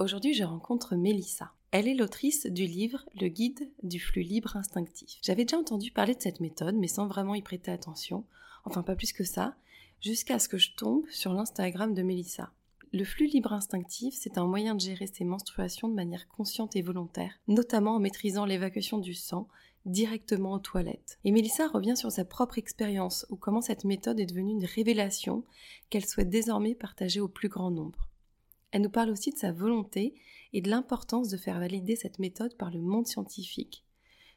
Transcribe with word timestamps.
Aujourd'hui, 0.00 0.32
je 0.32 0.44
rencontre 0.44 0.94
Mélissa. 0.94 1.50
Elle 1.72 1.88
est 1.88 1.94
l'autrice 1.94 2.46
du 2.46 2.66
livre 2.66 3.04
Le 3.20 3.26
guide 3.26 3.68
du 3.82 3.98
flux 3.98 4.22
libre 4.22 4.56
instinctif. 4.56 5.18
J'avais 5.24 5.44
déjà 5.44 5.58
entendu 5.58 5.90
parler 5.90 6.14
de 6.14 6.22
cette 6.22 6.38
méthode, 6.38 6.76
mais 6.76 6.86
sans 6.86 7.08
vraiment 7.08 7.34
y 7.34 7.42
prêter 7.42 7.72
attention, 7.72 8.24
enfin 8.64 8.84
pas 8.84 8.94
plus 8.94 9.12
que 9.12 9.24
ça, 9.24 9.56
jusqu'à 10.00 10.38
ce 10.38 10.48
que 10.48 10.56
je 10.56 10.76
tombe 10.76 11.02
sur 11.10 11.32
l'Instagram 11.32 11.94
de 11.94 12.02
Mélissa. 12.02 12.52
Le 12.92 13.02
flux 13.02 13.26
libre 13.26 13.52
instinctif, 13.52 14.14
c'est 14.16 14.38
un 14.38 14.46
moyen 14.46 14.76
de 14.76 14.80
gérer 14.80 15.08
ses 15.08 15.24
menstruations 15.24 15.88
de 15.88 15.94
manière 15.94 16.28
consciente 16.28 16.76
et 16.76 16.82
volontaire, 16.82 17.32
notamment 17.48 17.96
en 17.96 18.00
maîtrisant 18.00 18.44
l'évacuation 18.44 18.98
du 18.98 19.14
sang 19.14 19.48
directement 19.84 20.52
aux 20.52 20.60
toilettes. 20.60 21.18
Et 21.24 21.32
Mélissa 21.32 21.66
revient 21.66 21.96
sur 21.96 22.12
sa 22.12 22.24
propre 22.24 22.58
expérience 22.58 23.26
ou 23.30 23.36
comment 23.36 23.62
cette 23.62 23.82
méthode 23.82 24.20
est 24.20 24.26
devenue 24.26 24.52
une 24.52 24.64
révélation 24.64 25.42
qu'elle 25.90 26.06
souhaite 26.06 26.30
désormais 26.30 26.76
partager 26.76 27.18
au 27.18 27.26
plus 27.26 27.48
grand 27.48 27.72
nombre. 27.72 28.08
Elle 28.70 28.82
nous 28.82 28.90
parle 28.90 29.10
aussi 29.10 29.30
de 29.30 29.38
sa 29.38 29.52
volonté 29.52 30.14
et 30.52 30.60
de 30.60 30.70
l'importance 30.70 31.28
de 31.28 31.36
faire 31.36 31.58
valider 31.58 31.96
cette 31.96 32.18
méthode 32.18 32.56
par 32.56 32.70
le 32.70 32.80
monde 32.80 33.06
scientifique, 33.06 33.84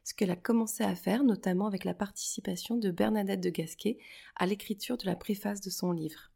ce 0.04 0.14
qu'elle 0.14 0.32
a 0.32 0.36
commencé 0.36 0.84
à 0.84 0.96
faire 0.96 1.24
notamment 1.24 1.68
avec 1.68 1.84
la 1.84 1.94
participation 1.94 2.78
de 2.78 2.92
Bernadette 2.92 3.42
de 3.42 3.50
Gasquet 3.50 3.98
à 4.36 4.46
l'écriture 4.46 4.98
de 4.98 5.06
la 5.06 5.16
préface 5.16 5.62
de 5.62 5.70
son 5.70 5.92
livre. 5.92 6.32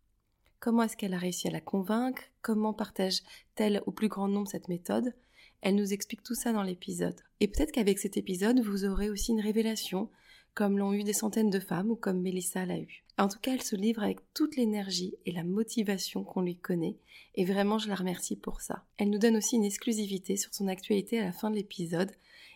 Comment 0.59 0.83
est-ce 0.83 0.97
qu'elle 0.97 1.13
a 1.13 1.19
réussi 1.19 1.47
à 1.47 1.51
la 1.51 1.61
convaincre? 1.61 2.23
Comment 2.41 2.73
partage-t-elle 2.73 3.83
au 3.85 3.91
plus 3.91 4.07
grand 4.07 4.27
nombre 4.27 4.47
cette 4.47 4.67
méthode? 4.67 5.13
Elle 5.61 5.75
nous 5.75 5.93
explique 5.93 6.23
tout 6.23 6.35
ça 6.35 6.53
dans 6.53 6.63
l'épisode. 6.63 7.19
Et 7.39 7.47
peut-être 7.47 7.71
qu'avec 7.71 7.99
cet 7.99 8.17
épisode, 8.17 8.59
vous 8.59 8.85
aurez 8.85 9.09
aussi 9.09 9.31
une 9.31 9.41
révélation, 9.41 10.09
comme 10.53 10.77
l'ont 10.77 10.93
eu 10.93 11.03
des 11.03 11.13
centaines 11.13 11.49
de 11.49 11.59
femmes 11.59 11.91
ou 11.91 11.95
comme 11.95 12.21
Mélissa 12.21 12.66
l'a 12.66 12.79
eu. 12.79 13.05
En 13.17 13.30
tout 13.30 13.39
cas, 13.39 13.53
elle 13.53 13.61
se 13.61 13.77
livre 13.77 14.03
avec 14.03 14.19
toute 14.33 14.58
l'énergie 14.58 15.16
et 15.25 15.31
la 15.31 15.45
motivation 15.45 16.25
qu'on 16.25 16.41
lui 16.41 16.58
connaît, 16.58 16.97
et 17.35 17.45
vraiment 17.45 17.77
je 17.77 17.88
la 17.88 17.95
remercie 17.95 18.35
pour 18.35 18.59
ça. 18.59 18.83
Elle 18.97 19.09
nous 19.09 19.19
donne 19.19 19.38
aussi 19.38 19.55
une 19.55 19.63
exclusivité 19.63 20.35
sur 20.35 20.53
son 20.53 20.67
actualité 20.67 21.22
à 21.22 21.23
la 21.23 21.31
fin 21.31 21.49
de 21.49 21.55
l'épisode, 21.55 22.11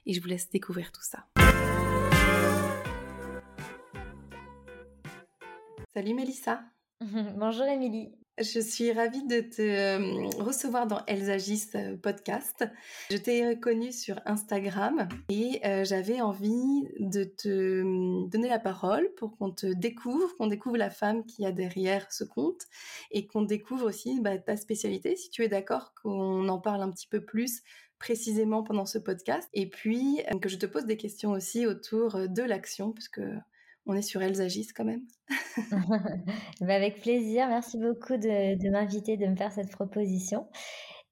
et 0.05 0.13
je 0.13 0.19
vous 0.19 0.27
laisse 0.27 0.49
découvrir 0.49 0.91
tout 0.91 1.01
ça. 1.01 1.27
Salut 5.93 6.13
Mélissa 6.13 6.61
Bonjour 7.37 7.65
Émilie. 7.65 8.11
Je 8.39 8.61
suis 8.61 8.93
ravie 8.93 9.25
de 9.27 9.41
te 9.41 9.61
euh, 9.61 10.29
recevoir 10.37 10.87
dans 10.87 11.01
Elles 11.07 11.29
agissent 11.29 11.75
euh, 11.75 11.97
podcast. 11.97 12.65
Je 13.11 13.17
t'ai 13.17 13.59
connue 13.59 13.91
sur 13.91 14.21
Instagram 14.25 15.09
et 15.27 15.59
euh, 15.65 15.83
j'avais 15.83 16.21
envie 16.21 16.87
de 16.99 17.25
te 17.25 18.29
donner 18.29 18.47
la 18.47 18.59
parole 18.59 19.09
pour 19.17 19.35
qu'on 19.35 19.51
te 19.51 19.67
découvre, 19.67 20.37
qu'on 20.37 20.47
découvre 20.47 20.77
la 20.77 20.89
femme 20.89 21.25
qui 21.25 21.45
a 21.45 21.51
derrière 21.51 22.09
ce 22.13 22.23
compte 22.23 22.61
et 23.11 23.27
qu'on 23.27 23.41
découvre 23.41 23.85
aussi 23.87 24.21
bah, 24.21 24.37
ta 24.37 24.55
spécialité. 24.55 25.17
Si 25.17 25.29
tu 25.29 25.43
es 25.43 25.49
d'accord 25.49 25.93
qu'on 26.01 26.47
en 26.47 26.59
parle 26.59 26.81
un 26.81 26.91
petit 26.91 27.07
peu 27.07 27.19
plus 27.19 27.61
précisément 27.97 28.63
pendant 28.63 28.85
ce 28.85 28.99
podcast 28.99 29.49
et 29.53 29.69
puis 29.69 30.21
que 30.41 30.47
je 30.47 30.55
te 30.55 30.65
pose 30.65 30.85
des 30.85 30.95
questions 30.95 31.31
aussi 31.31 31.67
autour 31.67 32.29
de 32.29 32.43
l'action 32.43 32.93
puisque 32.93 33.19
on 33.89 33.95
est 33.95 34.03
sur 34.03 34.21
Elles 34.21 34.39
agissent 34.39 34.71
quand 34.73 34.85
même. 34.85 35.01
Bah, 36.61 36.75
avec 36.75 37.01
plaisir, 37.01 37.47
merci 37.47 37.77
beaucoup 37.77 38.17
de, 38.17 38.69
m'inviter, 38.69 39.17
de 39.17 39.25
me 39.25 39.35
faire 39.35 39.51
cette 39.51 39.71
proposition. 39.71 40.47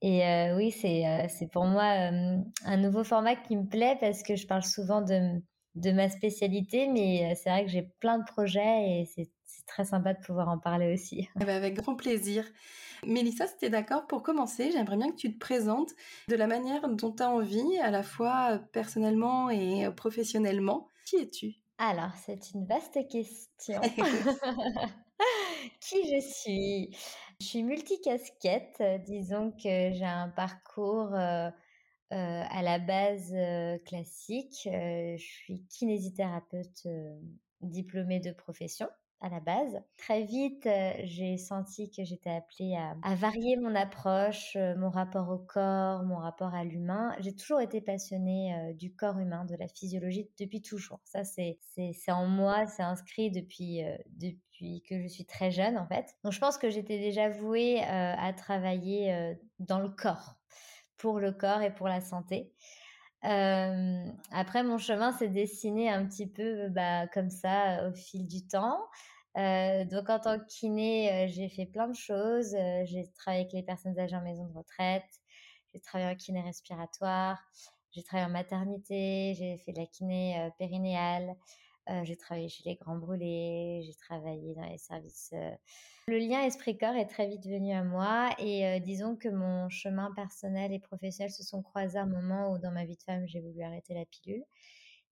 Et 0.01 0.23
euh, 0.23 0.55
oui, 0.55 0.71
c'est 0.71 1.07
euh, 1.07 1.25
c'est 1.27 1.49
pour 1.51 1.65
moi 1.65 1.83
un 1.83 2.77
nouveau 2.77 3.03
format 3.03 3.35
qui 3.35 3.55
me 3.55 3.65
plaît 3.65 3.97
parce 3.99 4.21
que 4.21 4.35
je 4.35 4.45
parle 4.45 4.63
souvent 4.63 5.01
de, 5.01 5.41
de 5.75 5.91
ma 5.91 6.07
spécialité, 6.09 6.87
mais 6.87 7.31
euh, 7.31 7.35
c'est 7.35 7.49
vrai 7.49 7.65
que 7.65 7.71
j'ai 7.71 7.89
plein 7.99 8.19
de 8.19 8.25
projets 8.25 9.01
et 9.01 9.05
c'est 9.05 9.29
très 9.65 9.85
sympa 9.85 10.13
de 10.13 10.19
pouvoir 10.19 10.49
en 10.49 10.59
parler 10.59 10.93
aussi. 10.93 11.27
Eh 11.41 11.45
ben, 11.45 11.55
avec 11.55 11.75
grand 11.75 11.95
plaisir. 11.95 12.45
Mélissa, 13.05 13.47
si 13.47 13.57
tu 13.57 13.65
es 13.65 13.69
d'accord, 13.69 14.05
pour 14.05 14.21
commencer, 14.21 14.71
j'aimerais 14.71 14.97
bien 14.97 15.11
que 15.11 15.17
tu 15.17 15.33
te 15.33 15.39
présentes 15.39 15.91
de 16.29 16.35
la 16.35 16.45
manière 16.45 16.87
dont 16.89 17.11
tu 17.11 17.23
as 17.23 17.29
envie, 17.29 17.77
à 17.81 17.89
la 17.89 18.03
fois 18.03 18.59
personnellement 18.71 19.49
et 19.49 19.87
professionnellement. 19.95 20.87
Qui 21.05 21.17
es-tu? 21.17 21.55
Alors, 21.77 22.11
c'est 22.25 22.51
une 22.51 22.65
vaste 22.65 23.07
question. 23.07 23.81
Qui 25.79 26.15
je 26.15 26.19
suis? 26.21 26.95
Je 27.39 27.45
suis 27.45 27.63
multicasquette. 27.63 28.81
Disons 29.05 29.51
que 29.51 29.91
j'ai 29.93 30.05
un 30.05 30.29
parcours 30.29 31.13
euh, 31.13 31.49
euh, 31.49 32.43
à 32.49 32.61
la 32.63 32.79
base 32.79 33.31
euh, 33.33 33.77
classique. 33.85 34.61
je 34.65 35.17
suis 35.17 35.65
kinésithérapeute 35.67 36.87
diplômée 37.61 38.19
de 38.19 38.31
profession 38.31 38.87
à 39.19 39.29
la 39.29 39.39
base. 39.39 39.81
Très 39.97 40.23
vite, 40.23 40.65
euh, 40.67 40.91
j'ai 41.03 41.37
senti 41.37 41.89
que 41.89 42.03
j'étais 42.03 42.29
appelée 42.29 42.75
à, 42.75 43.15
varier 43.15 43.57
mon 43.57 43.73
approche, 43.73 44.55
euh, 44.55 44.75
mon 44.75 44.89
rapport 44.89 45.29
au 45.29 45.39
corps, 45.39 46.03
mon 46.03 46.17
rapport 46.17 46.53
à 46.53 46.63
l'humain. 46.63 47.15
J'ai 47.19 47.35
toujours 47.35 47.59
été 47.59 47.81
passionnée 47.81 48.53
euh, 48.53 48.73
du 48.73 48.93
corps 48.93 49.17
humain, 49.17 49.45
de 49.45 49.55
la 49.55 49.67
physiologie 49.67 50.29
depuis 50.39 50.61
toujours. 50.61 50.99
Ça, 51.03 51.23
c'est 51.23 51.57
en 52.09 52.27
moi, 52.27 52.67
c'est 52.67 52.83
inscrit 52.83 53.31
depuis, 53.31 53.81
depuis 54.07 54.83
que 54.87 55.01
je 55.01 55.07
suis 55.07 55.25
très 55.25 55.51
jeune 55.51 55.77
en 55.77 55.87
fait. 55.87 56.15
Donc 56.23 56.33
je 56.33 56.39
pense 56.39 56.57
que 56.57 56.69
j'étais 56.69 56.99
déjà 56.99 57.29
vouée 57.29 57.81
à 57.81 58.31
travailler 58.33 59.35
dans 59.59 59.79
le 59.79 59.89
corps, 59.89 60.35
pour 60.97 61.19
le 61.19 61.31
corps 61.31 61.61
et 61.61 61.73
pour 61.73 61.87
la 61.87 62.01
santé. 62.01 62.51
Après, 63.21 64.63
mon 64.63 64.77
chemin 64.77 65.11
s'est 65.13 65.29
dessiné 65.29 65.89
un 65.89 66.05
petit 66.05 66.27
peu 66.27 66.69
bah, 66.69 67.07
comme 67.07 67.29
ça 67.29 67.87
au 67.87 67.93
fil 67.93 68.27
du 68.27 68.45
temps. 68.47 68.79
donc, 69.35 70.09
en 70.09 70.19
tant 70.19 70.39
que 70.39 70.45
kiné, 70.45 71.27
j'ai 71.29 71.49
fait 71.49 71.65
plein 71.65 71.87
de 71.87 71.95
choses. 71.95 72.55
j'ai 72.85 73.09
travaillé 73.15 73.43
avec 73.43 73.53
les 73.53 73.63
personnes 73.63 73.97
âgées 73.99 74.15
en 74.15 74.21
maison 74.21 74.45
de 74.47 74.53
retraite. 74.53 75.21
J'ai 75.73 75.79
travaillé 75.79 76.11
en 76.11 76.15
kiné 76.15 76.41
respiratoire. 76.41 77.39
J'ai 77.91 78.03
travaillé 78.03 78.27
en 78.29 78.33
maternité. 78.33 79.33
J'ai 79.37 79.57
fait 79.57 79.73
de 79.73 79.79
la 79.79 79.85
kiné 79.85 80.49
périnéale. 80.57 81.35
J'ai 82.03 82.17
travaillé 82.17 82.49
chez 82.49 82.63
les 82.65 82.75
grands 82.75 82.97
brûlés. 82.97 83.81
J'ai 83.85 83.93
travaillé 83.95 84.55
dans 84.55 84.65
les 84.65 84.77
services 84.77 85.33
le 86.09 86.19
lien 86.19 86.41
esprit-corps 86.43 86.95
est 86.95 87.07
très 87.07 87.27
vite 87.27 87.45
venu 87.45 87.73
à 87.73 87.83
moi 87.83 88.29
et 88.39 88.65
euh, 88.65 88.79
disons 88.79 89.17
que 89.17 89.27
mon 89.27 89.67
chemin 89.67 90.09
personnel 90.15 90.71
et 90.71 90.79
professionnel 90.79 91.33
se 91.33 91.43
sont 91.43 91.61
croisés 91.61 91.97
à 91.97 92.03
un 92.03 92.05
moment 92.05 92.53
où 92.53 92.59
dans 92.59 92.71
ma 92.71 92.85
vie 92.85 92.95
de 92.95 93.03
femme, 93.03 93.27
j'ai 93.27 93.41
voulu 93.41 93.61
arrêter 93.61 93.93
la 93.93 94.05
pilule. 94.05 94.45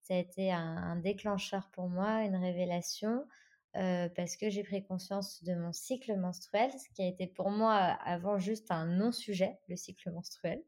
Ça 0.04 0.14
a 0.14 0.18
été 0.18 0.54
un, 0.54 0.96
déclencheur 0.96 1.70
pour 1.74 1.90
moi, 1.90 2.22
une 2.22 2.38
révélation, 2.38 3.28
euh, 3.76 4.08
parce 4.16 4.38
que 4.38 4.50
j'ai 4.50 4.64
pris 4.64 4.86
conscience 4.86 5.44
de 5.44 5.54
mon 5.54 5.74
cycle 5.74 6.16
menstruel, 6.16 6.72
ce 6.72 6.88
qui 6.96 7.02
a 7.02 7.08
été 7.08 7.28
pour 7.28 7.50
moi 7.50 7.76
avant 8.06 8.38
juste 8.38 8.72
un 8.72 8.86
non-sujet, 8.86 9.60
le 9.68 9.76
cycle 9.76 10.12
menstruel. 10.12 10.64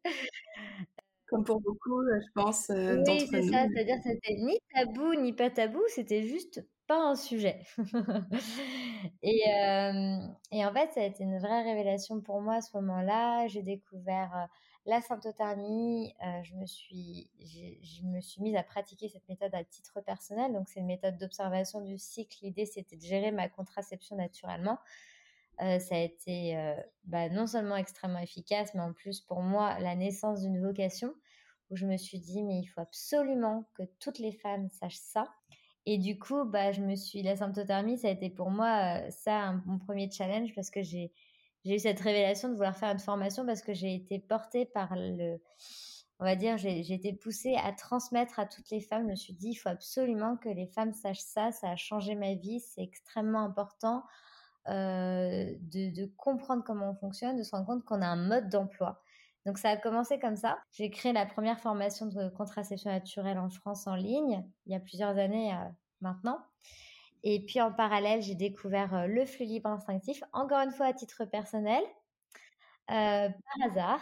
Comme 1.28 1.44
pour 1.44 1.60
beaucoup, 1.60 2.00
euh, 2.00 2.22
je 2.22 2.32
pense, 2.34 2.70
euh, 2.70 3.04
oui, 3.06 3.28
c'est 3.30 3.44
ça, 3.44 3.68
c'est-à-dire 3.68 3.98
que 3.98 4.10
c'était 4.10 4.36
ni 4.36 4.58
tabou 4.74 5.13
ni 5.16 5.34
pas 5.34 5.50
tabou, 5.50 5.81
c'était 5.90 6.24
juste 6.24 6.66
pas 6.88 7.04
un 7.04 7.16
sujet. 7.16 7.60
et, 9.22 9.42
et, 10.51 10.66
en 10.66 10.74
fait, 10.74 10.94
ça 10.94 11.01
a 11.01 11.04
été 11.04 11.24
une 11.24 11.38
vraie 11.38 11.63
révélation 11.63 12.22
pour 12.22 12.40
moi 12.40 12.56
à 12.56 12.62
ce 12.62 12.78
moment-là. 12.78 13.46
J'ai 13.48 13.62
découvert 13.62 14.48
la 14.86 15.01
symptothermie. 15.01 16.13
je, 16.44 16.56
me 16.56 16.66
suis, 16.66 17.30
je 17.42 18.04
me 18.06 18.22
suis 18.22 18.42
mise 18.42 18.56
à 18.56 18.63
pratiquer 18.63 19.10
cette 19.10 19.28
méthode 19.28 19.54
à 19.54 19.66
titre 19.66 20.00
personnel. 20.00 20.54
Donc, 20.54 20.69
c'est 20.69 20.80
une 20.80 20.86
méthode 20.86 21.18
d'observation 21.18 21.81
du 21.81 21.98
cycle. 21.98 22.38
L'idée, 22.42 22.66
c'était 22.66 22.96
de 22.96 23.04
gérer 23.04 23.31
ma 23.31 23.50
contraception 23.50 24.16
naturellement. 24.16 24.80
ça 25.60 25.96
a 25.96 26.00
été 26.00 26.56
bah, 27.04 27.28
non 27.28 27.48
seulement 27.48 27.75
extrêmement 27.75 28.19
efficace, 28.19 28.74
mais 28.75 28.81
en 28.81 28.94
plus 28.94 29.19
pour 29.19 29.42
moi 29.42 29.78
la 29.81 29.94
naissance 29.96 30.40
d'une 30.40 30.62
vocation 30.62 31.13
où 31.69 31.75
je 31.75 31.86
me 31.86 31.98
suis 31.98 32.19
dit 32.19 32.44
mais 32.44 32.60
il 32.60 32.68
faut 32.68 32.81
absolument 32.81 33.69
que 33.75 33.84
toutes 34.00 34.19
les 34.19 34.31
femmes 34.31 34.69
sachent 34.69 35.00
ça 35.00 35.25
et 35.90 35.98
du 35.98 36.19
coup, 36.19 36.44
bah, 36.44 36.74
je 36.74 36.81
me 36.81 36.98
suis, 36.98 37.24
la 37.24 37.38
symptothermie, 37.38 37.98
ça 37.98 38.10
a 38.10 38.12
été 38.12 38.30
pour 38.30 38.52
moi 38.52 38.98
euh, 38.98 39.10
ça 39.10 39.54
mon 39.66 39.80
premier 39.80 40.12
challenge 40.12 40.54
parce 40.54 40.69
que 40.69 40.81
j'ai, 40.81 41.14
j'ai 41.64 41.75
eu 41.75 41.80
cette 41.80 42.02
révélation 42.02 42.50
de 42.50 42.56
vouloir 42.56 42.75
faire 42.75 42.92
une 42.92 43.00
formation 43.00 43.46
parce 43.46 43.62
que 43.62 43.74
j'ai 43.74 43.96
été 43.96 44.19
portée 44.19 44.66
par 44.66 44.94
le, 44.98 45.38
on 46.19 46.25
va 46.25 46.36
dire, 46.36 46.58
j'ai, 46.58 46.81
été 46.94 47.14
poussée 47.14 47.56
à 47.56 47.72
transmettre 47.72 48.38
à 48.38 48.46
toutes 48.46 48.70
les 48.70 48.81
femmes. 48.81 49.04
Je 49.04 49.12
me 49.12 49.16
suis 49.16 49.34
dit, 49.34 49.52
il 49.52 49.56
faut 49.56 49.70
absolument 49.70 50.36
que 50.36 50.50
les 50.50 50.68
femmes 50.68 50.92
sachent 50.94 51.22
ça. 51.22 51.54
Ça 51.54 51.70
a 51.70 51.78
changé 51.78 52.16
ma 52.16 52.34
vie, 52.34 52.60
c'est 52.60 52.81
extrêmement 52.81 53.44
important. 53.44 54.04
de, 54.66 56.06
comprendre 56.18 56.66
comment 56.66 56.90
on 56.90 56.96
fonctionne, 56.96 57.38
de 57.38 57.44
se 57.44 57.52
rendre 57.52 57.66
compte 57.66 57.86
qu'on 57.86 58.02
a 58.02 58.08
un 58.08 58.28
mode 58.28 58.50
d'emploi. 58.50 59.02
Donc 59.48 59.60
ça 59.60 59.70
a 59.70 59.78
commencé 59.78 60.20
comme 60.20 60.36
ça. 60.36 60.60
J'ai 60.74 60.90
créé 60.90 61.14
la 61.14 61.26
première 61.26 61.58
formation 61.62 62.06
de 62.06 62.28
contraception 62.28 62.92
naturelle 62.92 63.40
en 63.40 63.50
France 63.50 63.88
en 63.88 63.96
ligne 63.96 64.44
il 64.66 64.74
y 64.74 64.76
a 64.76 64.80
plusieurs 64.82 65.18
années 65.18 65.56
maintenant. 66.02 66.38
Et 67.24 67.46
puis 67.46 67.62
en 67.62 67.72
parallèle, 67.72 68.22
j'ai 68.22 68.36
découvert 68.36 69.08
le 69.08 69.26
flux 69.26 69.46
libre 69.46 69.70
instinctif, 69.70 70.22
encore 70.34 70.60
une 70.60 70.72
fois 70.72 70.88
à 70.88 70.94
titre 70.94 71.24
personnel, 71.24 71.82
par 72.88 73.32
hasard. 73.64 74.02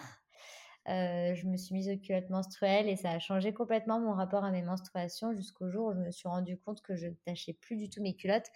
je 0.87 1.47
me 1.47 1.57
suis 1.57 1.75
mise 1.75 1.89
aux 1.89 1.97
culottes 1.97 2.31
menstruelles 2.31 2.89
et 2.89 2.95
ça 2.95 3.11
a 3.11 3.19
changé 3.19 3.53
complètement 3.53 3.99
mon 3.99 4.13
rapport 4.13 4.43
à 4.43 4.49
mes 4.49 4.63
menstruations 4.63 5.31
jusqu'au 5.35 5.69
jour 5.69 5.89
où 5.89 5.93
je 5.93 5.99
me 5.99 6.09
suis 6.09 6.27
rendu 6.27 6.57
compte 6.57 6.81
que 6.81 6.95
je 6.95 7.05
ne 7.05 7.13
tachais 7.23 7.53
plus 7.53 7.77
du 7.77 7.87
tout 7.87 8.01
mes 8.01 8.15
culottes. 8.15 8.49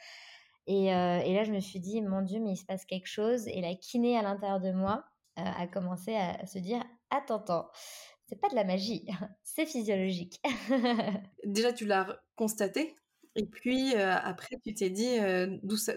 Et, 0.65 0.85
là, 0.87 1.43
je 1.43 1.51
me 1.51 1.59
suis 1.59 1.79
dit, 1.79 2.01
mon 2.01 2.23
Dieu, 2.23 2.39
mais 2.39 2.53
il 2.53 2.57
se 2.57 2.65
passe 2.65 2.85
quelque 2.85 3.07
chose. 3.07 3.47
Et 3.47 3.61
la 3.61 3.75
kiné 3.75 4.17
à 4.17 4.23
l'intérieur 4.23 4.59
de 4.59 4.71
moi 4.71 5.05
a 5.45 5.67
commencé 5.67 6.15
à 6.15 6.45
se 6.45 6.59
dire, 6.59 6.83
attends, 7.09 7.37
attends, 7.37 7.69
c'est 8.27 8.39
pas 8.39 8.49
de 8.49 8.55
la 8.55 8.63
magie, 8.63 9.07
c'est 9.43 9.65
physiologique. 9.65 10.41
Déjà, 11.45 11.73
tu 11.73 11.85
l'as 11.85 12.19
constaté 12.35 12.95
et 13.35 13.45
puis 13.45 13.95
après, 13.95 14.57
tu 14.63 14.73
t'es 14.73 14.89
dit 14.89 15.17
d'où 15.63 15.77
ça, 15.77 15.93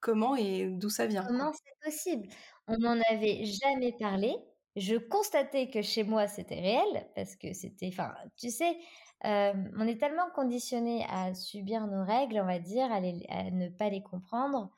comment 0.00 0.34
et 0.34 0.66
d'où 0.68 0.88
ça 0.88 1.06
vient. 1.06 1.24
Comment 1.24 1.52
c'est 1.52 1.90
possible? 1.90 2.28
On 2.66 2.76
n'en 2.78 2.98
avait 3.10 3.44
jamais 3.44 3.92
parlé. 3.98 4.34
Je 4.76 4.96
constatais 4.96 5.68
que 5.68 5.82
chez 5.82 6.04
moi 6.04 6.26
c'était 6.28 6.60
réel 6.60 7.06
parce 7.14 7.36
que 7.36 7.52
c'était, 7.52 7.88
enfin, 7.88 8.14
tu 8.36 8.50
sais, 8.50 8.76
on 9.24 9.86
est 9.86 9.98
tellement 9.98 10.30
conditionné 10.34 11.04
à 11.10 11.34
subir 11.34 11.86
nos 11.86 12.04
règles, 12.04 12.40
on 12.40 12.46
va 12.46 12.58
dire, 12.58 12.90
à, 12.90 13.00
ne 13.00 13.68
pas 13.68 13.90
les 13.90 14.02
comprendre, 14.02 14.70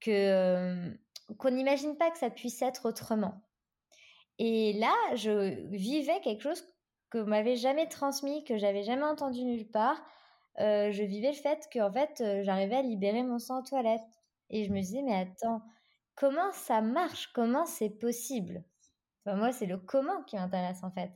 que 0.00 0.96
qu'on 1.38 1.50
n'imagine 1.50 1.96
pas 1.96 2.10
que 2.10 2.18
ça 2.18 2.30
puisse 2.30 2.62
être 2.62 2.88
autrement. 2.88 3.42
Et 4.38 4.72
là, 4.74 4.94
je 5.14 5.66
vivais 5.70 6.20
quelque 6.22 6.42
chose 6.42 6.64
que 7.10 7.18
m'avait 7.18 7.56
jamais 7.56 7.88
transmis, 7.88 8.44
que 8.44 8.56
j'avais 8.56 8.82
jamais 8.82 9.04
entendu 9.04 9.44
nulle 9.44 9.70
part 9.70 10.00
je 10.58 11.02
vivais 11.02 11.30
le 11.30 11.36
fait 11.36 11.68
que 11.72 11.80
en 11.80 11.92
fait, 11.92 12.22
j'arrivais 12.44 12.76
à 12.76 12.82
libérer 12.82 13.22
mon 13.22 13.38
sang 13.38 13.60
aux 13.60 13.64
toilettes. 13.64 14.02
Et 14.50 14.64
je 14.64 14.72
me 14.72 14.80
disais, 14.80 15.02
mais 15.02 15.14
attends, 15.14 15.62
comment 16.16 16.50
ça 16.52 16.80
marche? 16.80 17.28
Comment 17.32 17.66
c'est 17.66 17.90
possible? 17.90 18.64
Moi, 19.26 19.52
c'est 19.52 19.66
le 19.66 19.78
comment 19.78 20.22
qui 20.24 20.36
m'intéresse 20.36 20.82
en 20.82 20.90
fait. 20.90 21.12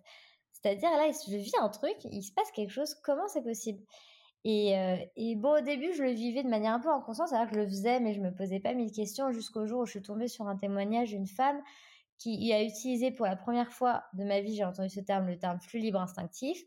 C'est-à-dire, 0.53 0.91
là, 0.91 1.11
je 1.11 1.37
vis 1.37 1.57
un 1.61 1.69
truc, 1.69 1.97
il 2.05 2.23
se 2.23 2.33
passe 2.33 2.51
quelque 2.53 2.71
chose, 2.71 2.95
comment 3.03 3.29
c'est 3.29 3.43
possible? 3.43 3.83
Et, 4.45 4.75
et, 5.17 5.37
bon, 5.37 5.59
au 5.59 5.61
début, 5.61 5.95
je 5.95 6.03
le 6.03 6.11
vivais 6.11 6.43
de 6.43 6.49
manière 6.49 6.75
un 6.75 6.81
peu 6.81 6.91
inconsciente, 6.91 7.29
c'est-à-dire 7.29 7.51
que 7.51 7.57
je 7.57 7.61
le 7.61 7.67
faisais, 7.67 8.01
mais 8.01 8.13
je 8.13 8.21
me 8.21 8.35
posais 8.35 8.61
pas 8.61 8.75
mille 8.75 8.93
questions 8.93 9.33
jusqu'au 9.33 9.67
jour 9.67 9.81
où 9.81 9.87
je 9.87 9.93
suis 9.93 10.03
tombée 10.03 10.29
sur 10.29 10.47
un 10.49 10.57
témoignage 10.57 11.11
d'une 11.11 11.27
femme 11.27 11.61
qui 12.19 12.53
a 12.53 12.63
utilisé 12.63 13.11
pour 13.11 13.27
la 13.27 13.37
première 13.37 13.73
fois 13.73 14.05
de 14.15 14.25
ma 14.25 14.41
vie, 14.41 14.55
j'ai 14.55 14.65
entendu 14.65 14.89
ce 14.89 15.01
terme, 15.01 15.27
le 15.27 15.39
terme 15.39 15.61
flux 15.61 15.81
libre 15.81 16.01
instinctif. 16.01 16.59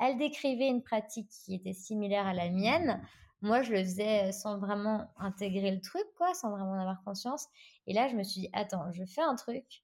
Elle 0.00 0.16
décrivait 0.18 0.68
une 0.68 0.82
pratique 0.82 1.28
qui 1.28 1.54
était 1.54 1.72
similaire 1.72 2.26
à 2.26 2.34
la 2.34 2.50
mienne. 2.50 3.00
Moi, 3.42 3.62
je 3.62 3.72
le 3.72 3.78
faisais 3.78 4.32
sans 4.32 4.58
vraiment 4.58 5.06
intégrer 5.18 5.70
le 5.70 5.80
truc, 5.80 6.04
quoi, 6.16 6.32
sans 6.34 6.50
vraiment 6.50 6.70
en 6.70 6.80
avoir 6.80 7.02
conscience. 7.04 7.48
Et 7.86 7.92
là, 7.92 8.08
je 8.08 8.14
me 8.14 8.22
suis 8.22 8.42
dit, 8.42 8.50
attends, 8.52 8.90
je 8.92 9.04
fais 9.04 9.20
un 9.20 9.34
truc. 9.34 9.82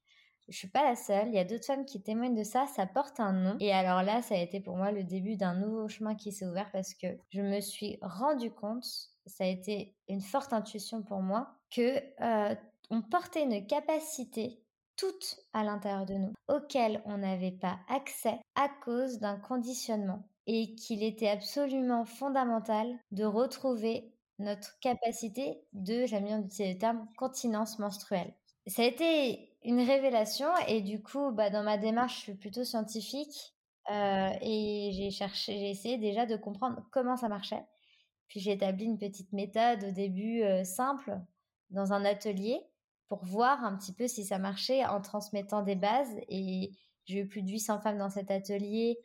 Je 0.50 0.58
suis 0.58 0.68
pas 0.68 0.84
la 0.84 0.96
seule. 0.96 1.28
Il 1.28 1.34
y 1.34 1.38
a 1.38 1.44
d'autres 1.44 1.64
femmes 1.64 1.86
qui 1.86 2.02
témoignent 2.02 2.34
de 2.34 2.44
ça. 2.44 2.66
Ça 2.66 2.86
porte 2.86 3.20
un 3.20 3.32
nom. 3.32 3.56
Et 3.60 3.72
alors 3.72 4.02
là, 4.02 4.20
ça 4.20 4.34
a 4.34 4.38
été 4.38 4.60
pour 4.60 4.76
moi 4.76 4.90
le 4.90 5.04
début 5.04 5.36
d'un 5.36 5.54
nouveau 5.54 5.88
chemin 5.88 6.14
qui 6.14 6.32
s'est 6.32 6.46
ouvert 6.46 6.70
parce 6.72 6.94
que 6.94 7.06
je 7.30 7.40
me 7.40 7.60
suis 7.60 7.98
rendu 8.02 8.50
compte, 8.50 8.84
ça 9.26 9.44
a 9.44 9.46
été 9.46 9.94
une 10.08 10.20
forte 10.20 10.52
intuition 10.52 11.02
pour 11.02 11.22
moi, 11.22 11.54
que 11.70 12.02
euh, 12.20 12.54
on 12.90 13.00
portait 13.00 13.44
une 13.44 13.64
capacité 13.66 14.60
toutes 14.96 15.38
à 15.54 15.64
l'intérieur 15.64 16.04
de 16.04 16.14
nous, 16.14 16.32
auxquelles 16.48 17.00
on 17.06 17.18
n'avait 17.18 17.52
pas 17.52 17.78
accès 17.88 18.38
à 18.54 18.68
cause 18.84 19.18
d'un 19.18 19.38
conditionnement 19.38 20.28
et 20.46 20.74
qu'il 20.74 21.02
était 21.02 21.28
absolument 21.28 22.04
fondamental 22.04 22.98
de 23.12 23.24
retrouver 23.24 24.12
notre 24.38 24.78
capacité 24.80 25.62
de, 25.72 26.06
j'aime 26.06 26.24
bien 26.24 26.40
utiliser 26.40 26.74
le 26.74 26.78
terme, 26.78 27.06
continence 27.16 27.78
menstruelle. 27.78 28.34
Ça 28.66 28.82
a 28.82 28.86
été 28.86 29.49
une 29.62 29.80
révélation 29.80 30.48
et 30.68 30.80
du 30.80 31.02
coup, 31.02 31.32
bah, 31.32 31.50
dans 31.50 31.62
ma 31.62 31.76
démarche, 31.76 32.16
je 32.16 32.20
suis 32.20 32.34
plutôt 32.34 32.64
scientifique 32.64 33.54
euh, 33.90 34.30
et 34.40 34.90
j'ai 34.92 35.10
cherché, 35.10 35.58
j'ai 35.58 35.70
essayé 35.70 35.98
déjà 35.98 36.26
de 36.26 36.36
comprendre 36.36 36.82
comment 36.90 37.16
ça 37.16 37.28
marchait. 37.28 37.64
Puis 38.28 38.40
j'ai 38.40 38.52
établi 38.52 38.84
une 38.84 38.98
petite 38.98 39.32
méthode 39.32 39.84
au 39.84 39.90
début 39.90 40.42
euh, 40.42 40.64
simple 40.64 41.18
dans 41.70 41.92
un 41.92 42.04
atelier 42.04 42.60
pour 43.08 43.24
voir 43.24 43.64
un 43.64 43.76
petit 43.76 43.92
peu 43.92 44.06
si 44.06 44.24
ça 44.24 44.38
marchait 44.38 44.84
en 44.86 45.00
transmettant 45.00 45.62
des 45.62 45.74
bases. 45.74 46.16
Et 46.28 46.70
j'ai 47.06 47.20
eu 47.20 47.26
plus 47.26 47.42
de 47.42 47.50
800 47.50 47.80
femmes 47.80 47.98
dans 47.98 48.10
cet 48.10 48.30
atelier 48.30 48.98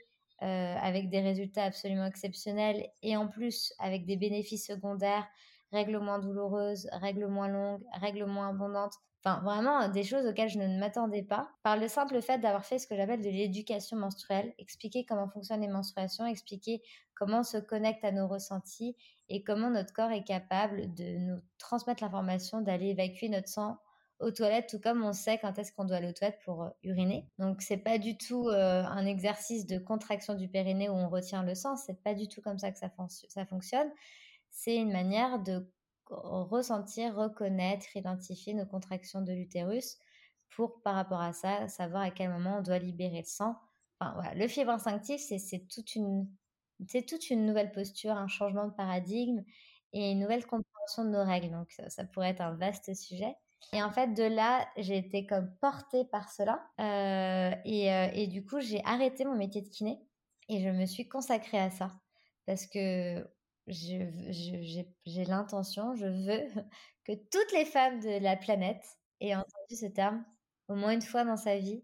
euh, 0.43 0.75
avec 0.75 1.09
des 1.09 1.21
résultats 1.21 1.63
absolument 1.63 2.05
exceptionnels 2.05 2.89
et 3.01 3.17
en 3.17 3.27
plus 3.27 3.73
avec 3.79 4.05
des 4.05 4.17
bénéfices 4.17 4.67
secondaires, 4.67 5.27
règles 5.71 5.97
moins 5.97 6.19
douloureuses, 6.19 6.87
règles 6.91 7.27
moins 7.27 7.47
longues, 7.47 7.83
règles 7.99 8.25
moins 8.25 8.49
abondantes. 8.49 8.93
Enfin, 9.25 9.42
vraiment 9.42 9.89
des 9.89 10.04
choses 10.04 10.27
auxquelles 10.27 10.50
je 10.50 10.60
ne 10.60 10.80
m'attendais 10.80 11.24
pas. 11.24 11.50
Par 11.63 11.77
le 11.77 11.88
simple 11.88 12.22
fait 12.22 12.38
d'avoir 12.38 12.63
fait 12.63 12.77
ce 12.77 12.86
que 12.86 12.95
j'appelle 12.95 13.22
de 13.22 13.30
l'éducation 13.30 13.98
menstruelle, 13.98 14.54
expliquer 14.60 15.04
comment 15.04 15.27
fonctionnent 15.27 15.62
les 15.62 15.68
menstruations, 15.68 16.27
expliquer 16.27 16.83
comment 17.16 17.39
on 17.39 17.44
se 17.44 17.57
connecte 17.57 18.04
à 18.04 18.12
nos 18.12 18.27
ressentis 18.27 18.95
et 19.30 19.44
comment 19.44 19.72
notre 19.72 19.94
corps 19.94 20.12
est 20.12 20.24
capable 20.24 20.94
de 20.94 21.18
nous 21.18 21.42
transmettre 21.57 22.04
l'information 22.04 22.62
d'aller 22.62 22.89
évacuer 22.89 23.30
notre 23.30 23.50
sang 23.50 23.77
aux 24.19 24.30
toilettes, 24.30 24.69
tout 24.69 24.80
comme 24.80 25.04
on 25.04 25.12
sait 25.12 25.39
quand 25.39 25.57
est-ce 25.57 25.72
qu'on 25.72 25.86
doit 25.86 25.98
aller 25.98 26.10
aux 26.10 26.13
toilettes 26.13 26.39
pour 26.45 26.63
euh, 26.63 26.69
uriner. 26.83 27.27
Donc 27.39 27.63
c'est 27.63 27.77
pas 27.77 27.98
du 27.98 28.18
tout 28.18 28.48
euh, 28.48 28.83
un 28.83 29.07
exercice 29.07 29.66
de 29.66 29.80
contraction 29.80 30.36
du 30.36 30.48
périnée 30.48 30.88
où 30.88 30.94
on 30.94 31.10
retient 31.10 31.42
le 31.42 31.56
sang, 31.56 31.75
c'est 31.75 32.01
pas 32.04 32.13
du 32.13 32.27
tout 32.27 32.42
comme 32.42 32.60
ça 32.60 32.72
que 32.72 32.77
ça 32.77 33.45
fonctionne. 33.45 33.89
C'est 34.51 34.75
une 34.75 34.92
manière 34.92 35.39
de 35.39 35.68
ressentir, 36.09 37.15
reconnaître, 37.15 37.95
identifier 37.95 38.53
nos 38.53 38.65
contractions 38.65 39.21
de 39.21 39.33
l'utérus 39.33 39.97
pour 40.49 40.81
par 40.81 40.95
rapport 40.95 41.21
à 41.21 41.33
ça 41.33 41.67
savoir 41.67 42.03
à 42.03 42.11
quel 42.11 42.29
moment 42.29 42.57
on 42.59 42.61
doit 42.61 42.79
libérer 42.79 43.19
le 43.19 43.27
sang. 43.27 43.55
Enfin 43.99 44.33
le 44.35 44.47
fibre 44.47 44.71
instinctif 44.71 45.21
c'est 45.21 45.67
toute 45.67 45.95
une 45.95 46.27
toute 47.07 47.29
une 47.29 47.45
nouvelle 47.45 47.71
posture, 47.71 48.11
un 48.11 48.27
changement 48.27 48.67
de 48.67 48.73
paradigme 48.73 49.43
et 49.93 50.12
une 50.12 50.19
nouvelle 50.19 50.45
compréhension 50.45 51.05
de 51.05 51.09
nos 51.09 51.24
règles. 51.24 51.51
Donc 51.51 51.71
ça 51.88 52.03
pourrait 52.05 52.29
être 52.29 52.41
un 52.41 52.55
vaste 52.55 52.93
sujet. 52.93 53.35
Et 53.74 53.81
en 53.81 53.91
fait, 53.91 54.13
de 54.13 54.24
là, 54.24 54.67
j'ai 54.77 54.97
été 54.97 55.25
comme 55.25 55.51
portée 55.59 56.05
par 56.05 56.31
cela. 56.31 56.63
Euh, 56.79 57.55
et, 57.65 57.91
euh, 57.91 58.09
et, 58.13 58.27
du 58.27 58.45
coup, 58.45 58.59
j'ai 58.59 58.83
arrêté 58.85 59.25
mon 59.25 59.35
métier 59.35 59.62
de 59.62 59.69
kiné 59.69 60.00
et 60.50 60.62
je 60.62 60.69
me 60.69 60.85
suis 60.85 61.07
consacrée 61.07 61.59
à 61.59 61.69
ça. 61.69 61.91
Parce 62.45 62.67
que 62.67 63.25
j'ai 63.67 65.25
l'intention, 65.27 65.95
je 65.95 66.05
veux 66.05 66.63
que 67.05 67.13
toutes 67.13 67.51
les 67.53 67.65
femmes 67.65 68.00
de 68.00 68.22
la 68.22 68.36
planète 68.36 68.84
aient 69.22 69.36
entendu 69.36 69.75
ce 69.75 69.88
terme 69.88 70.24
au 70.67 70.75
moins 70.75 70.91
une 70.91 71.01
fois 71.01 71.24
dans 71.24 71.38
sa 71.38 71.57
vie. 71.57 71.84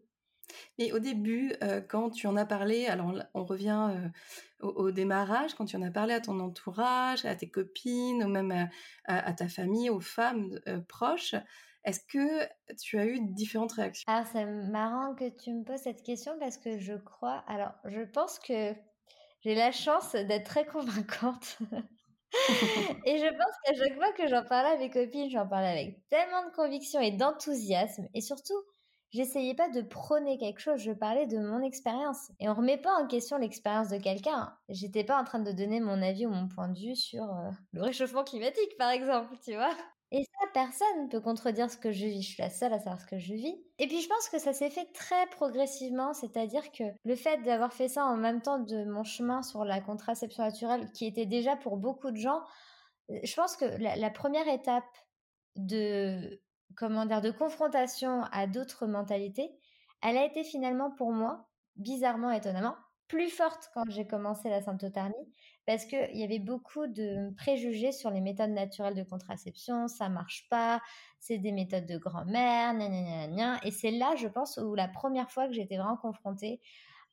Mais 0.78 0.92
au 0.92 1.00
début, 1.00 1.54
euh, 1.64 1.80
quand 1.80 2.10
tu 2.10 2.28
en 2.28 2.36
as 2.36 2.46
parlé, 2.46 2.88
alors 2.88 3.14
on 3.34 3.46
revient 3.46 4.12
au, 4.60 4.92
démarrage, 4.92 5.54
quand 5.54 5.66
tu 5.66 5.78
en 5.78 5.82
as 5.82 5.92
parlé 5.92 6.14
à 6.14 6.20
ton 6.20 6.40
entourage, 6.42 7.24
à 7.24 7.36
tes 7.36 7.50
copines, 7.50 8.24
ou 8.24 8.28
même 8.28 8.52
à, 8.52 8.68
à 9.06 9.34
ta 9.34 9.48
famille, 9.48 9.90
aux 9.90 10.02
femmes 10.02 10.60
proches, 10.90 11.36
est-ce 11.84 12.02
que 12.02 12.48
tu 12.76 13.00
as 13.00 13.06
eu 13.06 13.20
différentes 13.22 13.72
réactions? 13.72 14.12
Alors, 14.12 14.28
c'est 14.32 14.46
marrant 14.46 15.16
que 15.16 15.30
tu 15.30 15.52
me 15.52 15.64
poses 15.64 15.82
cette 15.82 16.04
question 16.04 16.38
parce 16.40 16.58
que 16.58 16.78
je 16.78 16.94
crois. 16.94 17.44
Alors, 17.48 17.72
je 17.86 18.02
pense 18.02 18.38
que 18.40 18.74
j'ai 19.42 19.56
la 19.56 19.72
chance 19.72 20.14
d'être 20.14 20.46
très 20.46 20.66
convaincante. 20.66 21.58
et 23.06 23.18
je 23.18 23.28
pense 23.28 23.56
qu'à 23.66 23.74
chaque 23.74 23.96
fois 23.96 24.12
que 24.14 24.28
j'en 24.28 24.44
parlais 24.44 24.72
à 24.72 24.78
mes 24.78 24.90
copines, 24.90 25.30
j'en 25.30 25.48
parlais 25.48 25.68
avec 25.68 26.08
tellement 26.10 26.46
de 26.48 26.56
conviction 26.56 27.00
et 27.02 27.12
d'enthousiasme. 27.12 28.08
Et 28.14 28.22
surtout, 28.22 28.60
j'essayais 29.12 29.56
pas 29.56 29.70
de 29.70 29.82
prôner 29.82 30.38
quelque 30.38 30.60
chose, 30.60 30.80
je 30.80 30.92
parlais 30.92 31.28
de 31.28 31.38
mon 31.38 31.62
expérience. 31.62 32.32
Et 32.40 32.48
on 32.50 32.54
remet 32.54 32.78
pas 32.78 32.94
en 32.94 33.08
question 33.08 33.38
l'expérience 33.38 33.90
de 33.90 33.98
quelqu'un. 33.98 34.56
J'étais 34.70 35.04
pas 35.04 35.20
en 35.20 35.24
train 35.24 35.40
de 35.40 35.52
donner 35.52 35.80
mon 35.80 36.02
avis 36.02 36.26
ou 36.26 36.30
mon 36.30 36.48
point 36.48 36.70
de 36.70 36.80
vue 36.80 36.96
sur 36.96 37.24
euh, 37.24 37.50
le 37.74 37.82
réchauffement 37.84 38.24
climatique, 38.24 38.78
par 38.78 38.92
exemple, 38.92 39.36
tu 39.44 39.56
vois. 39.56 39.76
Et 40.12 40.24
ça, 40.26 40.48
personne 40.54 41.06
ne 41.06 41.08
peut 41.10 41.22
contredire 41.22 41.70
ce 41.72 41.78
que 41.78 41.92
je 41.92 42.06
vis. 42.06 42.22
Je 42.22 42.34
suis 42.34 42.42
la 42.42 42.50
seule 42.50 42.74
à 42.74 42.80
savoir 42.80 43.00
ce 43.00 43.06
que 43.06 43.18
je 43.18 43.34
vis. 43.34 43.56
Et 43.80 43.88
puis 43.88 44.02
je 44.02 44.10
pense 44.10 44.28
que 44.28 44.40
ça 44.40 44.52
s'est 44.52 44.70
fait 44.70 44.92
très 44.94 45.26
progressivement, 45.28 46.14
c'est-à-dire 46.14 46.70
que 46.72 46.84
le 47.06 47.16
fait 47.16 47.38
d'avoir 47.44 47.72
fait 47.72 47.88
ça 47.88 48.06
en 48.06 48.18
même 48.18 48.42
temps 48.42 48.60
de 48.60 48.84
mon 48.84 49.06
chemin 49.06 49.42
sur 49.42 49.64
la 49.64 49.80
contraception 49.80 50.44
naturelle, 50.44 50.92
qui 50.92 51.06
était 51.06 51.26
déjà 51.26 51.56
pour 51.56 51.78
beaucoup 51.78 52.12
de 52.12 52.18
gens, 52.18 52.42
euh, 53.10 53.20
je 53.24 53.34
pense 53.36 53.56
que 53.56 53.66
la, 53.66 54.10
première 54.10 54.48
étape 54.50 54.84
de 55.56 56.42
comment 56.76 57.06
dire 57.06 57.22
de 57.22 57.32
confrontation 57.32 58.24
à 58.32 58.48
d'autres 58.48 58.88
mentalités, 58.88 59.50
elle 60.02 60.18
a 60.18 60.26
été 60.26 60.44
finalement 60.44 60.92
pour 60.92 61.12
moi, 61.12 61.48
bizarrement 61.78 62.32
étonnamment, 62.32 62.76
plus 63.08 63.30
forte 63.30 63.70
quand 63.74 63.84
j'ai 63.90 64.08
commencé 64.08 64.50
la 64.50 64.62
symptothermie 64.62 65.16
parce 65.72 65.86
qu'il 65.86 66.18
y 66.18 66.24
avait 66.26 66.40
beaucoup 66.40 66.86
de 66.86 67.34
préjugés 67.38 67.94
sur 67.94 68.10
les 68.12 68.20
méthodes 68.20 68.50
naturelles 68.50 68.94
de 68.94 69.04
contraception, 69.04 69.88
ça 69.88 70.10
marche 70.10 70.46
pas, 70.50 70.82
c'est 71.18 71.38
des 71.38 71.54
méthodes 71.54 71.86
de 71.86 71.98
grand-mère, 71.98 72.76
et 73.64 73.72
c'est 73.72 73.92
là, 73.92 74.14
je 74.18 74.28
pense, 74.28 74.58
où 74.58 74.76
la 74.76 74.90
première 74.90 75.32
fois 75.32 75.48
que 75.48 75.54
j'étais 75.54 75.78
vraiment 75.78 75.96
confrontée 75.96 76.60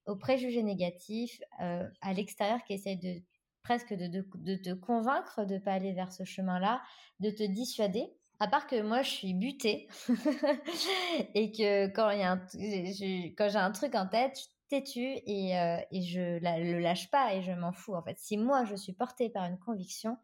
aux 0.07 0.17
préjugés 0.17 0.65
négatifs 0.65 1.41
euh, 1.61 1.89
à 2.01 2.13
l'extérieur 2.13 2.59
qui 2.65 2.73
essayent 2.73 2.99
de 2.99 3.23
presque 3.63 3.95
de, 3.95 4.57
te 4.57 4.75
convaincre 4.75 5.45
de 5.45 5.59
pas 5.59 5.75
aller 5.75 5.93
vers 5.93 6.13
ce 6.13 6.25
chemin-là, 6.25 6.83
de 7.21 7.31
te 7.31 7.45
dissuader. 7.45 8.13
À 8.41 8.49
part 8.49 8.67
que 8.67 8.83
moi, 8.83 9.03
je 9.03 9.11
suis 9.11 9.35
butée 9.35 9.87
et 11.35 11.53
que 11.53 11.87
quand 11.95 12.11
j'ai 13.49 13.59
un 13.59 13.71
truc 13.71 13.95
en 13.95 14.09
tête, 14.09 14.49
têtu 14.69 15.01
et, 15.01 15.59
euh, 15.59 15.79
et 15.91 16.03
je 16.03 16.39
la, 16.41 16.59
le 16.59 16.79
lâche 16.79 17.11
pas 17.11 17.35
et 17.35 17.43
je 17.43 17.53
m'en 17.53 17.73
fous 17.73 17.95
en 17.95 18.03
fait. 18.03 18.19
Si 18.19 18.37
moi 18.37 18.65
je 18.65 18.77
suis 18.77 18.93
portée 18.93 19.31
par 19.31 19.45
une 19.45 19.59
conviction, 19.59 20.17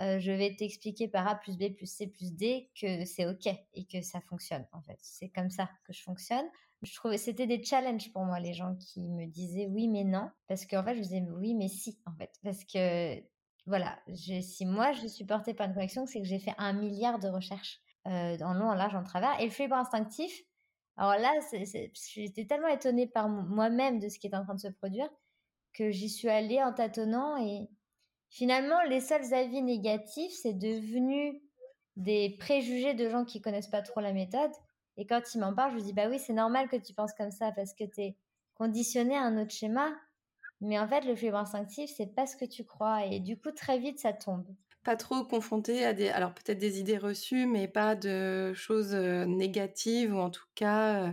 euh, 0.00 0.18
je 0.18 0.32
vais 0.32 0.54
t'expliquer 0.54 1.08
par 1.08 1.26
A 1.26 1.36
plus 1.36 1.56
B 1.56 1.74
plus 1.74 1.86
C 1.86 2.06
plus 2.06 2.34
D 2.34 2.70
que 2.80 3.04
c'est 3.04 3.26
ok 3.26 3.46
et 3.74 3.86
que 3.86 4.02
ça 4.02 4.20
fonctionne 4.20 4.66
en 4.72 4.82
fait. 4.82 4.98
C'est 5.00 5.28
comme 5.28 5.50
ça 5.50 5.70
que 5.86 5.92
je 5.92 6.02
fonctionne. 6.02 6.46
Je 6.82 6.94
trouvais 6.94 7.18
c'était 7.18 7.46
des 7.46 7.62
challenges 7.62 8.12
pour 8.12 8.24
moi 8.24 8.38
les 8.38 8.52
gens 8.52 8.74
qui 8.76 9.08
me 9.08 9.26
disaient 9.26 9.66
oui 9.66 9.88
mais 9.88 10.04
non 10.04 10.30
parce 10.48 10.66
qu'en 10.66 10.84
fait 10.84 10.94
je 10.94 11.00
disais 11.00 11.24
oui 11.34 11.54
mais 11.54 11.68
si 11.68 11.98
en 12.04 12.14
fait 12.14 12.32
parce 12.42 12.64
que 12.64 13.18
voilà 13.66 13.98
si 14.14 14.66
moi 14.66 14.92
je 14.92 15.06
suis 15.06 15.24
portée 15.24 15.54
par 15.54 15.66
une 15.66 15.74
conviction 15.74 16.06
c'est 16.06 16.20
que 16.20 16.26
j'ai 16.26 16.38
fait 16.38 16.54
un 16.58 16.74
milliard 16.74 17.18
de 17.18 17.28
recherches 17.28 17.80
euh, 18.06 18.36
en 18.40 18.52
long 18.52 18.68
en 18.68 18.74
large 18.74 18.94
en 18.94 19.02
travers 19.02 19.40
et 19.40 19.46
le 19.46 19.50
fibre 19.50 19.74
instinctif 19.74 20.42
alors 20.96 21.18
là, 21.20 21.32
j'étais 22.14 22.46
tellement 22.46 22.68
étonnée 22.68 23.06
par 23.06 23.28
moi-même 23.28 23.98
de 23.98 24.08
ce 24.08 24.18
qui 24.18 24.28
est 24.28 24.34
en 24.34 24.44
train 24.44 24.54
de 24.54 24.60
se 24.60 24.68
produire 24.68 25.08
que 25.74 25.90
j'y 25.90 26.08
suis 26.08 26.28
allée 26.28 26.62
en 26.62 26.72
tâtonnant 26.72 27.36
et 27.36 27.68
finalement, 28.30 28.82
les 28.88 29.00
seuls 29.00 29.34
avis 29.34 29.62
négatifs, 29.62 30.32
c'est 30.32 30.54
devenu 30.54 31.42
des 31.96 32.36
préjugés 32.38 32.94
de 32.94 33.08
gens 33.10 33.24
qui 33.24 33.42
connaissent 33.42 33.68
pas 33.68 33.82
trop 33.82 34.00
la 34.00 34.12
méthode. 34.12 34.50
Et 34.96 35.06
quand 35.06 35.34
ils 35.34 35.38
m'en 35.38 35.54
parlent, 35.54 35.78
je 35.78 35.84
dis 35.84 35.92
bah 35.92 36.08
oui, 36.08 36.18
c'est 36.18 36.32
normal 36.32 36.68
que 36.68 36.76
tu 36.76 36.94
penses 36.94 37.12
comme 37.12 37.30
ça 37.30 37.52
parce 37.52 37.74
que 37.74 37.84
tu 37.84 38.00
es 38.00 38.16
conditionné 38.54 39.16
à 39.16 39.22
un 39.22 39.40
autre 39.40 39.52
schéma. 39.52 39.92
Mais 40.62 40.78
en 40.78 40.88
fait, 40.88 41.02
le 41.02 41.14
fibre 41.14 41.36
instinctif, 41.36 41.90
c'est 41.94 42.14
pas 42.14 42.26
ce 42.26 42.36
que 42.36 42.46
tu 42.46 42.64
crois. 42.64 43.04
Et 43.04 43.20
du 43.20 43.38
coup, 43.38 43.50
très 43.50 43.78
vite, 43.78 43.98
ça 43.98 44.14
tombe 44.14 44.46
pas 44.86 44.96
trop 44.96 45.24
confronté 45.24 45.84
à 45.84 45.92
des, 45.92 46.08
alors 46.10 46.32
peut-être 46.32 46.60
des 46.60 46.78
idées 46.78 46.96
reçues, 46.96 47.44
mais 47.44 47.66
pas 47.66 47.96
de 47.96 48.52
choses 48.54 48.94
négatives 48.94 50.14
ou 50.14 50.18
en 50.18 50.30
tout 50.30 50.46
cas 50.54 51.12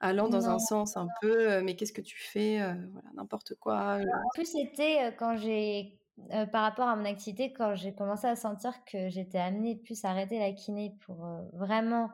allant 0.00 0.30
dans 0.30 0.48
un 0.48 0.58
sens 0.58 0.96
un 0.96 1.06
peu, 1.20 1.60
mais 1.60 1.76
qu'est-ce 1.76 1.92
que 1.92 2.00
tu 2.00 2.18
fais, 2.18 2.56
voilà, 2.56 3.08
n'importe 3.14 3.54
quoi. 3.60 3.98
En 3.98 4.28
plus, 4.34 4.46
c'était 4.46 5.14
quand 5.18 5.36
j'ai, 5.36 6.00
par 6.50 6.62
rapport 6.62 6.88
à 6.88 6.96
mon 6.96 7.04
activité, 7.04 7.52
quand 7.52 7.74
j'ai 7.74 7.94
commencé 7.94 8.26
à 8.26 8.34
sentir 8.34 8.72
que 8.90 9.10
j'étais 9.10 9.38
amenée 9.38 9.76
plus 9.76 10.04
à 10.06 10.10
arrêter 10.10 10.38
la 10.38 10.52
kiné 10.52 10.96
pour 11.04 11.24
vraiment 11.52 12.10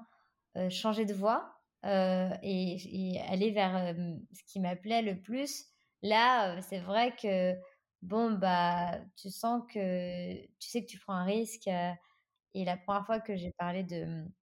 changer 0.69 1.05
de 1.05 1.15
voie 1.15 1.55
et, 1.85 3.13
et, 3.13 3.21
aller 3.31 3.53
vers 3.53 3.95
ce 4.33 4.43
qui 4.53 4.59
m'appelait 4.59 5.03
le 5.03 5.21
plus. 5.23 5.65
Là, 6.03 6.61
c'est 6.63 6.81
vrai 6.81 7.15
que 7.23 7.55
bon, 8.03 8.33
bah, 8.33 8.93
tu 9.17 9.31
sens 9.31 9.63
que 9.73 10.47
tu 10.59 10.69
sais 10.69 10.83
que 10.85 10.91
tu 10.91 10.99
prends 10.99 11.15
un 11.15 11.25
risque. 11.25 11.69
et 11.69 12.65
la 12.65 12.77
première 12.77 13.07
fois 13.07 13.21
que 13.21 13.37
j'ai 13.37 13.53
parlé 13.53 13.85
de, 13.85 14.05
mmh, 14.05 14.33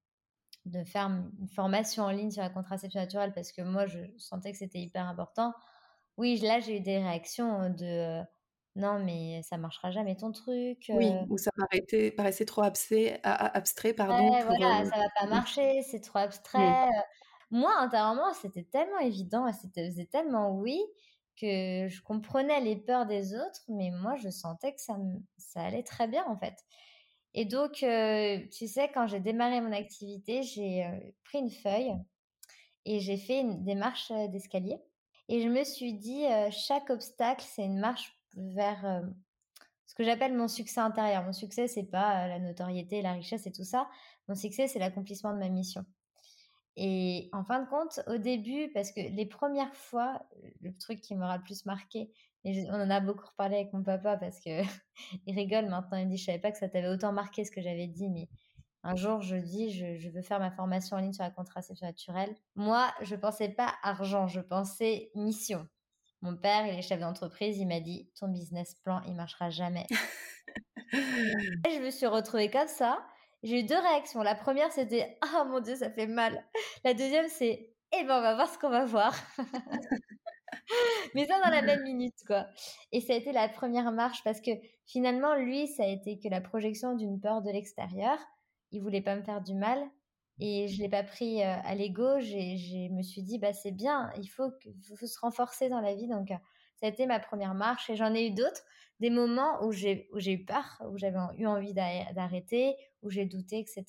de 0.67 0.85
faire 0.85 1.07
une 1.07 1.49
formation 1.55 2.05
en 2.05 2.11
ligne 2.11 2.31
sur 2.31 2.43
la 2.43 2.51
contraception 2.51 3.01
naturelle, 3.01 3.33
parce 3.35 3.53
que 3.53 3.63
moi, 3.63 3.87
je 3.87 3.99
sentais 4.19 4.53
que 4.53 4.59
c'était 4.59 4.81
hyper 4.81 5.07
important, 5.07 5.55
oui, 6.17 6.39
là, 6.39 6.61
j'ai 6.61 6.79
eu 6.79 6.81
des 6.81 6.99
réactions 6.99 7.71
de 7.71 8.23
non, 8.75 8.99
mais 9.03 9.43
ça 9.43 9.57
marchera 9.57 9.91
jamais 9.91 10.17
ton 10.17 10.33
truc. 10.33 10.91
Oui, 10.93 11.11
ou 11.31 11.39
ça 11.39 11.51
paraissait, 11.57 12.11
paraissait 12.11 12.45
trop 12.45 12.63
abstrait, 12.63 13.21
abstrait 13.23 13.95
pardon. 13.95 14.31
Ouais, 14.31 14.45
voilà, 14.45 14.85
ça 14.85 14.99
va 14.99 15.09
pas 15.19 15.27
marcher, 15.27 15.83
c'est 15.83 16.01
trop 16.01 16.19
abstrait. 16.19 16.87
Moi, 17.51 17.73
intérieurement, 17.79 18.33
c'était 18.35 18.65
tellement 18.65 18.99
évident, 18.99 19.51
c'était 19.53 20.07
tellement 20.11 20.51
oui 20.59 20.79
que 21.37 21.89
je 21.89 22.03
comprenais 22.03 22.61
les 22.61 22.77
peurs 22.77 23.07
des 23.07 23.35
autres, 23.35 23.63
mais 23.69 23.91
moi, 23.91 24.17
je 24.17 24.31
sentais 24.31 24.75
que 24.75 24.81
ça, 24.81 24.97
ça 25.37 25.63
allait 25.63 25.83
très 25.83 26.09
bien, 26.09 26.25
en 26.27 26.37
fait. 26.37 26.65
Et 27.37 27.45
donc, 27.45 27.83
euh, 27.83 28.41
tu 28.51 28.67
sais, 28.67 28.91
quand 28.93 29.07
j'ai 29.07 29.21
démarré 29.21 29.61
mon 29.61 29.73
activité, 29.73 30.43
j'ai 30.43 30.87
euh, 30.87 30.99
pris 31.25 31.39
une 31.39 31.51
feuille 31.51 31.93
et 32.87 32.99
j'ai 32.99 33.19
fait 33.19 33.41
une, 33.41 33.63
des 33.63 33.75
marches 33.75 34.11
euh, 34.11 34.27
d'escalier. 34.29 34.79
Et 35.29 35.43
je 35.43 35.49
me 35.49 35.63
suis 35.63 35.93
dit, 35.93 36.25
chaque 36.53 36.89
obstacle, 36.89 37.45
c'est 37.45 37.65
une 37.65 37.81
marche 37.81 38.17
vers 38.37 39.03
ce 39.87 39.95
que 39.97 40.05
j'appelle 40.05 40.37
mon 40.37 40.47
succès 40.47 40.79
intérieur. 40.79 41.25
Mon 41.25 41.33
succès, 41.33 41.67
c'est 41.67 41.91
pas 41.91 42.29
la 42.29 42.39
notoriété, 42.39 43.03
la 43.03 43.13
richesse 43.13 43.45
et 43.45 43.51
tout 43.51 43.65
ça. 43.65 43.89
Mon 44.29 44.37
succès, 44.37 44.69
c'est 44.69 44.79
l'accomplissement 44.79 45.33
de 45.33 45.39
ma 45.41 45.49
mission. 45.49 45.85
Et 46.77 47.31
en 47.33 47.43
fin 47.43 47.63
de 47.63 47.69
compte, 47.69 48.01
au 48.07 48.19
début, 48.19 48.71
parce 48.75 48.93
que 48.93 49.01
les 49.01 49.27
premières 49.27 49.75
fois, 49.75 50.23
le 50.61 50.77
truc 50.77 51.01
qui 51.01 51.15
m'aura 51.15 51.39
le 51.39 51.43
plus 51.43 51.65
marqué, 51.65 52.11
et 52.45 52.65
on 52.71 52.75
en 52.75 52.91
a 52.91 53.01
beaucoup 53.01 53.27
reparlé 53.27 53.57
avec 53.57 53.73
mon 53.73 53.83
papa 53.83 54.17
parce 54.17 54.39
que 54.41 54.61
il 55.27 55.35
rigole 55.35 55.67
maintenant, 55.67 55.97
il 55.99 56.07
me 56.07 56.11
dit, 56.11 56.19
je 56.19 56.27
savais 56.27 56.39
pas 56.39 56.53
que 56.53 56.59
ça 56.59 56.69
t'avait 56.69 56.89
autant 56.89 57.13
marqué 57.13 57.45
ce 57.45 57.51
que 57.51 57.61
j'avais 57.63 57.87
dit, 57.87 58.09
mais 58.09 58.29
un 58.83 58.95
jour, 58.95 59.21
je 59.21 59.37
dis, 59.37 59.73
je, 59.73 59.97
je, 59.97 60.09
veux 60.11 60.23
faire 60.23 60.39
ma 60.39 60.53
formation 60.53 60.97
en 60.97 61.01
ligne 61.01 61.13
sur 61.13 61.25
la 61.25 61.31
contraception 61.31 61.87
naturelle. 61.87 62.37
Moi, 62.55 62.89
je 63.01 63.17
pensais 63.17 63.49
pas 63.49 63.75
argent, 63.83 64.29
je 64.29 64.41
pensais 64.41 65.11
mission. 65.17 65.67
Mon 66.23 66.37
père, 66.37 66.67
il 66.67 66.79
est 66.79 66.83
chef 66.83 67.01
d'entreprise, 67.01 67.59
il 67.59 67.67
m'a 67.67 67.81
dit, 67.81 68.09
ton 68.19 68.29
business 68.29 68.75
plan, 68.77 69.03
il 69.07 69.15
marchera 69.15 69.51
jamais. 69.51 69.87
et 70.93 71.71
je 71.75 71.85
me 71.85 71.91
suis 71.91 72.07
retrouvée 72.07 72.51
comme 72.51 72.69
ça. 72.69 73.05
J'ai 73.47 73.61
eu 73.61 73.63
deux 73.63 73.79
réactions. 73.79 74.23
La 74.23 74.35
première, 74.35 74.73
c'était 74.73 75.19
Ah 75.21 75.45
mon 75.45 75.61
Dieu, 75.61 75.77
ça 75.77 75.89
fait 75.89 76.09
mal. 76.09 76.45
La 76.85 76.95
deuxième, 76.95 77.29
c'est 77.29 77.71
Eh 77.97 78.03
ben, 78.03 78.19
on 78.19 78.21
va 78.21 78.35
voir 78.35 78.53
ce 78.53 78.59
qu'on 78.59 78.71
va 78.71 78.85
voir. 78.85 79.15
Mais 81.15 81.27
ça 81.27 81.39
dans 81.41 81.51
la 81.51 81.63
même 81.63 81.85
minute, 81.85 82.17
quoi. 82.27 82.49
Et 82.91 83.01
ça 83.01 83.13
a 83.13 83.17
été 83.17 83.31
la 83.31 83.49
première 83.49 83.93
marche 83.93 84.25
parce 84.25 84.41
que 84.41 84.51
finalement, 84.85 85.37
lui, 85.37 85.69
ça 85.69 85.85
a 85.85 85.87
été 85.87 86.19
que 86.19 86.29
la 86.29 86.41
projection 86.41 86.97
d'une 86.97 87.21
peur 87.21 87.41
de 87.41 87.51
l'extérieur. 87.53 88.19
Il 88.73 88.83
voulait 88.83 89.01
pas 89.01 89.15
me 89.15 89.23
faire 89.23 89.41
du 89.41 89.55
mal. 89.55 89.79
Et 90.41 90.67
je 90.67 90.83
l'ai 90.83 90.89
pas 90.89 91.05
pris 91.05 91.41
euh, 91.41 91.55
à 91.63 91.77
l'ego. 91.77 92.19
Je 92.19 92.93
me 92.93 93.03
suis 93.03 93.23
dit, 93.23 93.39
bah, 93.39 93.53
c'est 93.53 93.71
bien, 93.71 94.11
il 94.19 94.27
faut, 94.27 94.51
faut 94.99 95.07
se 95.07 95.21
renforcer 95.21 95.69
dans 95.69 95.81
la 95.81 95.95
vie. 95.95 96.09
Donc, 96.09 96.33
euh, 96.33 96.37
ça 96.77 96.87
a 96.87 96.89
été 96.89 97.07
ma 97.07 97.19
première 97.19 97.55
marche 97.55 97.91
et 97.91 97.97
j'en 97.97 98.15
ai 98.15 98.27
eu 98.27 98.31
d'autres 98.31 98.63
des 99.01 99.11
moments 99.11 99.63
où 99.65 99.73
j'ai 99.73 100.09
eu 100.15 100.45
peur, 100.45 100.83
où 100.91 100.97
j'avais 100.97 101.19
eu 101.37 101.47
envie 101.47 101.75
d'arrêter, 101.75 102.77
où 103.03 103.11
j'ai 103.11 103.27
douté, 103.27 103.59
etc. 103.59 103.85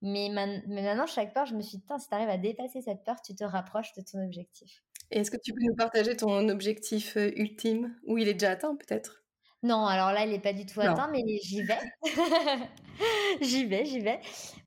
Mais, 0.00 0.28
maintenant, 0.30 1.06
chaque 1.06 1.32
peur, 1.32 1.46
je 1.46 1.54
me 1.54 1.62
suis 1.62 1.78
dit, 1.78 1.84
si 1.98 2.08
tu 2.08 2.14
arrives 2.14 2.28
à 2.28 2.38
dépasser 2.38 2.80
cette 2.82 3.04
peur, 3.04 3.20
tu 3.22 3.34
te 3.34 3.44
rapproches 3.44 3.92
de 3.94 4.02
ton 4.02 4.24
objectif. 4.24 4.82
Est-ce 5.10 5.30
que 5.30 5.36
tu 5.36 5.52
peux 5.52 5.62
nous 5.62 5.74
partager 5.74 6.16
ton 6.16 6.48
objectif 6.48 7.16
euh, 7.16 7.30
ultime? 7.36 7.94
Ou 8.06 8.18
il 8.18 8.28
est 8.28 8.32
déjà 8.32 8.52
atteint 8.52 8.74
peut-être? 8.74 9.21
Non, 9.62 9.86
alors 9.86 10.12
là, 10.12 10.24
il 10.24 10.30
n'est 10.30 10.40
pas 10.40 10.52
du 10.52 10.66
tout 10.66 10.80
atteint, 10.80 11.08
mais 11.12 11.22
j'y 11.42 11.62
vais. 11.62 11.78
j'y 13.40 13.64
vais, 13.64 13.84
j'y 13.84 14.00
vais. 14.00 14.20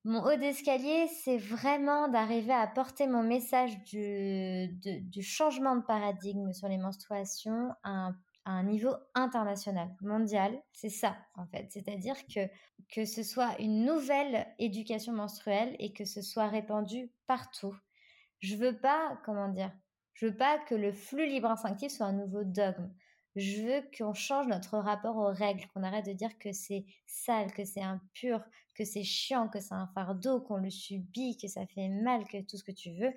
Mon 0.03 0.23
haut 0.23 0.37
d'escalier, 0.37 1.07
c'est 1.23 1.37
vraiment 1.37 2.07
d'arriver 2.07 2.53
à 2.53 2.67
porter 2.67 3.07
mon 3.07 3.23
message 3.23 3.77
du, 3.83 4.69
du 5.01 5.21
changement 5.21 5.75
de 5.75 5.81
paradigme 5.81 6.53
sur 6.53 6.67
les 6.67 6.77
menstruations 6.77 7.71
à 7.83 7.89
un 7.89 8.15
à 8.45 8.51
un 8.51 8.63
niveau 8.63 8.95
international, 9.15 9.89
mondial. 10.01 10.61
C'est 10.71 10.89
ça, 10.89 11.17
en 11.35 11.45
fait. 11.47 11.67
C'est-à-dire 11.71 12.15
que, 12.27 12.47
que 12.89 13.03
ce 13.05 13.23
soit 13.23 13.59
une 13.59 13.85
nouvelle 13.85 14.47
éducation 14.59 15.13
menstruelle 15.13 15.75
et 15.79 15.93
que 15.93 16.05
ce 16.05 16.21
soit 16.21 16.47
répandu 16.47 17.11
partout. 17.25 17.75
Je 18.39 18.55
veux 18.55 18.77
pas, 18.77 19.19
comment 19.25 19.49
dire, 19.49 19.71
je 20.13 20.27
veux 20.27 20.37
pas 20.37 20.59
que 20.59 20.75
le 20.75 20.93
flux 20.93 21.27
libre 21.27 21.49
instinctif 21.49 21.91
soit 21.91 22.05
un 22.05 22.13
nouveau 22.13 22.43
dogme. 22.43 22.91
Je 23.35 23.61
veux 23.61 23.83
qu'on 23.97 24.13
change 24.13 24.47
notre 24.47 24.77
rapport 24.77 25.17
aux 25.17 25.33
règles, 25.33 25.67
qu'on 25.73 25.83
arrête 25.83 26.05
de 26.05 26.13
dire 26.13 26.37
que 26.39 26.53
c'est 26.53 26.85
sale, 27.05 27.51
que 27.51 27.65
c'est 27.65 27.81
impur, 27.81 28.41
que 28.75 28.85
c'est 28.85 29.03
chiant, 29.03 29.49
que 29.49 29.59
c'est 29.59 29.73
un 29.73 29.87
fardeau, 29.87 30.39
qu'on 30.39 30.57
le 30.57 30.69
subit, 30.69 31.37
que 31.37 31.47
ça 31.47 31.65
fait 31.65 31.89
mal, 31.89 32.25
que 32.25 32.41
tout 32.41 32.57
ce 32.57 32.63
que 32.63 32.71
tu 32.71 32.91
veux. 32.91 33.13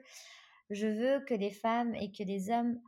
Je 0.71 0.87
veux 0.87 1.25
que 1.25 1.35
les 1.35 1.51
femmes 1.51 1.95
et 1.95 2.11
que 2.11 2.25
les 2.25 2.51
hommes 2.51 2.81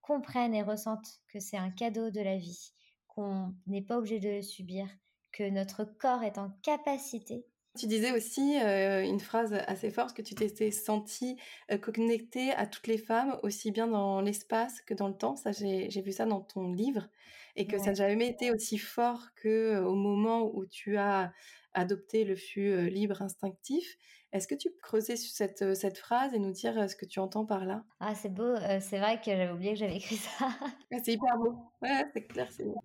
comprennent 0.00 0.54
et 0.54 0.62
ressentent 0.62 1.20
que 1.28 1.38
c'est 1.38 1.56
un 1.56 1.70
cadeau 1.70 2.10
de 2.10 2.20
la 2.20 2.36
vie, 2.36 2.72
qu'on 3.06 3.54
n'est 3.66 3.82
pas 3.82 3.98
obligé 3.98 4.18
de 4.18 4.28
le 4.28 4.42
subir, 4.42 4.88
que 5.30 5.48
notre 5.48 5.84
corps 5.84 6.24
est 6.24 6.38
en 6.38 6.50
capacité. 6.62 7.46
Tu 7.78 7.86
disais 7.86 8.12
aussi 8.12 8.58
euh, 8.60 9.02
une 9.02 9.20
phrase 9.20 9.54
assez 9.66 9.90
forte 9.90 10.14
que 10.14 10.20
tu 10.20 10.34
t'étais 10.34 10.70
sentie 10.70 11.38
euh, 11.70 11.78
connectée 11.78 12.52
à 12.52 12.66
toutes 12.66 12.86
les 12.86 12.98
femmes, 12.98 13.38
aussi 13.42 13.70
bien 13.70 13.86
dans 13.86 14.20
l'espace 14.20 14.82
que 14.82 14.92
dans 14.92 15.08
le 15.08 15.16
temps. 15.16 15.36
Ça, 15.36 15.52
j'ai 15.52 16.02
vu 16.02 16.12
ça 16.12 16.26
dans 16.26 16.42
ton 16.42 16.72
livre 16.72 17.08
et 17.56 17.66
que 17.66 17.78
ça 17.78 17.86
n'a 17.86 17.94
jamais 17.94 18.28
été 18.28 18.50
aussi 18.50 18.76
fort 18.76 19.28
que 19.36 19.48
euh, 19.48 19.84
au 19.84 19.94
moment 19.94 20.50
où 20.54 20.66
tu 20.66 20.98
as 20.98 21.32
adopté 21.72 22.24
le 22.24 22.36
flux 22.36 22.90
libre 22.90 23.22
instinctif. 23.22 23.96
Est-ce 24.32 24.46
que 24.46 24.54
tu 24.54 24.70
peux 24.70 24.80
creuser 24.82 25.16
sur 25.16 25.30
cette, 25.30 25.74
cette 25.74 25.96
phrase 25.96 26.34
et 26.34 26.38
nous 26.38 26.52
dire 26.52 26.88
ce 26.88 26.96
que 26.96 27.06
tu 27.06 27.18
entends 27.18 27.46
par 27.46 27.64
là? 27.64 27.84
Ah, 28.00 28.14
c'est 28.14 28.32
beau. 28.32 28.54
c'est 28.80 28.98
vrai 28.98 29.18
que 29.18 29.24
j'avais 29.26 29.50
oublié 29.50 29.72
que 29.72 29.78
j'avais 29.78 29.96
écrit 29.96 30.16
ça. 30.16 30.48
c'est 30.90 31.12
hyper 31.12 31.38
beau. 31.38 31.54
Ouais, 31.80 32.04
c'est 32.12 32.26
clair, 32.26 32.48
c'est 32.50 32.64
beau. 32.64 32.80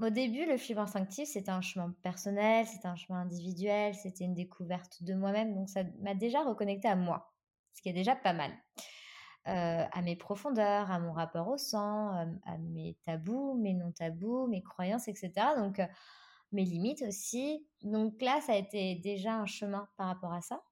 Au 0.00 0.10
début, 0.10 0.46
le 0.46 0.56
fibre 0.56 0.80
instinctif, 0.80 1.28
c'était 1.28 1.50
un 1.50 1.60
chemin 1.60 1.94
personnel, 2.02 2.66
c'était 2.66 2.88
un 2.88 2.96
chemin 2.96 3.20
individuel, 3.20 3.94
c'était 3.94 4.24
une 4.24 4.34
découverte 4.34 5.02
de 5.02 5.14
moi-même. 5.14 5.54
Donc, 5.54 5.68
ça 5.68 5.82
m'a 6.00 6.14
déjà 6.14 6.42
reconnecté 6.42 6.88
à 6.88 6.96
moi, 6.96 7.32
ce 7.74 7.82
qui 7.82 7.88
est 7.88 7.94
déjà 7.94 8.16
pas 8.16 8.32
mal. 8.32 8.52
à 9.44 10.02
mes 10.02 10.16
profondeurs, 10.16 10.90
à 10.90 10.98
mon 10.98 11.12
rapport 11.12 11.48
au 11.48 11.56
sang, 11.56 12.10
à 12.44 12.58
mes 12.58 12.96
tabous, 13.06 13.54
mes 13.54 13.74
non-tabous, 13.74 14.46
mes 14.46 14.62
croyances, 14.62 15.08
etc. 15.08 15.32
Donc, 15.56 15.80
mes 16.52 16.64
limites 16.64 17.02
aussi. 17.02 17.66
Donc 17.82 18.20
là, 18.20 18.40
ça 18.40 18.52
a 18.52 18.56
été 18.56 18.96
déjà 18.96 19.34
un 19.34 19.46
chemin 19.46 19.88
par 19.96 20.08
rapport 20.08 20.32
à 20.32 20.40
ça. 20.40 20.62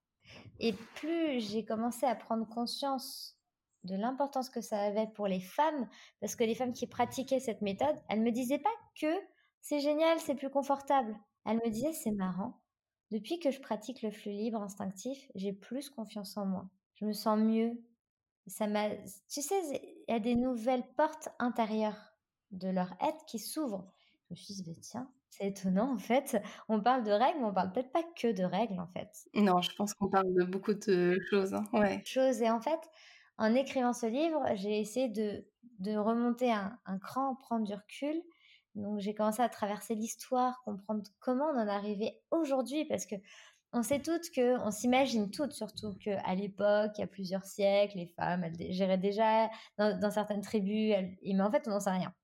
Et 0.58 0.72
plus 0.72 1.40
j'ai 1.40 1.64
commencé 1.64 2.06
à 2.06 2.14
prendre 2.14 2.46
conscience 2.48 3.35
de 3.84 3.94
l'importance 3.94 4.50
que 4.50 4.60
ça 4.60 4.80
avait 4.80 5.06
pour 5.14 5.28
les 5.28 5.40
femmes, 5.40 5.88
parce 6.20 6.36
que 6.36 6.44
les 6.44 6.54
femmes 6.54 6.72
qui 6.72 6.86
pratiquaient 6.86 7.40
cette 7.40 7.62
méthode, 7.62 7.96
elles 8.08 8.22
me 8.22 8.32
disaient 8.32 8.58
pas 8.58 8.68
que 9.00 9.14
c'est 9.60 9.80
génial, 9.80 10.18
c'est 10.20 10.34
plus 10.34 10.50
confortable. 10.50 11.16
Elles 11.44 11.60
me 11.64 11.70
disaient 11.70 11.92
c'est 11.92 12.12
marrant. 12.12 12.60
Depuis 13.10 13.38
que 13.38 13.50
je 13.50 13.60
pratique 13.60 14.02
le 14.02 14.10
flux 14.10 14.32
libre 14.32 14.60
instinctif, 14.60 15.30
j'ai 15.34 15.52
plus 15.52 15.90
confiance 15.90 16.36
en 16.36 16.46
moi. 16.46 16.68
Je 16.94 17.04
me 17.04 17.12
sens 17.12 17.38
mieux. 17.38 17.72
Ça 18.48 18.66
m'a, 18.66 18.90
tu 19.28 19.42
sais, 19.42 19.60
il 19.72 20.12
y 20.12 20.14
a 20.14 20.20
des 20.20 20.34
nouvelles 20.34 20.86
portes 20.96 21.28
intérieures 21.38 22.16
de 22.52 22.68
leur 22.68 22.92
être 23.02 23.24
qui 23.26 23.38
s'ouvrent. 23.38 23.92
Je 24.28 24.34
me 24.34 24.36
suis 24.36 24.54
dit, 24.54 24.80
tiens, 24.80 25.10
c'est 25.30 25.48
étonnant, 25.48 25.92
en 25.92 25.98
fait. 25.98 26.40
On 26.68 26.80
parle 26.80 27.04
de 27.04 27.10
règles, 27.10 27.40
mais 27.40 27.46
on 27.46 27.54
parle 27.54 27.72
peut-être 27.72 27.92
pas 27.92 28.02
que 28.16 28.32
de 28.32 28.44
règles, 28.44 28.78
en 28.80 28.86
fait. 28.86 29.10
Non, 29.34 29.60
je 29.60 29.74
pense 29.76 29.94
qu'on 29.94 30.08
parle 30.08 30.32
de 30.32 30.44
beaucoup 30.44 30.74
de 30.74 31.18
choses. 31.30 31.54
Hein. 31.54 31.64
Ouais. 31.72 32.02
Choses. 32.04 32.40
Et 32.42 32.50
en 32.50 32.60
fait, 32.60 32.80
en 33.38 33.54
écrivant 33.54 33.92
ce 33.92 34.06
livre, 34.06 34.42
j'ai 34.54 34.80
essayé 34.80 35.08
de, 35.08 35.44
remonter 35.96 36.50
un, 36.50 36.78
un, 36.86 36.98
cran, 36.98 37.34
prendre 37.36 37.66
du 37.66 37.74
recul. 37.74 38.22
Donc, 38.74 38.98
j'ai 39.00 39.14
commencé 39.14 39.42
à 39.42 39.48
traverser 39.48 39.94
l'histoire, 39.94 40.62
comprendre 40.64 41.02
comment 41.20 41.46
on 41.46 41.58
en 41.58 41.66
est 41.66 41.70
arrivé 41.70 42.20
aujourd'hui, 42.30 42.84
parce 42.84 43.06
que 43.06 43.16
on 43.72 43.82
sait 43.82 44.00
toutes 44.00 44.30
que, 44.30 44.58
on 44.60 44.70
s'imagine 44.70 45.30
toutes 45.30 45.52
surtout 45.52 45.94
qu'à 45.94 46.34
l'époque, 46.34 46.92
il 46.96 47.00
y 47.00 47.04
a 47.04 47.06
plusieurs 47.06 47.44
siècles, 47.44 47.98
les 47.98 48.06
femmes, 48.06 48.44
elles 48.44 48.72
géraient 48.72 48.98
déjà 48.98 49.50
dans, 49.78 50.10
certaines 50.10 50.40
tribus, 50.40 50.94
mais 51.22 51.40
en 51.40 51.50
fait, 51.50 51.66
on 51.66 51.70
n'en 51.70 51.80
sait 51.80 51.90
rien. 51.90 52.14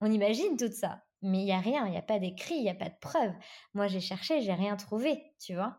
On 0.00 0.10
imagine 0.10 0.56
tout 0.56 0.72
ça 0.72 1.02
mais 1.22 1.40
il 1.40 1.46
y 1.46 1.52
a 1.52 1.60
rien, 1.60 1.86
il 1.86 1.90
n'y 1.90 1.98
a 1.98 2.02
pas 2.02 2.18
d'écrit, 2.18 2.54
il 2.54 2.62
n'y 2.62 2.70
a 2.70 2.74
pas 2.74 2.88
de 2.88 2.98
preuves. 3.00 3.34
Moi, 3.74 3.88
j'ai 3.88 4.00
cherché, 4.00 4.40
j'ai 4.40 4.54
rien 4.54 4.76
trouvé, 4.76 5.34
tu 5.38 5.54
vois. 5.54 5.78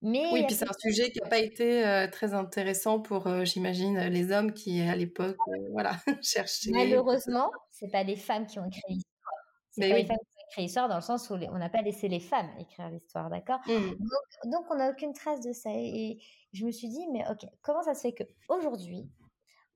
Mais 0.00 0.30
oui, 0.32 0.44
puis 0.46 0.54
c'est 0.54 0.68
un 0.68 0.78
sujet 0.78 1.10
qui 1.10 1.20
n'a 1.20 1.28
pas 1.28 1.38
été 1.38 2.06
très 2.12 2.32
intéressant 2.32 3.00
pour, 3.00 3.44
j'imagine, 3.44 3.98
les 3.98 4.30
hommes 4.30 4.52
qui, 4.52 4.80
à 4.80 4.94
l'époque, 4.94 5.36
voilà, 5.72 5.96
cherchaient. 6.22 6.70
Malheureusement, 6.70 7.50
c'est 7.70 7.90
pas 7.90 8.04
les 8.04 8.16
femmes 8.16 8.46
qui 8.46 8.58
ont 8.60 8.66
écrit 8.66 8.80
l'histoire. 8.88 9.32
C'est 9.72 9.88
pas 9.88 9.96
les 9.96 10.06
femmes 10.06 10.16
qui 10.16 10.32
ont 10.36 10.46
écrit 10.50 10.62
l'histoire 10.62 10.88
dans 10.88 10.96
le 10.96 11.02
sens 11.02 11.28
où 11.30 11.34
on 11.34 11.58
n'a 11.58 11.68
pas 11.68 11.82
laissé 11.82 12.06
les 12.06 12.20
femmes 12.20 12.48
écrire 12.60 12.88
l'histoire, 12.90 13.28
d'accord? 13.28 13.58
Mmh. 13.66 14.50
donc, 14.50 14.70
on 14.70 14.76
n'a 14.76 14.90
aucune 14.90 15.12
trace 15.12 15.40
de 15.40 15.52
ça. 15.52 15.70
Et 15.72 16.18
je 16.52 16.64
me 16.64 16.70
suis 16.70 16.88
dit, 16.88 17.06
mais 17.12 17.24
ok, 17.28 17.48
comment 17.62 17.82
ça 17.82 17.94
se 17.94 18.02
fait 18.02 18.14
qu'aujourd'hui, 18.14 19.10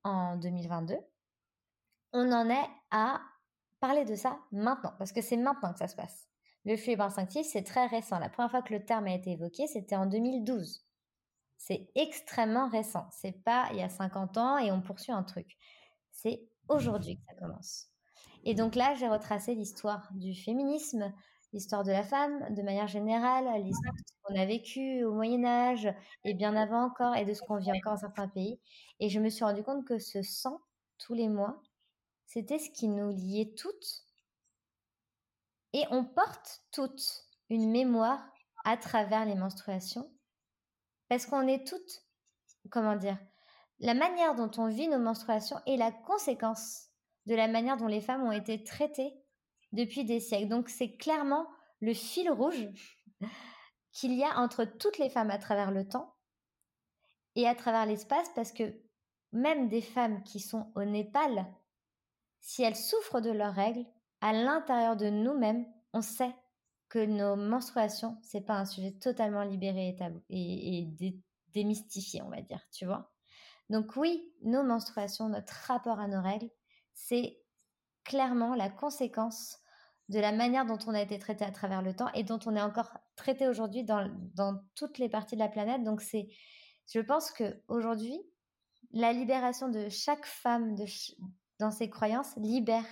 en 0.04 0.36
2022, 0.36 0.96
on 2.12 2.30
en 2.32 2.48
est 2.48 2.68
à 2.90 3.20
parler 3.80 4.04
de 4.04 4.14
ça 4.14 4.38
maintenant, 4.52 4.92
parce 4.98 5.12
que 5.12 5.20
c'est 5.20 5.36
maintenant 5.36 5.72
que 5.72 5.78
ça 5.78 5.88
se 5.88 5.96
passe. 5.96 6.28
Le 6.64 6.76
flux 6.76 6.94
instinctif, 7.00 7.46
c'est 7.46 7.64
très 7.64 7.86
récent. 7.86 8.18
La 8.18 8.28
première 8.28 8.50
fois 8.50 8.62
que 8.62 8.72
le 8.72 8.84
terme 8.84 9.06
a 9.06 9.14
été 9.14 9.32
évoqué, 9.32 9.66
c'était 9.66 9.96
en 9.96 10.06
2012. 10.06 10.84
C'est 11.58 11.90
extrêmement 11.94 12.68
récent. 12.68 13.06
C'est 13.10 13.42
pas 13.44 13.68
il 13.72 13.78
y 13.78 13.82
a 13.82 13.88
50 13.88 14.36
ans 14.38 14.58
et 14.58 14.70
on 14.70 14.80
poursuit 14.80 15.12
un 15.12 15.22
truc. 15.22 15.56
C'est 16.12 16.42
aujourd'hui 16.68 17.16
que 17.16 17.22
ça 17.28 17.34
commence. 17.34 17.88
Et 18.44 18.54
donc 18.54 18.74
là, 18.74 18.94
j'ai 18.94 19.08
retracé 19.08 19.54
l'histoire 19.54 20.08
du 20.14 20.34
féminisme, 20.34 21.12
l'histoire 21.52 21.84
de 21.84 21.92
la 21.92 22.02
femme 22.02 22.54
de 22.54 22.62
manière 22.62 22.88
générale, 22.88 23.44
l'histoire 23.62 23.94
de 23.94 24.02
ce 24.06 24.14
qu'on 24.22 24.40
a 24.40 24.46
vécu 24.46 25.04
au 25.04 25.12
Moyen 25.12 25.44
Âge 25.44 25.92
et 26.24 26.34
bien 26.34 26.56
avant 26.56 26.84
encore, 26.84 27.14
et 27.14 27.24
de 27.24 27.34
ce 27.34 27.42
qu'on 27.42 27.58
vit 27.58 27.72
encore 27.72 27.94
dans 27.94 28.00
certains 28.00 28.28
pays. 28.28 28.58
Et 29.00 29.08
je 29.08 29.20
me 29.20 29.28
suis 29.28 29.44
rendu 29.44 29.62
compte 29.62 29.84
que 29.84 29.98
ce 29.98 30.22
sang, 30.22 30.60
tous 30.98 31.14
les 31.14 31.28
mois, 31.28 31.60
c'était 32.26 32.58
ce 32.58 32.70
qui 32.70 32.88
nous 32.88 33.10
liait 33.10 33.52
toutes. 33.56 34.06
Et 35.72 35.84
on 35.90 36.04
porte 36.04 36.62
toutes 36.72 37.24
une 37.48 37.70
mémoire 37.70 38.22
à 38.64 38.76
travers 38.76 39.24
les 39.24 39.34
menstruations, 39.34 40.10
parce 41.08 41.26
qu'on 41.26 41.46
est 41.46 41.66
toutes, 41.66 42.06
comment 42.70 42.96
dire, 42.96 43.18
la 43.80 43.94
manière 43.94 44.34
dont 44.34 44.50
on 44.58 44.68
vit 44.68 44.88
nos 44.88 44.98
menstruations 44.98 45.58
est 45.66 45.76
la 45.76 45.90
conséquence 45.90 46.88
de 47.26 47.34
la 47.34 47.48
manière 47.48 47.76
dont 47.76 47.88
les 47.88 48.00
femmes 48.00 48.22
ont 48.22 48.32
été 48.32 48.62
traitées 48.62 49.12
depuis 49.72 50.04
des 50.04 50.20
siècles. 50.20 50.48
Donc 50.48 50.68
c'est 50.68 50.96
clairement 50.96 51.48
le 51.80 51.94
fil 51.94 52.30
rouge 52.30 52.68
qu'il 53.92 54.14
y 54.14 54.24
a 54.24 54.38
entre 54.38 54.64
toutes 54.64 54.98
les 54.98 55.10
femmes 55.10 55.30
à 55.30 55.38
travers 55.38 55.70
le 55.70 55.88
temps 55.88 56.14
et 57.34 57.48
à 57.48 57.54
travers 57.54 57.86
l'espace, 57.86 58.28
parce 58.34 58.52
que 58.52 58.80
même 59.32 59.68
des 59.68 59.80
femmes 59.80 60.22
qui 60.22 60.38
sont 60.38 60.70
au 60.74 60.84
Népal 60.84 61.46
si 62.42 62.62
elles 62.62 62.76
souffrent 62.76 63.20
de 63.20 63.30
leurs 63.30 63.54
règles, 63.54 63.86
à 64.22 64.32
l'intérieur 64.32 64.96
de 64.96 65.10
nous-mêmes, 65.10 65.66
on 65.92 66.00
sait 66.00 66.34
que 66.88 67.04
nos 67.04 67.36
menstruations, 67.36 68.16
c'est 68.22 68.40
pas 68.40 68.54
un 68.54 68.64
sujet 68.64 68.92
totalement 68.92 69.42
libéré 69.42 69.88
et 69.88 69.96
tabou 69.96 70.22
démystifié, 71.52 72.22
on 72.22 72.30
va 72.30 72.40
dire, 72.40 72.60
tu 72.72 72.86
vois. 72.86 73.12
Donc 73.68 73.96
oui, 73.96 74.32
nos 74.42 74.62
menstruations, 74.62 75.28
notre 75.28 75.52
rapport 75.66 76.00
à 76.00 76.08
nos 76.08 76.22
règles, 76.22 76.48
c'est 76.94 77.42
clairement 78.04 78.54
la 78.54 78.70
conséquence 78.70 79.58
de 80.08 80.18
la 80.18 80.32
manière 80.32 80.66
dont 80.66 80.78
on 80.86 80.94
a 80.94 81.02
été 81.02 81.18
traité 81.18 81.44
à 81.44 81.50
travers 81.50 81.82
le 81.82 81.94
temps 81.94 82.10
et 82.14 82.24
dont 82.24 82.38
on 82.46 82.56
est 82.56 82.62
encore 82.62 82.96
traité 83.16 83.48
aujourd'hui 83.48 83.84
dans, 83.84 84.10
dans, 84.34 84.60
toutes 84.74 84.98
les 84.98 85.08
parties 85.08 85.36
de 85.36 85.40
la 85.40 85.48
planète. 85.48 85.84
Donc 85.84 86.00
c'est, 86.00 86.28
je 86.92 87.00
pense 87.00 87.30
que 87.30 87.60
aujourd'hui, 87.68 88.20
la 88.92 89.12
libération 89.12 89.68
de 89.68 89.88
chaque 89.88 90.26
femme, 90.26 90.74
de, 90.74 90.84
dans 91.58 91.70
ses 91.70 91.88
croyances 91.90 92.34
libère 92.36 92.86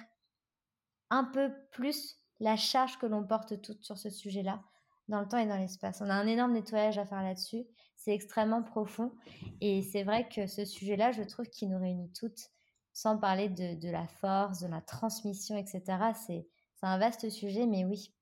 un 1.11 1.25
peu 1.25 1.53
plus 1.73 2.18
la 2.40 2.57
charge 2.57 2.99
que 2.99 3.07
l'on 3.07 3.25
porte 3.25 3.61
toutes 3.61 3.85
sur 3.85 3.99
ce 3.99 4.11
sujet-là, 4.11 4.62
dans 5.09 5.20
le 5.20 5.29
temps 5.29 5.38
et 5.38 5.46
dans 5.46 5.57
l'espace. 5.57 6.01
On 6.01 6.09
a 6.09 6.14
un 6.14 6.27
énorme 6.27 6.53
nettoyage 6.53 6.99
à 6.99 7.05
faire 7.05 7.23
là-dessus. 7.23 7.66
C'est 7.96 8.14
extrêmement 8.14 8.62
profond. 8.62 9.12
Et 9.61 9.83
c'est 9.83 10.05
vrai 10.05 10.29
que 10.29 10.46
ce 10.46 10.64
sujet-là, 10.64 11.12
je 11.12 11.23
trouve 11.23 11.46
qu'il 11.46 11.68
nous 11.68 11.79
réunit 11.79 12.11
toutes, 12.12 12.51
sans 12.92 13.18
parler 13.18 13.49
de, 13.49 13.79
de, 13.79 13.90
la 13.90 14.07
force, 14.07 14.61
de 14.61 14.68
la 14.68 14.81
transmission, 14.81 15.57
etc. 15.57 15.83
C'est 16.14 16.46
un 16.83 16.99
vaste 16.99 17.29
sujet, 17.29 17.66
mais 17.66 17.85
oui, 17.85 18.14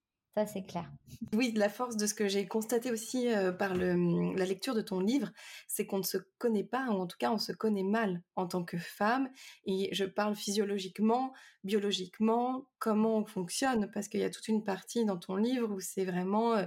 c'est 0.46 0.62
clair. 0.62 0.90
Oui, 1.34 1.52
la 1.56 1.68
force 1.68 1.96
de 1.96 2.06
ce 2.06 2.14
que 2.14 2.28
j'ai 2.28 2.46
constaté 2.46 2.90
aussi 2.90 3.32
euh, 3.32 3.52
par 3.52 3.74
le, 3.74 4.34
la 4.36 4.44
lecture 4.44 4.74
de 4.74 4.80
ton 4.80 5.00
livre, 5.00 5.30
c'est 5.66 5.86
qu'on 5.86 5.98
ne 5.98 6.02
se 6.02 6.18
connaît 6.38 6.64
pas, 6.64 6.86
ou 6.88 7.00
en 7.00 7.06
tout 7.06 7.16
cas 7.18 7.32
on 7.32 7.38
se 7.38 7.52
connaît 7.52 7.82
mal 7.82 8.22
en 8.36 8.46
tant 8.46 8.64
que 8.64 8.78
femme. 8.78 9.28
Et 9.66 9.88
je 9.92 10.04
parle 10.04 10.36
physiologiquement, 10.36 11.32
biologiquement, 11.64 12.66
comment 12.78 13.18
on 13.18 13.24
fonctionne, 13.24 13.90
parce 13.92 14.08
qu'il 14.08 14.20
y 14.20 14.24
a 14.24 14.30
toute 14.30 14.48
une 14.48 14.62
partie 14.62 15.04
dans 15.04 15.18
ton 15.18 15.36
livre 15.36 15.72
où 15.72 15.80
c'est 15.80 16.04
vraiment 16.04 16.54
euh, 16.54 16.66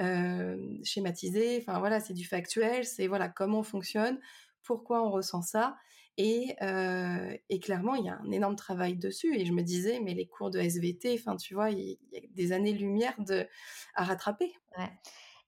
euh, 0.00 0.56
schématisé, 0.84 1.58
enfin 1.60 1.78
voilà, 1.78 2.00
c'est 2.00 2.14
du 2.14 2.24
factuel, 2.24 2.84
c'est 2.84 3.06
voilà 3.06 3.28
comment 3.28 3.60
on 3.60 3.64
fonctionne, 3.64 4.18
pourquoi 4.62 5.06
on 5.06 5.10
ressent 5.10 5.42
ça. 5.42 5.76
Et, 6.18 6.56
et, 7.48 7.58
clairement, 7.60 7.94
il 7.94 8.04
y 8.04 8.08
a 8.08 8.18
un 8.18 8.30
énorme 8.30 8.56
travail 8.56 8.96
dessus. 8.96 9.34
Et 9.34 9.44
je 9.46 9.52
me 9.52 9.62
disais, 9.62 10.00
mais 10.00 10.14
les 10.14 10.26
cours 10.26 10.50
de 10.50 10.58
SVT, 10.58 11.18
enfin, 11.18 11.36
tu 11.36 11.54
vois, 11.54 11.70
il 11.70 11.98
y, 12.12 12.16
a 12.16 12.20
des 12.34 12.52
années-lumière 12.52 13.14
de, 13.18 13.46
à 13.94 14.04
rattraper. 14.04 14.52
Ouais. 14.78 14.90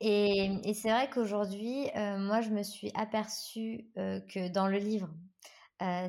Et, 0.00 0.74
c'est 0.74 0.90
vrai 0.90 1.08
qu'aujourd'hui, 1.10 1.86
moi, 1.94 2.40
je 2.40 2.50
me 2.50 2.62
suis 2.62 2.90
aperçue 2.94 3.86
que 3.94 4.48
dans 4.48 4.66
le 4.66 4.78
livre, 4.78 5.10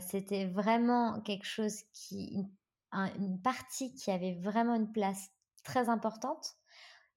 c'était 0.02 0.46
vraiment 0.46 1.22
quelque 1.22 1.46
chose 1.46 1.82
qui, 1.94 2.48
une 3.18 3.42
partie 3.42 3.94
qui 3.94 4.12
avait 4.12 4.36
vraiment 4.42 4.76
une 4.76 4.92
place 4.92 5.30
très 5.64 5.90
importante. 5.90 6.56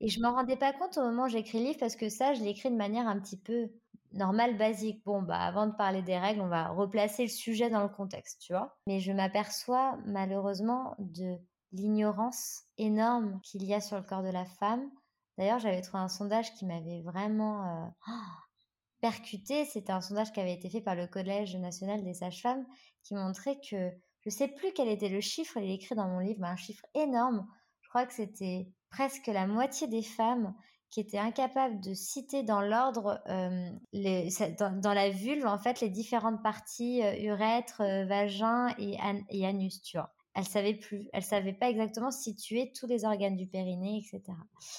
Et 0.01 0.09
je 0.09 0.21
m'en 0.21 0.33
rendais 0.33 0.57
pas 0.57 0.73
compte 0.73 0.97
au 0.97 1.03
moment 1.03 1.25
où 1.25 1.29
j'écris 1.29 1.59
le 1.59 1.65
livre 1.67 1.79
parce 1.79 1.97
que 1.97 2.09
ça, 2.09 2.33
je 2.33 2.43
l'écris 2.43 2.71
de 2.71 2.77
manière 2.77 3.09
un 3.09 3.19
petit 3.19 3.37
peu 3.37 3.71
normal, 4.13 4.57
basique. 4.57 5.03
Bon, 5.05 5.23
bah, 5.23 5.41
avant 5.41 5.67
de 5.67 5.75
parler 5.75 6.03
des 6.03 6.19
règles, 6.19 6.41
on 6.41 6.49
va 6.49 6.69
replacer 6.69 7.23
le 7.23 7.29
sujet 7.29 7.71
dans 7.71 7.83
le 7.83 7.89
contexte, 7.89 8.41
tu 8.41 8.53
vois. 8.53 8.77
Mais 8.87 9.01
je 9.01 9.13
m'aperçois 9.13 9.99
malheureusement 10.07 10.95
de 10.99 11.37
l'ignorance 11.73 12.63
énorme 12.79 13.41
qu'il 13.43 13.65
y 13.65 13.75
a 13.75 13.81
sur 13.81 13.97
le 13.97 14.03
corps 14.03 14.23
de 14.23 14.31
la 14.31 14.45
femme. 14.45 14.91
D'ailleurs, 15.37 15.59
j'avais 15.59 15.83
trouvé 15.83 16.03
un 16.03 16.09
sondage 16.09 16.55
qui 16.55 16.67
m'avait 16.67 17.03
vraiment 17.03 17.65
euh, 17.65 18.13
percuté. 19.01 19.65
C'était 19.67 19.93
un 19.93 20.01
sondage 20.01 20.33
qui 20.33 20.41
avait 20.41 20.55
été 20.55 20.71
fait 20.71 20.81
par 20.81 20.95
le 20.95 21.07
Collège 21.07 21.57
national 21.57 22.03
des 22.03 22.15
sages-femmes 22.15 22.67
qui 23.05 23.15
montrait 23.15 23.59
que 23.61 23.93
je 24.21 24.31
sais 24.31 24.49
plus 24.49 24.73
quel 24.75 24.89
était 24.89 25.09
le 25.09 25.21
chiffre, 25.21 25.57
il 25.59 25.71
est 25.71 25.75
écrit 25.75 25.95
dans 25.95 26.09
mon 26.09 26.19
livre, 26.19 26.41
mais 26.41 26.49
un 26.49 26.57
chiffre 26.57 26.85
énorme. 26.95 27.47
Je 27.83 27.89
crois 27.89 28.05
que 28.05 28.13
c'était 28.13 28.69
presque 28.91 29.29
la 29.29 29.47
moitié 29.47 29.87
des 29.87 30.03
femmes 30.03 30.55
qui 30.91 31.01
était 31.01 31.19
incapable 31.19 31.81
de 31.81 31.95
citer 31.95 32.43
dans 32.43 32.61
l'ordre, 32.61 33.21
dans, 33.27 34.95
la 34.95 35.11
vulve, 35.11 35.47
en 35.47 35.59
fait, 35.59 35.81
les 35.81 35.91
différentes 35.91 36.43
parties, 36.43 37.03
urètre, 37.21 37.83
vagin 38.07 38.69
et, 38.79 38.97
et 39.31 39.47
anus, 39.47 39.83
tu 39.83 39.97
vois 39.97 40.15
elle 40.39 40.47
savait 40.47 40.75
plus, 40.75 41.09
elle 41.13 41.25
savait 41.25 41.53
pas 41.53 41.69
exactement 41.69 42.13
situer 42.13 42.73
tous 42.73 42.87
les 42.87 43.05
organes 43.05 43.37
du 43.37 43.49
périnée, 43.49 43.99
etc. 43.99 44.23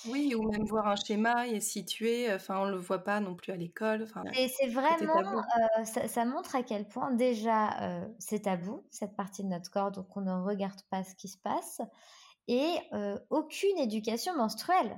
Oui, 0.08 0.34
ou 0.34 0.50
même 0.50 0.64
voir 0.64 0.88
un 0.88 0.96
schéma 0.96 1.48
et 1.48 1.60
situer, 1.60 2.34
enfin 2.34 2.60
on 2.62 2.66
le 2.66 2.78
voit 2.78 3.04
pas 3.04 3.20
non 3.20 3.36
plus 3.36 3.52
à 3.52 3.58
l'école. 3.58 4.08
Et 4.38 4.48
c'est 4.48 4.68
vraiment, 4.68 5.20
euh, 5.20 5.84
ça, 5.84 6.24
montre 6.24 6.56
à 6.56 6.64
quel 6.64 6.88
point 6.88 7.12
déjà 7.12 7.78
euh, 7.82 8.08
c'est 8.20 8.44
tabou 8.44 8.86
cette 8.90 9.18
partie 9.18 9.44
de 9.44 9.50
notre 9.50 9.70
corps, 9.70 9.92
donc 9.92 10.16
on 10.16 10.22
ne 10.22 10.32
regarde 10.32 10.80
pas 10.90 11.04
ce 11.04 11.14
qui 11.16 11.28
se 11.28 11.38
passe 11.38 11.82
et 12.48 12.78
euh, 12.94 13.20
aucune 13.30 13.78
éducation 13.80 14.38
menstruelle. 14.38 14.98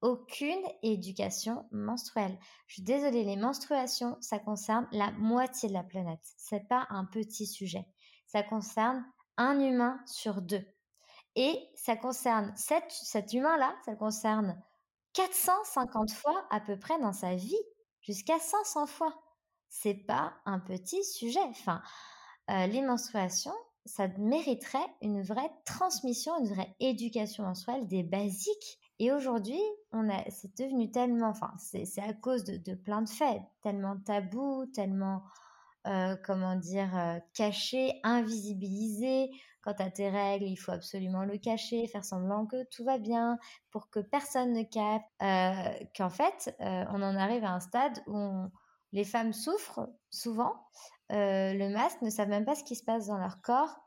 Aucune 0.00 0.62
éducation 0.82 1.66
menstruelle. 1.72 2.38
Je 2.66 2.74
suis 2.74 2.82
désolée, 2.82 3.24
les 3.24 3.36
menstruations, 3.36 4.16
ça 4.20 4.38
concerne 4.38 4.86
la 4.92 5.10
moitié 5.12 5.68
de 5.68 5.74
la 5.74 5.82
planète. 5.82 6.20
C'est 6.36 6.68
pas 6.68 6.86
un 6.90 7.04
petit 7.04 7.46
sujet. 7.46 7.84
Ça 8.26 8.44
concerne 8.44 9.04
un 9.38 9.58
humain 9.58 10.00
sur 10.06 10.40
deux. 10.40 10.64
Et 11.34 11.68
ça 11.74 11.96
concerne 11.96 12.52
cet, 12.56 13.32
humain-là, 13.32 13.74
ça 13.84 13.94
concerne 13.94 14.60
450 15.14 16.10
fois 16.12 16.46
à 16.50 16.60
peu 16.60 16.78
près 16.78 16.98
dans 17.00 17.12
sa 17.12 17.34
vie, 17.34 17.58
jusqu'à 18.00 18.38
500 18.38 18.86
fois. 18.86 19.22
C'est 19.68 19.94
pas 19.94 20.34
un 20.46 20.60
petit 20.60 21.04
sujet. 21.04 21.42
Enfin, 21.50 21.82
euh, 22.50 22.66
les 22.66 22.82
menstruations, 22.82 23.54
ça 23.84 24.08
mériterait 24.18 24.86
une 25.02 25.22
vraie 25.22 25.50
transmission, 25.64 26.38
une 26.38 26.52
vraie 26.52 26.74
éducation 26.80 27.44
menstruelle, 27.44 27.86
des 27.86 28.02
basiques. 28.02 28.78
Et 28.98 29.12
aujourd'hui, 29.12 29.60
c'est 30.28 30.56
devenu 30.58 30.90
tellement, 30.90 31.28
enfin, 31.28 31.52
c'est, 31.58 31.84
à 32.00 32.12
cause 32.12 32.44
de, 32.44 32.74
plein 32.74 33.02
de 33.02 33.08
faits, 33.08 33.40
tellement 33.62 33.96
tabou, 33.96 34.66
tellement 34.74 35.22
euh, 35.86 36.16
comment 36.24 36.56
dire, 36.56 36.96
euh, 36.96 37.18
caché, 37.34 38.00
invisibilisé. 38.02 39.30
Quand 39.62 39.74
tu 39.74 39.82
as 39.82 39.90
tes 39.90 40.10
règles, 40.10 40.46
il 40.46 40.56
faut 40.56 40.72
absolument 40.72 41.24
le 41.24 41.38
cacher, 41.38 41.86
faire 41.86 42.04
semblant 42.04 42.46
que 42.46 42.64
tout 42.64 42.84
va 42.84 42.98
bien 42.98 43.38
pour 43.70 43.88
que 43.88 44.00
personne 44.00 44.52
ne 44.52 44.62
capte. 44.64 45.06
Euh, 45.22 45.84
qu'en 45.96 46.10
fait, 46.10 46.54
on 46.58 47.02
en 47.02 47.16
arrive 47.16 47.44
à 47.44 47.52
un 47.52 47.60
stade 47.60 48.02
où 48.06 48.48
les 48.92 49.04
femmes 49.04 49.32
souffrent 49.32 49.88
souvent. 50.10 50.54
le 51.10 51.72
masque 51.72 52.02
ne 52.02 52.10
savent 52.10 52.28
même 52.28 52.44
pas 52.44 52.54
ce 52.54 52.64
qui 52.64 52.74
se 52.74 52.84
passe 52.84 53.06
dans 53.06 53.18
leur 53.18 53.40
corps. 53.42 53.78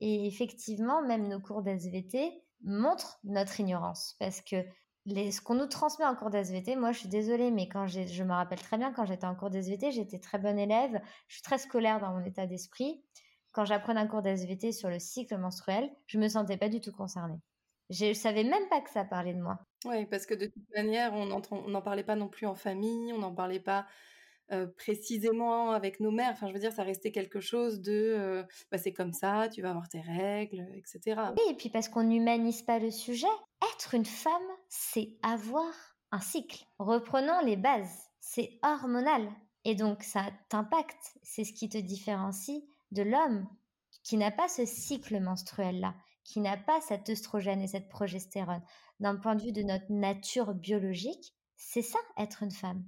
Et 0.00 0.26
effectivement, 0.26 1.02
même 1.02 1.28
nos 1.28 1.40
cours 1.40 1.62
d'SVT 1.62 2.42
montrent 2.62 3.18
notre 3.24 3.60
ignorance 3.60 4.16
parce 4.18 4.40
que 4.40 4.64
ce 5.06 5.40
qu'on 5.40 5.54
nous 5.54 5.66
transmet 5.66 6.04
en 6.04 6.14
cours 6.14 6.30
d'SVT, 6.30 6.76
moi 6.76 6.92
je 6.92 7.00
suis 7.00 7.08
désolée, 7.08 7.50
mais 7.50 7.68
quand 7.68 7.86
je 7.86 8.22
me 8.22 8.32
rappelle 8.32 8.60
très 8.60 8.78
bien 8.78 8.92
quand 8.92 9.06
j'étais 9.06 9.26
en 9.26 9.34
cours 9.34 9.50
d'SVT, 9.50 9.90
j'étais 9.92 10.18
très 10.18 10.38
bonne 10.38 10.58
élève, 10.58 11.00
je 11.26 11.34
suis 11.34 11.42
très 11.42 11.58
scolaire 11.58 12.00
dans 12.00 12.12
mon 12.12 12.24
état 12.24 12.46
d'esprit. 12.46 13.02
Quand 13.52 13.64
j'apprenais 13.64 14.00
un 14.00 14.06
cours 14.06 14.22
d'SVT 14.22 14.72
sur 14.72 14.90
le 14.90 14.98
cycle 14.98 15.36
menstruel, 15.36 15.90
je 16.06 16.18
me 16.18 16.28
sentais 16.28 16.56
pas 16.56 16.68
du 16.68 16.80
tout 16.80 16.92
concernée. 16.92 17.40
Je 17.88 18.12
savais 18.12 18.44
même 18.44 18.68
pas 18.68 18.80
que 18.80 18.90
ça 18.90 19.04
parlait 19.04 19.34
de 19.34 19.40
moi. 19.40 19.58
Oui, 19.84 20.06
parce 20.06 20.26
que 20.26 20.34
de 20.34 20.46
toute 20.46 20.70
manière, 20.76 21.12
on 21.14 21.26
n'en 21.26 21.82
parlait 21.82 22.04
pas 22.04 22.14
non 22.14 22.28
plus 22.28 22.46
en 22.46 22.54
famille, 22.54 23.12
on 23.12 23.18
n'en 23.18 23.34
parlait 23.34 23.58
pas 23.58 23.86
euh, 24.52 24.66
précisément 24.66 25.70
avec 25.72 26.00
nos 26.00 26.10
mères. 26.10 26.32
Enfin, 26.32 26.48
je 26.48 26.52
veux 26.52 26.58
dire, 26.58 26.72
ça 26.72 26.82
restait 26.82 27.12
quelque 27.12 27.40
chose 27.40 27.80
de, 27.80 27.92
euh, 27.92 28.42
bah, 28.70 28.78
c'est 28.78 28.92
comme 28.92 29.12
ça, 29.12 29.48
tu 29.48 29.62
vas 29.62 29.70
avoir 29.70 29.88
tes 29.88 30.00
règles, 30.00 30.66
etc. 30.74 31.20
Oui, 31.36 31.52
et 31.52 31.54
puis 31.54 31.68
parce 31.68 31.88
qu'on 31.88 32.04
n'humanise 32.04 32.62
pas 32.62 32.78
le 32.78 32.90
sujet. 32.90 33.26
Être 33.74 33.94
une 33.94 34.06
femme, 34.06 34.32
c'est 34.68 35.16
avoir 35.22 35.72
un 36.12 36.20
cycle. 36.20 36.64
Reprenons 36.78 37.40
les 37.44 37.56
bases. 37.56 38.08
C'est 38.18 38.58
hormonal. 38.62 39.28
Et 39.64 39.74
donc, 39.74 40.02
ça 40.02 40.24
t'impacte. 40.48 41.18
C'est 41.22 41.44
ce 41.44 41.52
qui 41.52 41.68
te 41.68 41.78
différencie 41.78 42.62
de 42.90 43.02
l'homme 43.02 43.46
qui 44.02 44.16
n'a 44.16 44.30
pas 44.30 44.48
ce 44.48 44.64
cycle 44.64 45.20
menstruel-là, 45.20 45.94
qui 46.24 46.40
n'a 46.40 46.56
pas 46.56 46.80
cet 46.80 47.08
œstrogène 47.10 47.60
et 47.60 47.68
cette 47.68 47.88
progestérone. 47.88 48.62
D'un 48.98 49.16
point 49.16 49.34
de 49.34 49.42
vue 49.42 49.52
de 49.52 49.62
notre 49.62 49.90
nature 49.90 50.54
biologique, 50.54 51.34
c'est 51.56 51.82
ça, 51.82 51.98
être 52.16 52.42
une 52.42 52.50
femme. 52.50 52.84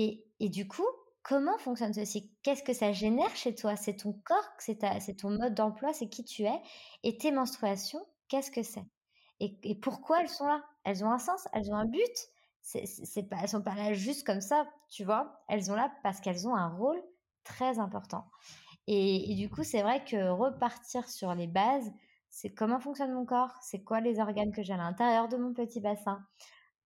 Et, 0.00 0.24
et 0.40 0.48
du 0.48 0.66
coup, 0.66 0.86
comment 1.22 1.58
fonctionne 1.58 1.92
ce 1.92 2.06
cycle 2.06 2.32
Qu'est-ce 2.42 2.62
que 2.62 2.72
ça 2.72 2.90
génère 2.90 3.36
chez 3.36 3.54
toi? 3.54 3.76
C'est 3.76 3.96
ton 3.96 4.14
corps, 4.24 4.50
c'est 4.58 5.16
ton 5.18 5.28
mode 5.28 5.54
d'emploi, 5.54 5.92
c'est 5.92 6.08
qui 6.08 6.24
tu 6.24 6.44
es. 6.44 6.62
Et 7.02 7.18
tes 7.18 7.30
menstruations, 7.30 8.00
qu'est-ce 8.28 8.50
que 8.50 8.62
c'est? 8.62 8.86
Et, 9.40 9.74
pourquoi 9.74 10.22
elles 10.22 10.28
sont 10.30 10.46
là? 10.46 10.64
Elles 10.84 11.04
ont 11.04 11.10
un 11.10 11.18
sens, 11.18 11.46
elles 11.52 11.70
ont 11.70 11.76
un 11.76 11.84
but? 11.84 12.28
C'est, 12.62 13.28
pas, 13.28 13.46
sont 13.46 13.62
pas 13.62 13.74
là 13.74 13.92
juste 13.92 14.26
comme 14.26 14.40
ça, 14.40 14.66
tu 14.88 15.04
vois? 15.04 15.42
Elles 15.48 15.64
sont 15.64 15.74
là 15.74 15.92
parce 16.02 16.20
qu'elles 16.20 16.48
ont 16.48 16.54
un 16.54 16.68
rôle 16.68 17.02
très 17.44 17.78
important. 17.78 18.24
Et, 18.86 19.34
du 19.34 19.50
coup, 19.50 19.64
c'est 19.64 19.82
vrai 19.82 20.02
que 20.02 20.30
repartir 20.30 21.08
sur 21.10 21.34
les 21.34 21.46
bases, 21.46 21.92
c'est 22.30 22.54
comment 22.54 22.80
fonctionne 22.80 23.12
mon 23.12 23.26
corps, 23.26 23.52
c'est 23.60 23.82
quoi 23.82 24.00
les 24.00 24.18
organes 24.18 24.52
que 24.52 24.62
j'ai 24.62 24.72
à 24.72 24.78
l'intérieur 24.78 25.28
de 25.28 25.36
mon 25.36 25.52
petit 25.52 25.80
bassin, 25.80 26.24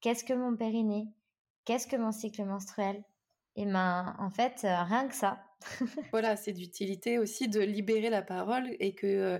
qu'est-ce 0.00 0.24
que 0.24 0.32
mon 0.32 0.56
périnée, 0.56 1.08
qu'est-ce 1.64 1.86
que 1.86 1.96
mon 1.96 2.12
cycle 2.12 2.44
menstruel? 2.44 3.02
Et 3.56 3.66
ben, 3.66 4.16
en 4.18 4.30
fait, 4.30 4.62
euh, 4.64 4.82
rien 4.82 5.08
que 5.08 5.14
ça. 5.14 5.40
voilà, 6.10 6.36
c'est 6.36 6.52
d'utilité 6.52 7.18
aussi 7.18 7.48
de 7.48 7.60
libérer 7.60 8.10
la 8.10 8.20
parole 8.20 8.68
et 8.80 8.94
que 8.94 9.06
euh, 9.06 9.38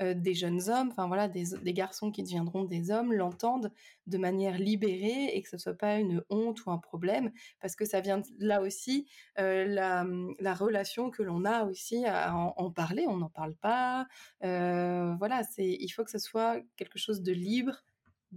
euh, 0.00 0.14
des 0.14 0.34
jeunes 0.34 0.70
hommes, 0.70 0.88
enfin 0.90 1.06
voilà, 1.06 1.28
des, 1.28 1.44
garçons 1.74 2.10
qui 2.10 2.22
deviendront 2.22 2.64
des 2.64 2.90
hommes 2.90 3.12
l'entendent 3.12 3.72
de 4.06 4.18
manière 4.18 4.56
libérée 4.56 5.36
et 5.36 5.42
que 5.42 5.48
ce 5.48 5.58
soit 5.58 5.76
pas 5.76 5.98
une 5.98 6.22
honte 6.30 6.64
ou 6.64 6.70
un 6.70 6.78
problème, 6.78 7.30
parce 7.60 7.76
que 7.76 7.84
ça 7.84 8.00
vient 8.00 8.22
là 8.38 8.62
aussi 8.62 9.06
la, 9.36 10.04
relation 10.54 11.10
que 11.10 11.22
l'on 11.22 11.44
a 11.44 11.64
aussi 11.64 12.06
à 12.06 12.34
en, 12.34 12.70
parler. 12.70 13.04
On 13.08 13.16
n'en 13.16 13.30
parle 13.30 13.56
pas. 13.56 14.06
Voilà, 14.40 15.42
c'est 15.42 15.76
il 15.80 15.88
faut 15.88 16.04
que 16.04 16.10
ce 16.10 16.18
soit 16.18 16.60
quelque 16.76 16.98
chose 16.98 17.22
de 17.22 17.32
libre 17.32 17.82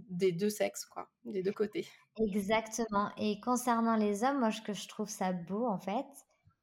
des 0.08 0.32
deux 0.32 0.50
sexes, 0.50 0.84
quoi, 0.86 1.08
des 1.24 1.42
deux 1.42 1.52
côtés. 1.52 1.86
Exactement. 2.18 3.10
Et 3.16 3.40
concernant 3.40 3.96
les 3.96 4.24
hommes, 4.24 4.40
moi, 4.40 4.50
ce 4.50 4.62
que 4.62 4.72
je 4.72 4.88
trouve 4.88 5.08
ça 5.08 5.32
beau, 5.32 5.66
en 5.66 5.78
fait, 5.78 6.06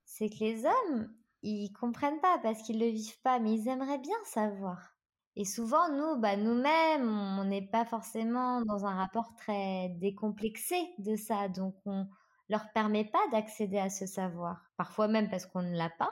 c'est 0.06 0.30
que 0.30 0.40
les 0.40 0.66
hommes, 0.66 1.14
ils 1.44 1.72
comprennent 1.72 2.20
pas 2.22 2.40
parce 2.42 2.62
qu'ils 2.64 2.80
le 2.80 2.88
vivent 2.88 3.22
pas, 3.22 3.40
mais 3.40 3.54
ils 3.54 3.68
aimeraient 3.68 4.00
bien 4.00 4.18
savoir. 4.26 4.98
Et 5.36 5.46
souvent, 5.46 5.90
nous, 5.90 6.20
bah, 6.20 6.36
nous-mêmes, 6.36 7.08
on 7.08 7.44
n'est 7.44 7.68
pas 7.68 7.86
forcément 7.86 8.62
dans 8.62 8.86
un 8.86 8.96
rapport 8.96 9.36
très 9.36 9.90
décomplexé 10.00 10.76
de 10.98 11.16
ça, 11.16 11.48
donc 11.48 11.76
on 11.86 12.08
leur 12.50 12.72
permet 12.74 13.06
pas 13.06 13.22
d'accéder 13.32 13.78
à 13.78 13.90
ce 13.90 14.06
savoir. 14.06 14.66
Parfois 14.78 15.08
même 15.08 15.30
parce 15.30 15.46
qu'on 15.46 15.62
ne 15.62 15.78
l'a 15.78 15.92
pas, 15.92 16.12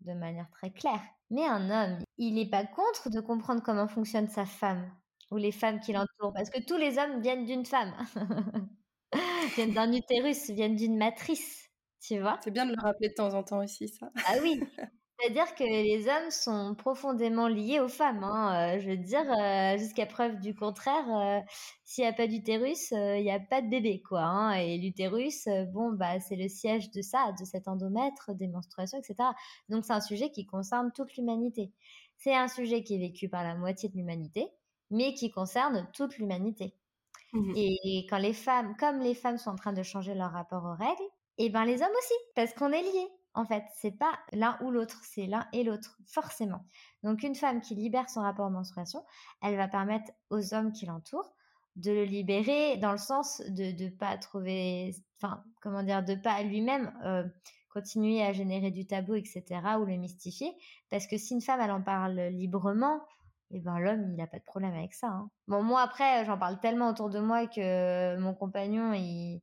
de 0.00 0.14
manière 0.14 0.50
très 0.50 0.70
claire. 0.70 1.02
Mais 1.30 1.46
un 1.46 1.70
homme, 1.70 1.98
il 2.18 2.34
n'est 2.34 2.48
pas 2.48 2.64
contre 2.64 3.10
de 3.10 3.20
comprendre 3.20 3.62
comment 3.62 3.88
fonctionne 3.88 4.28
sa 4.28 4.46
femme 4.46 4.90
ou 5.32 5.36
les 5.36 5.52
femmes 5.52 5.80
qui 5.80 5.92
l'entourent, 5.92 6.32
parce 6.34 6.50
que 6.50 6.62
tous 6.64 6.76
les 6.76 6.98
hommes 6.98 7.20
viennent 7.20 7.44
d'une 7.44 7.66
femme, 7.66 7.92
viennent 9.56 9.72
d'un 9.72 9.92
utérus, 9.92 10.50
viennent 10.50 10.76
d'une 10.76 10.96
matrice. 10.96 11.70
Tu 12.00 12.20
vois? 12.20 12.38
C'est 12.42 12.50
bien 12.50 12.66
de 12.66 12.72
le 12.72 12.82
rappeler 12.82 13.08
de 13.08 13.14
temps 13.14 13.34
en 13.34 13.42
temps 13.42 13.62
aussi, 13.62 13.88
ça. 13.88 14.10
Ah 14.26 14.34
oui 14.42 14.60
C'est-à-dire 15.22 15.54
que 15.54 15.62
les 15.62 16.08
hommes 16.08 16.30
sont 16.30 16.74
profondément 16.74 17.46
liés 17.46 17.78
aux 17.78 17.88
femmes. 17.88 18.24
Hein. 18.24 18.74
Euh, 18.76 18.80
je 18.80 18.90
veux 18.90 18.96
dire, 18.96 19.24
euh, 19.30 19.78
jusqu'à 19.78 20.04
preuve 20.04 20.40
du 20.40 20.52
contraire, 20.52 21.04
euh, 21.08 21.40
s'il 21.84 22.02
n'y 22.02 22.10
a 22.10 22.12
pas 22.12 22.26
d'utérus, 22.26 22.90
il 22.90 23.22
n'y 23.22 23.30
a 23.30 23.38
pas 23.38 23.62
de 23.62 23.68
bébé, 23.68 24.02
quoi. 24.02 24.22
Hein. 24.22 24.54
Et 24.54 24.78
l'utérus, 24.78 25.46
bon, 25.72 25.92
bah, 25.92 26.18
c'est 26.18 26.34
le 26.34 26.48
siège 26.48 26.90
de 26.90 27.02
ça, 27.02 27.32
de 27.38 27.44
cet 27.44 27.68
endomètre, 27.68 28.34
des 28.34 28.48
menstruations, 28.48 28.98
etc. 28.98 29.14
Donc, 29.68 29.84
c'est 29.84 29.92
un 29.92 30.00
sujet 30.00 30.30
qui 30.32 30.44
concerne 30.44 30.90
toute 30.92 31.14
l'humanité. 31.16 31.70
C'est 32.16 32.34
un 32.34 32.48
sujet 32.48 32.82
qui 32.82 32.96
est 32.96 32.98
vécu 32.98 33.28
par 33.28 33.44
la 33.44 33.54
moitié 33.54 33.90
de 33.90 33.94
l'humanité, 33.94 34.48
mais 34.92 35.14
qui 35.14 35.30
concerne 35.30 35.88
toute 35.92 36.16
l'humanité. 36.18 36.74
Mmh 37.32 37.52
et 37.56 38.06
quand 38.10 38.18
les 38.18 38.34
femmes, 38.34 38.76
comme 38.76 39.00
les 39.00 39.14
femmes 39.14 39.38
sont 39.38 39.50
en 39.50 39.56
train 39.56 39.72
de 39.72 39.82
changer 39.82 40.14
leur 40.14 40.32
rapport 40.32 40.64
aux 40.64 40.74
règles, 40.74 41.02
et 41.38 41.50
ben 41.50 41.64
les 41.64 41.82
hommes 41.82 41.96
aussi, 41.98 42.14
parce 42.36 42.52
qu'on 42.52 42.70
est 42.70 42.82
liés. 42.82 43.08
En 43.34 43.46
fait, 43.46 43.64
c'est 43.74 43.98
pas 43.98 44.12
l'un 44.32 44.58
ou 44.60 44.70
l'autre, 44.70 45.00
c'est 45.04 45.26
l'un 45.26 45.46
et 45.54 45.64
l'autre, 45.64 45.96
forcément. 46.06 46.66
Donc 47.02 47.22
une 47.22 47.34
femme 47.34 47.62
qui 47.62 47.74
libère 47.74 48.10
son 48.10 48.20
rapport 48.20 48.46
aux 48.46 48.50
menstruation, 48.50 49.02
elle 49.40 49.56
va 49.56 49.68
permettre 49.68 50.12
aux 50.28 50.52
hommes 50.52 50.72
qui 50.72 50.84
l'entourent 50.84 51.32
de 51.76 51.90
le 51.90 52.04
libérer 52.04 52.76
dans 52.76 52.92
le 52.92 52.98
sens 52.98 53.40
de 53.48 53.84
ne 53.84 53.88
pas 53.88 54.18
trouver, 54.18 54.94
enfin, 55.16 55.42
comment 55.62 55.82
dire, 55.82 56.04
de 56.04 56.14
pas 56.14 56.42
lui-même 56.42 56.92
euh, 57.04 57.24
continuer 57.70 58.22
à 58.22 58.34
générer 58.34 58.70
du 58.70 58.86
tabou, 58.86 59.14
etc., 59.14 59.44
ou 59.80 59.86
le 59.86 59.96
mystifier. 59.96 60.52
Parce 60.90 61.06
que 61.06 61.16
si 61.16 61.32
une 61.32 61.40
femme, 61.40 61.60
elle 61.62 61.70
en 61.70 61.82
parle 61.82 62.20
librement, 62.28 63.00
et 63.52 63.58
eh 63.58 63.60
ben 63.60 63.78
l'homme, 63.78 64.08
il 64.10 64.16
n'a 64.16 64.26
pas 64.26 64.38
de 64.38 64.44
problème 64.44 64.72
avec 64.72 64.94
ça. 64.94 65.08
Hein. 65.08 65.30
Bon, 65.46 65.62
moi, 65.62 65.82
après, 65.82 66.24
j'en 66.24 66.38
parle 66.38 66.58
tellement 66.58 66.88
autour 66.88 67.10
de 67.10 67.20
moi 67.20 67.46
que 67.46 68.16
mon 68.16 68.34
compagnon, 68.34 68.94
il 68.94 69.42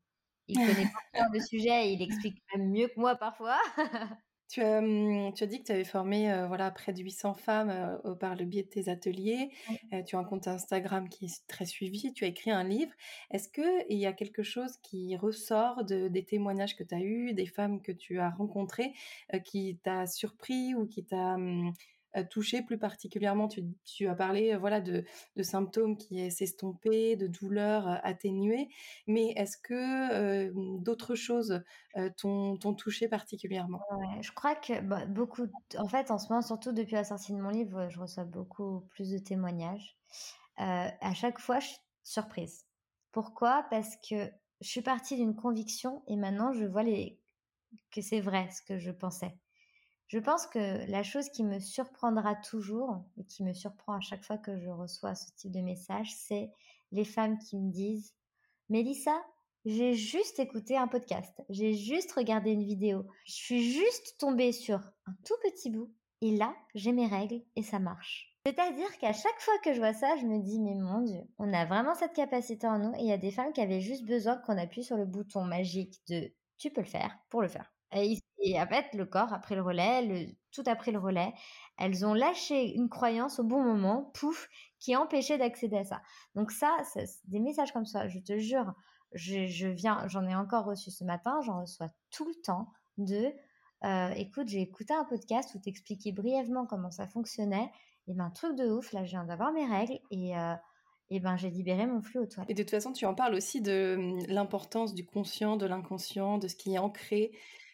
il 0.49 0.55
connaît 0.65 0.89
pas 1.13 1.27
le 1.31 1.39
sujet, 1.39 1.93
il 1.93 2.01
explique 2.01 2.41
même 2.53 2.69
mieux 2.69 2.87
que 2.87 2.99
moi 2.99 3.15
parfois. 3.15 3.59
Tu 4.51 4.61
as, 4.63 4.81
tu 5.35 5.43
as 5.43 5.45
dit 5.45 5.59
que 5.59 5.67
tu 5.67 5.71
avais 5.71 5.83
formé 5.83 6.33
euh, 6.33 6.47
voilà, 6.47 6.71
près 6.71 6.91
de 6.91 7.03
800 7.03 7.35
femmes 7.35 7.69
euh, 7.69 8.15
par 8.15 8.35
le 8.35 8.45
biais 8.45 8.63
de 8.63 8.67
tes 8.67 8.89
ateliers. 8.89 9.51
Euh, 9.93 10.01
tu 10.01 10.15
as 10.15 10.19
un 10.19 10.23
compte 10.23 10.47
Instagram 10.47 11.07
qui 11.07 11.25
est 11.25 11.47
très 11.47 11.65
suivi. 11.65 12.11
Tu 12.13 12.23
as 12.23 12.29
écrit 12.29 12.49
un 12.49 12.63
livre. 12.63 12.91
Est-ce 13.29 13.47
qu'il 13.47 13.99
y 13.99 14.07
a 14.07 14.11
quelque 14.11 14.41
chose 14.41 14.77
qui 14.81 15.15
ressort 15.17 15.85
de, 15.85 16.07
des 16.07 16.25
témoignages 16.25 16.75
que 16.75 16.83
tu 16.83 16.95
as 16.95 16.99
eus, 16.99 17.35
des 17.35 17.45
femmes 17.45 17.79
que 17.83 17.91
tu 17.91 18.17
as 18.17 18.31
rencontrées, 18.31 18.95
qui 19.45 19.77
t'a 19.83 20.07
surpris 20.07 20.73
ou 20.73 20.87
qui 20.87 21.05
t'a 21.05 21.37
mmh, 22.15 22.23
touché 22.29 22.61
plus 22.61 22.77
particulièrement 22.77 23.47
tu, 23.85 24.07
as 24.07 24.15
parlé 24.15 24.55
voilà 24.55 24.81
de, 24.81 25.03
symptômes 25.41 25.97
qui 25.97 26.29
s'estompaient, 26.31 27.15
de 27.15 27.27
douleurs 27.27 27.99
atténuées, 28.03 28.69
mais 29.07 29.33
est-ce 29.35 29.57
que 29.57 30.51
d'autres 30.81 31.15
choses 31.15 31.61
t'ont 32.17 32.57
touché 32.77 33.07
particulièrement? 33.07 33.81
Je 34.21 34.31
crois 34.31 34.55
que 34.55 34.81
bah, 34.81 35.05
beaucoup, 35.05 35.47
en 35.77 35.87
fait, 35.87 36.11
en 36.11 36.17
ce 36.17 36.29
moment, 36.29 36.41
surtout 36.41 36.71
depuis 36.71 36.95
la 36.95 37.03
sortie 37.03 37.33
de 37.33 37.37
mon 37.37 37.49
livre, 37.49 37.89
je 37.89 37.99
reçois 37.99 38.25
beaucoup 38.25 38.81
plus 38.89 39.09
de 39.11 39.17
témoignages. 39.17 39.95
à 40.57 41.13
chaque 41.13 41.39
fois, 41.39 41.59
je 41.59 41.67
suis 41.67 41.79
surprise. 42.03 42.65
Pourquoi? 43.11 43.65
Parce 43.69 43.95
que 43.97 44.31
je 44.61 44.67
suis 44.67 44.81
partie 44.81 45.15
d'une 45.15 45.35
conviction 45.35 46.03
et 46.07 46.15
maintenant 46.15 46.53
je 46.53 46.65
vois 46.65 46.83
que 47.91 48.01
c'est 48.01 48.21
vrai 48.21 48.49
ce 48.51 48.61
que 48.61 48.79
je 48.79 48.91
pensais. 48.91 49.35
Je 50.09 50.17
pense 50.17 50.47
que 50.47 50.89
la 50.89 51.03
chose 51.03 51.29
qui 51.29 51.43
me 51.43 51.59
surprendra 51.59 52.33
toujours 52.33 53.03
et 53.17 53.23
qui 53.25 53.43
me 53.43 53.53
surprend 53.53 53.93
à 53.93 54.01
chaque 54.01 54.23
fois 54.23 54.39
que 54.39 54.59
je 54.59 54.69
reçois 54.69 55.13
ce 55.13 55.31
type 55.35 55.51
de 55.51 55.61
message, 55.61 56.11
c'est 56.15 56.51
les 56.91 57.05
femmes 57.05 57.37
qui 57.37 57.57
me 57.57 57.71
disent 57.71 58.15
Mélissa, 58.69 59.15
j'ai 59.65 59.93
juste 59.93 60.39
écouté 60.39 60.75
un 60.75 60.87
podcast, 60.87 61.43
j'ai 61.49 61.75
juste 61.75 62.11
regardé 62.13 62.51
une 62.51 62.63
vidéo, 62.63 63.05
je 63.23 63.33
suis 63.33 63.71
juste 63.71 64.15
tombée 64.17 64.51
sur 64.51 64.79
un 65.05 65.13
tout 65.25 65.35
petit 65.43 65.69
bout 65.69 65.93
et 66.21 66.35
là, 66.35 66.55
j'ai 66.73 66.91
mes 66.91 67.05
règles 67.05 67.43
et 67.55 67.61
ça 67.61 67.77
marche. 67.77 68.35
C'est-à-dire 68.47 68.97
qu'à 68.97 69.13
chaque 69.13 69.39
fois 69.39 69.59
que 69.63 69.73
je 69.73 69.79
vois 69.79 69.93
ça, 69.93 70.17
je 70.17 70.25
me 70.25 70.39
dis, 70.39 70.59
mais 70.59 70.73
mon 70.73 71.01
Dieu, 71.01 71.21
on 71.37 71.53
a 71.53 71.65
vraiment 71.65 71.93
cette 71.93 72.13
capacité 72.13 72.65
en 72.65 72.79
nous 72.79 72.95
et 72.95 73.01
il 73.01 73.07
y 73.07 73.11
a 73.11 73.17
des 73.19 73.29
femmes 73.29 73.53
qui 73.53 73.61
avaient 73.61 73.81
juste 73.81 74.05
besoin 74.05 74.37
qu'on 74.37 74.57
appuie 74.57 74.83
sur 74.83 74.97
le 74.97 75.05
bouton 75.05 75.43
magique 75.43 76.01
de 76.07 76.33
tu 76.57 76.71
peux 76.71 76.81
le 76.81 76.87
faire 76.87 77.15
pour 77.29 77.43
le 77.43 77.47
faire. 77.47 77.71
Et, 77.93 78.21
en 78.55 78.67
fait, 78.67 78.85
le 78.93 79.05
corps 79.05 79.33
a 79.33 79.39
pris 79.39 79.55
le 79.55 79.61
relais, 79.61 80.35
tout 80.51 80.63
a 80.65 80.75
pris 80.75 80.91
le 80.91 80.99
relais. 80.99 81.33
Elles 81.77 82.05
ont 82.05 82.13
lâché 82.13 82.75
une 82.75 82.89
croyance 82.89 83.39
au 83.39 83.43
bon 83.43 83.61
moment, 83.61 84.11
pouf, 84.13 84.47
qui 84.79 84.95
empêchait 84.95 85.37
d'accéder 85.37 85.77
à 85.77 85.83
ça. 85.83 86.01
Donc 86.35 86.51
ça, 86.51 86.77
des 87.25 87.39
messages 87.39 87.73
comme 87.73 87.85
ça, 87.85 88.07
je 88.07 88.19
te 88.19 88.37
jure, 88.37 88.73
je, 89.13 89.67
viens, 89.67 90.07
j'en 90.07 90.27
ai 90.27 90.35
encore 90.35 90.65
reçu 90.65 90.91
ce 90.91 91.03
matin, 91.03 91.39
j'en 91.45 91.61
reçois 91.61 91.89
tout 92.11 92.25
le 92.25 92.35
temps 92.43 92.71
de, 92.97 93.33
euh, 93.85 94.09
écoute, 94.11 94.47
j'ai 94.47 94.61
écouté 94.61 94.93
un 94.93 95.05
podcast 95.05 95.53
où 95.55 95.59
t'expliquais 95.59 96.11
brièvement 96.11 96.65
comment 96.65 96.91
ça 96.91 97.07
fonctionnait. 97.07 97.71
Et 98.07 98.13
ben, 98.13 98.29
truc 98.31 98.55
de 98.55 98.69
ouf, 98.69 98.91
là, 98.93 99.05
je 99.05 99.11
viens 99.11 99.25
d'avoir 99.25 99.51
mes 99.51 99.65
règles 99.65 99.99
et, 100.11 100.37
euh, 100.37 100.55
ben, 101.11 101.37
j'ai 101.37 101.49
libéré 101.49 101.85
mon 101.85 102.01
flux 102.01 102.19
aux 102.19 102.25
toilettes. 102.25 102.49
Et 102.49 102.53
de 102.53 102.63
toute 102.63 102.71
façon, 102.71 102.91
tu 102.91 103.05
en 103.05 103.15
parles 103.15 103.35
aussi 103.35 103.61
de 103.61 103.95
hum, 103.97 104.19
l'importance 104.27 104.93
du 104.93 105.05
conscient, 105.05 105.57
de 105.57 105.65
l'inconscient, 105.65 106.37
de 106.37 106.47
ce 106.47 106.55
qui 106.55 106.75
est 106.75 106.79
ancré 106.79 107.31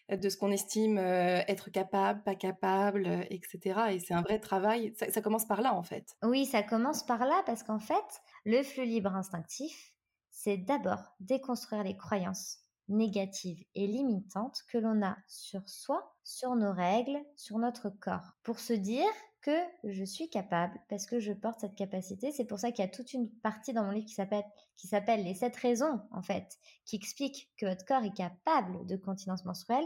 de 0.10 0.30
ce 0.30 0.38
qu'on 0.38 0.52
estime 0.52 0.98
être 0.98 1.70
capable, 1.72 2.24
pas 2.24 2.36
capable, 2.36 3.08
etc. 3.30 3.82
Et 3.92 4.00
c'est 4.00 4.14
un 4.14 4.22
vrai 4.22 4.40
travail. 4.40 4.94
Ça, 4.98 5.22
commence 5.22 5.46
par 5.46 5.62
là, 5.62 5.74
en 5.74 5.84
fait. 5.84 6.16
Oui, 6.24 6.46
ça 6.46 6.64
commence 6.64 7.04
par 7.04 7.26
là 7.26 7.42
parce 7.46 7.64
qu'en 7.64 7.80
fait, 7.80 7.96
le 8.46 8.62
flux 8.64 8.86
libre 8.86 9.16
instinctif, 9.16 9.94
c'est 10.30 10.58
d'abord 10.58 11.16
déconstruire 11.20 11.84
les 11.84 11.98
croyances 11.98 12.60
négatives 12.88 13.64
et 13.74 13.88
limitantes 13.88 14.62
que 14.70 14.78
l'on 14.78 15.02
a 15.04 15.18
sur 15.28 15.68
soi, 15.68 16.16
sur 16.24 16.56
nos 16.56 16.72
règles, 16.72 17.18
sur 17.36 17.58
notre 17.58 17.90
corps, 17.90 18.34
pour 18.44 18.60
se 18.60 18.74
dire 18.74 19.10
que 19.46 19.52
je 19.84 20.04
suis 20.04 20.28
capable 20.28 20.80
parce 20.90 21.06
que 21.06 21.20
je 21.20 21.32
porte 21.32 21.60
cette 21.60 21.76
capacité. 21.76 22.32
C'est 22.32 22.46
pour 22.46 22.58
ça 22.58 22.72
qu'il 22.72 22.84
y 22.84 22.88
a 22.88 22.92
toute 22.92 23.14
une 23.14 23.30
partie 23.30 23.74
dans 23.74 23.84
mon 23.84 23.92
livre 23.92 24.08
qui 24.08 24.16
s'appelle 24.16 24.44
qui 24.76 24.88
s'appelle 24.88 25.24
les 25.24 25.36
sept 25.36 25.56
raisons 25.56 26.02
en 26.12 26.24
fait, 26.24 26.58
qui 26.84 26.96
explique 26.96 27.54
que 27.56 27.68
votre 27.68 27.86
corps 27.86 28.04
est 28.04 28.16
capable 28.16 28.88
de 28.88 28.96
continence 28.98 29.46
menstruelle 29.46 29.86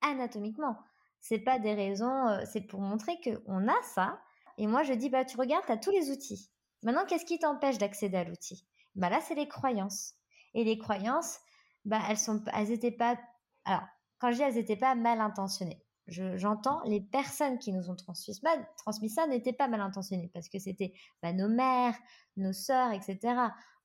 anatomiquement. 0.00 0.78
C'est 1.20 1.38
pas 1.38 1.58
des 1.58 1.74
raisons, 1.74 2.28
euh, 2.28 2.44
c'est 2.50 2.62
pour 2.62 2.80
montrer 2.80 3.20
que 3.20 3.42
on 3.46 3.68
a 3.68 3.82
ça. 3.82 4.18
Et 4.56 4.66
moi 4.66 4.82
je 4.84 4.94
dis 4.94 5.10
bah 5.10 5.26
tu 5.26 5.36
regardes, 5.36 5.66
tu 5.66 5.72
as 5.72 5.76
tous 5.76 5.90
les 5.90 6.10
outils. 6.10 6.50
Maintenant 6.82 7.04
qu'est-ce 7.04 7.26
qui 7.26 7.38
t'empêche 7.38 7.76
d'accéder 7.76 8.16
à 8.16 8.24
l'outil? 8.24 8.66
Bah 8.94 9.10
là 9.10 9.20
c'est 9.20 9.34
les 9.34 9.48
croyances. 9.48 10.14
Et 10.54 10.64
les 10.64 10.78
croyances, 10.78 11.40
bah 11.84 12.00
elles 12.08 12.16
sont 12.16 12.42
elles 12.54 12.70
étaient 12.70 12.90
pas 12.90 13.18
alors 13.66 13.84
quand 14.18 14.30
je 14.30 14.36
dis 14.36 14.42
elles 14.42 14.56
étaient 14.56 14.76
pas 14.76 14.94
mal 14.94 15.20
intentionnées 15.20 15.83
j'entends 16.06 16.82
les 16.84 17.00
personnes 17.00 17.58
qui 17.58 17.72
nous 17.72 17.90
ont 17.90 17.96
transmis, 17.96 19.08
ça 19.08 19.26
n'étaient 19.26 19.52
pas 19.52 19.68
mal 19.68 19.80
intentionnées 19.80 20.30
parce 20.32 20.48
que 20.48 20.58
c'était 20.58 20.92
bah, 21.22 21.32
nos 21.32 21.48
mères, 21.48 21.96
nos 22.36 22.52
sœurs, 22.52 22.92
etc. 22.92 23.18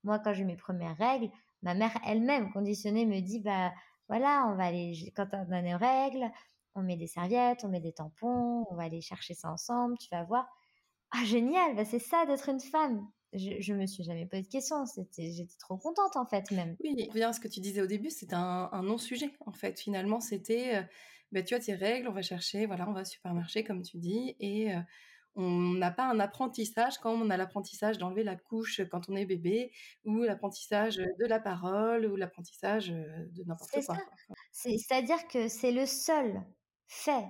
Moi, 0.04 0.20
quand 0.20 0.34
j'ai 0.34 0.44
mes 0.44 0.58
premières 0.58 0.98
règles, 0.98 1.30
ma 1.62 1.74
mère 1.74 1.98
elle-même 2.06 2.52
conditionnée 2.52 3.06
me 3.06 3.20
dit 3.22 3.40
bah 3.40 3.72
voilà, 4.08 4.48
on 4.50 4.56
va 4.56 4.66
aller 4.66 5.14
quand 5.16 5.28
on 5.34 5.52
a 5.52 5.62
nos 5.62 5.78
règles, 5.78 6.32
on 6.76 6.82
met 6.82 6.98
des 6.98 7.08
serviettes, 7.08 7.64
on 7.64 7.70
met 7.70 7.80
des 7.80 7.94
tampons, 7.94 8.66
on 8.70 8.76
va 8.76 8.84
aller 8.84 9.02
chercher 9.02 9.34
ça 9.34 9.52
ensemble, 9.52 9.98
tu 9.98 10.10
vas 10.12 10.24
voir. 10.24 10.48
Ah 11.12 11.24
génial, 11.26 11.76
bah, 11.76 11.86
c'est 11.86 12.00
ça 12.00 12.26
d'être 12.26 12.50
une 12.50 12.60
femme. 12.60 13.08
Je, 13.34 13.60
je 13.60 13.74
me 13.74 13.86
suis 13.86 14.04
jamais 14.04 14.26
posé 14.26 14.42
de 14.42 14.48
questions. 14.48 14.84
J'étais 15.18 15.58
trop 15.60 15.78
contente 15.78 16.16
en 16.16 16.26
fait 16.26 16.50
même. 16.52 16.76
Oui, 16.84 17.10
bien 17.14 17.32
ce 17.32 17.40
que 17.40 17.48
tu 17.48 17.60
disais 17.60 17.82
au 17.82 17.88
début, 17.88 18.10
c'était 18.10 18.36
un, 18.36 18.70
un 18.72 18.84
non-sujet 18.84 19.32
en 19.46 19.52
fait. 19.52 19.80
Finalement, 19.80 20.20
c'était 20.20 20.78
euh, 20.78 20.84
bah, 21.32 21.44
tu 21.44 21.54
as 21.54 21.60
tes 21.60 21.76
règles, 21.76 22.08
on 22.08 22.14
va 22.14 22.22
chercher, 22.22 22.66
voilà, 22.66 22.90
on 22.90 22.94
va 22.94 23.02
au 23.02 23.06
supermarché, 23.06 23.64
comme 23.64 23.82
tu 23.82 23.98
dis, 23.98 24.36
et 24.40 24.72
on 25.36 25.50
n'a 25.50 25.92
pas 25.92 26.06
un 26.06 26.20
apprentissage 26.20 26.98
quand 26.98 27.14
on 27.14 27.30
a 27.30 27.38
l'apprentissage 27.38 27.98
d'enlever 27.98 28.24
la 28.24 28.36
couche 28.36 28.82
quand 28.90 29.10
on 29.10 29.16
est 29.16 29.26
bébé, 29.26 29.72
ou 30.04 30.24
l'apprentissage 30.24 30.98
de 30.98 31.26
la 31.26 31.40
parole, 31.40 32.06
ou 32.06 32.16
l'apprentissage 32.16 32.90
de 32.90 33.44
n'importe 33.46 33.72
quoi. 33.86 33.98
C'est-à-dire 34.52 35.28
que 35.28 35.48
c'est 35.48 35.72
le 35.72 35.86
seul 35.86 36.42
fait 36.88 37.28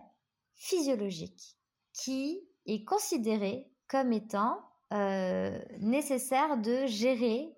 physiologique 0.55 1.57
qui 1.93 2.41
est 2.65 2.83
considéré 2.85 3.69
comme 3.88 4.13
étant 4.13 4.62
nécessaire 5.79 6.57
de 6.57 6.85
gérer 6.88 7.55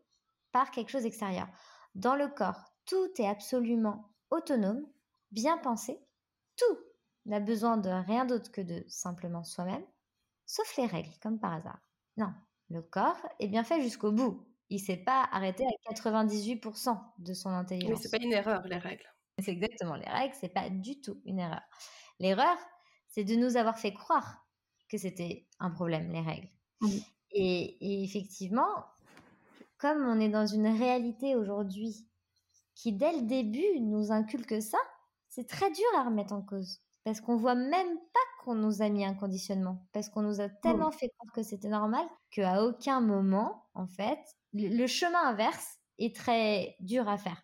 par 0.52 0.72
quelque 0.72 0.90
chose 0.90 1.04
d'extérieur. 1.04 1.48
Dans 1.96 2.16
le 2.16 2.28
corps, 2.28 2.74
tout 2.86 3.10
est 3.20 3.28
absolument 3.28 4.12
autonome, 4.32 4.86
bien 5.32 5.58
pensé, 5.58 6.00
tout 6.62 6.80
n'a 7.26 7.40
besoin 7.40 7.78
de 7.78 7.90
rien 7.90 8.26
d'autre 8.26 8.52
que 8.52 8.62
de 8.62 8.84
simplement 8.88 9.44
soi-même, 9.44 9.84
sauf 10.46 10.76
les 10.78 10.86
règles, 10.86 11.14
comme 11.22 11.40
par 11.40 11.54
hasard. 11.54 11.80
Non, 12.18 12.34
le 12.70 12.82
corps 12.82 13.22
est 13.40 13.48
bien 13.48 13.64
fait 13.64 13.82
jusqu'au 13.82 14.12
bout. 14.12 14.46
Il 14.70 14.80
s'est 14.80 14.98
pas 14.98 15.28
arrêté 15.32 15.66
à 15.66 15.94
98% 15.94 16.98
de 17.18 17.34
son 17.34 17.50
intelligence. 17.50 17.90
Mais 17.90 17.96
c'est 17.96 18.18
pas 18.18 18.24
une 18.24 18.34
erreur, 18.34 18.64
les 18.66 18.78
règles. 18.78 19.06
C'est 19.40 19.52
exactement 19.52 19.96
les 19.96 20.10
règles, 20.10 20.36
c'est 20.40 20.54
pas 20.54 20.70
du 20.70 21.02
tout 21.02 21.22
une 21.26 21.40
erreur. 21.40 21.62
L'erreur, 22.20 22.58
c'est 23.08 23.24
de 23.24 23.36
nous 23.36 23.58
avoir 23.58 23.78
fait 23.78 23.94
croire 23.94 24.46
que 24.90 24.98
c'était 24.98 25.48
un 25.60 25.72
problème, 25.72 26.12
les 26.12 26.22
règles. 26.22 26.50
Et, 27.32 27.78
et, 27.82 28.04
effectivement, 28.04 28.86
comme 29.78 30.06
on 30.06 30.20
est 30.20 30.30
dans 30.30 30.46
une 30.46 30.68
réalité 30.68 31.36
aujourd'hui 31.36 32.08
qui, 32.76 32.94
dès 32.94 33.14
le 33.14 33.24
début, 33.24 33.80
nous 33.80 34.12
inculque 34.12 34.62
ça, 34.62 34.78
c'est 35.32 35.48
très 35.48 35.72
dur 35.72 35.86
à 35.98 36.04
remettre 36.04 36.34
en 36.34 36.42
cause. 36.42 36.80
Parce 37.04 37.20
qu'on 37.20 37.36
voit 37.36 37.56
même 37.56 37.98
pas 38.14 38.44
qu'on 38.44 38.54
nous 38.54 38.82
a 38.82 38.90
mis 38.90 39.04
un 39.04 39.16
conditionnement. 39.16 39.84
Parce 39.92 40.10
qu'on 40.10 40.22
nous 40.22 40.40
a 40.40 40.50
tellement 40.50 40.92
fait 40.92 41.10
croire 41.10 41.34
que 41.34 41.42
c'était 41.42 41.70
normal 41.70 42.06
qu'à 42.30 42.64
aucun 42.64 43.02
moment, 43.02 43.66
en 43.74 43.88
fait, 43.88 44.20
le, 44.54 44.86
chemin 44.86 45.30
inverse 45.30 45.80
est 45.98 46.16
très 46.16 46.76
dur 46.80 47.08
à 47.08 47.18
faire. 47.18 47.42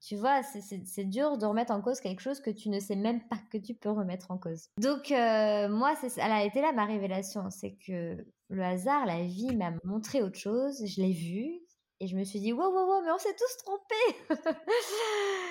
Tu 0.00 0.16
vois, 0.16 0.42
c'est 0.42 1.04
dur 1.04 1.38
de 1.38 1.46
remettre 1.46 1.72
en 1.72 1.80
cause 1.80 1.98
quelque 1.98 2.20
chose 2.20 2.40
que 2.40 2.50
tu 2.50 2.68
ne 2.68 2.78
sais 2.78 2.94
même 2.94 3.26
pas 3.26 3.38
que 3.50 3.56
tu 3.56 3.74
peux 3.74 3.90
remettre 3.90 4.30
en 4.30 4.36
cause. 4.36 4.68
Donc, 4.78 5.10
euh, 5.10 5.68
moi, 5.70 5.94
elle 6.18 6.32
a 6.32 6.44
été 6.44 6.60
là 6.60 6.72
ma 6.72 6.84
révélation. 6.84 7.48
C'est 7.48 7.74
que 7.74 8.18
le 8.50 8.62
hasard, 8.62 9.06
la 9.06 9.22
vie 9.24 9.56
m'a 9.56 9.72
montré 9.82 10.22
autre 10.22 10.38
chose. 10.38 10.84
Je 10.84 11.00
l'ai 11.00 11.12
vu. 11.12 11.63
Et 12.00 12.08
je 12.08 12.16
me 12.16 12.24
suis 12.24 12.40
dit, 12.40 12.52
wow, 12.52 12.70
wow, 12.70 12.86
wow, 12.86 13.02
mais 13.04 13.12
on 13.12 13.18
s'est 13.18 13.36
tous 13.36 13.56
trompés. 13.64 14.58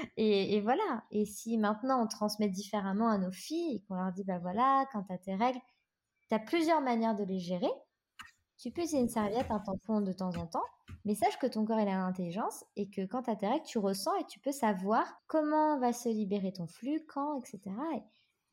et, 0.18 0.60
voilà. 0.62 1.04
Et 1.12 1.26
si 1.26 1.58
maintenant 1.58 2.04
on 2.04 2.08
transmet 2.08 2.50
différemment 2.50 3.10
à 3.10 3.18
nos 3.18 3.32
filles 3.32 3.78
et 3.78 3.82
qu'on 3.84 3.96
leur 3.96 4.12
dit, 4.12 4.24
bah 4.24 4.40
voilà, 4.40 4.86
quand 4.92 5.04
tu 5.04 5.14
as 5.14 5.18
tes 5.18 5.36
règles, 5.36 5.60
tu 6.30 6.36
as 6.36 6.40
plusieurs 6.40 6.82
manières 6.82 7.16
de 7.16 7.24
les 7.24 7.40
gérer. 7.40 7.72
Tu 8.58 8.72
peux 8.72 8.82
utiliser 8.82 9.00
une 9.00 9.10
serviette, 9.10 9.52
un 9.52 9.60
tampon 9.60 10.02
de 10.02 10.14
temps 10.14 10.36
en 10.36 10.48
temps, 10.48 10.64
mais 11.06 11.16
sache 11.16 11.38
que 11.38 11.48
ton 11.48 11.66
corps 11.66 11.80
il 11.80 11.88
a 11.88 11.98
l'intelligence 11.98 12.64
et 12.76 12.90
que 12.90 13.06
quand 13.06 13.24
tu 13.24 13.30
as 13.30 13.36
tes 13.36 13.48
règles, 13.48 13.66
tu 13.66 13.78
ressens 13.78 14.16
et 14.18 14.26
tu 14.26 14.40
peux 14.40 14.52
savoir 14.52 15.06
comment 15.28 15.80
va 15.80 15.92
se 15.92 16.08
libérer 16.10 16.54
ton 16.54 16.68
flux, 16.68 17.06
quand, 17.08 17.40
etc. 17.40 17.60
Et 17.96 18.04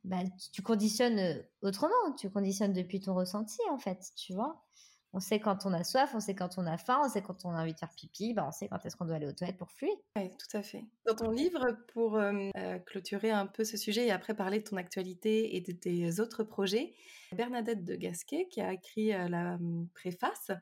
bah, 0.04 0.18
tu 0.52 0.62
conditionnes 0.62 1.44
autrement, 1.62 2.12
tu 2.18 2.30
conditionnes 2.30 2.72
depuis 2.72 3.00
ton 3.00 3.14
ressenti 3.14 3.60
en 3.70 3.78
fait, 3.78 4.12
tu 4.16 4.34
vois. 4.34 4.64
On 5.12 5.18
sait 5.18 5.40
quand 5.40 5.66
on 5.66 5.72
a 5.72 5.82
soif, 5.82 6.12
on 6.14 6.20
sait 6.20 6.36
quand 6.36 6.56
on 6.56 6.66
a 6.66 6.78
faim, 6.78 7.00
on 7.04 7.08
sait 7.08 7.22
quand 7.22 7.44
on 7.44 7.50
a 7.50 7.62
envie 7.62 7.74
de 7.74 7.78
faire 7.78 7.92
pipi, 7.96 8.32
bah 8.32 8.44
on 8.46 8.52
sait 8.52 8.68
quand 8.68 8.84
est-ce 8.86 8.96
qu'on 8.96 9.06
doit 9.06 9.16
aller 9.16 9.26
aux 9.26 9.32
toilettes 9.32 9.56
pour 9.56 9.72
fluer. 9.72 9.92
Oui, 10.16 10.30
tout 10.30 10.56
à 10.56 10.62
fait. 10.62 10.84
Dans 11.04 11.16
ton 11.16 11.30
livre, 11.30 11.76
pour 11.92 12.16
euh, 12.16 12.48
euh, 12.56 12.78
clôturer 12.78 13.32
un 13.32 13.46
peu 13.46 13.64
ce 13.64 13.76
sujet 13.76 14.06
et 14.06 14.12
après 14.12 14.34
parler 14.34 14.60
de 14.60 14.64
ton 14.64 14.76
actualité 14.76 15.56
et 15.56 15.60
de 15.60 15.72
tes 15.72 16.20
autres 16.20 16.44
projets, 16.44 16.94
Bernadette 17.32 17.84
de 17.84 17.96
Gasquet, 17.96 18.46
qui 18.48 18.60
a 18.60 18.72
écrit 18.72 19.12
euh, 19.12 19.28
la 19.28 19.54
hum, 19.54 19.88
préface, 19.94 20.52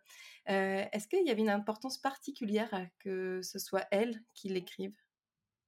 est-ce 0.47 1.09
qu'il 1.09 1.27
y 1.27 1.31
avait 1.31 1.43
une 1.43 1.51
importance 1.51 1.99
particulière 1.99 2.73
à 2.73 2.87
que 3.01 3.43
ce 3.43 3.59
soit 3.59 3.85
elle 3.91 4.23
qui 4.33 4.49
l'écrive? 4.49 4.95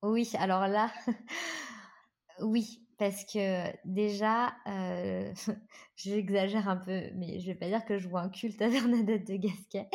Oui, 0.03 0.31
alors 0.39 0.67
là, 0.67 0.91
oui, 2.41 2.83
parce 3.01 3.25
que 3.25 3.75
déjà, 3.87 4.53
euh, 4.69 5.33
j'exagère 5.97 6.69
un 6.69 6.77
peu, 6.77 7.11
mais 7.15 7.41
je 7.41 7.47
vais 7.47 7.55
pas 7.55 7.69
dire 7.69 7.83
que 7.87 7.99
je 7.99 8.07
vois 8.07 8.21
un 8.21 8.29
culte 8.29 8.61
à 8.61 8.69
Bernadette 8.69 9.27
de 9.27 9.37
Gasquet, 9.37 9.89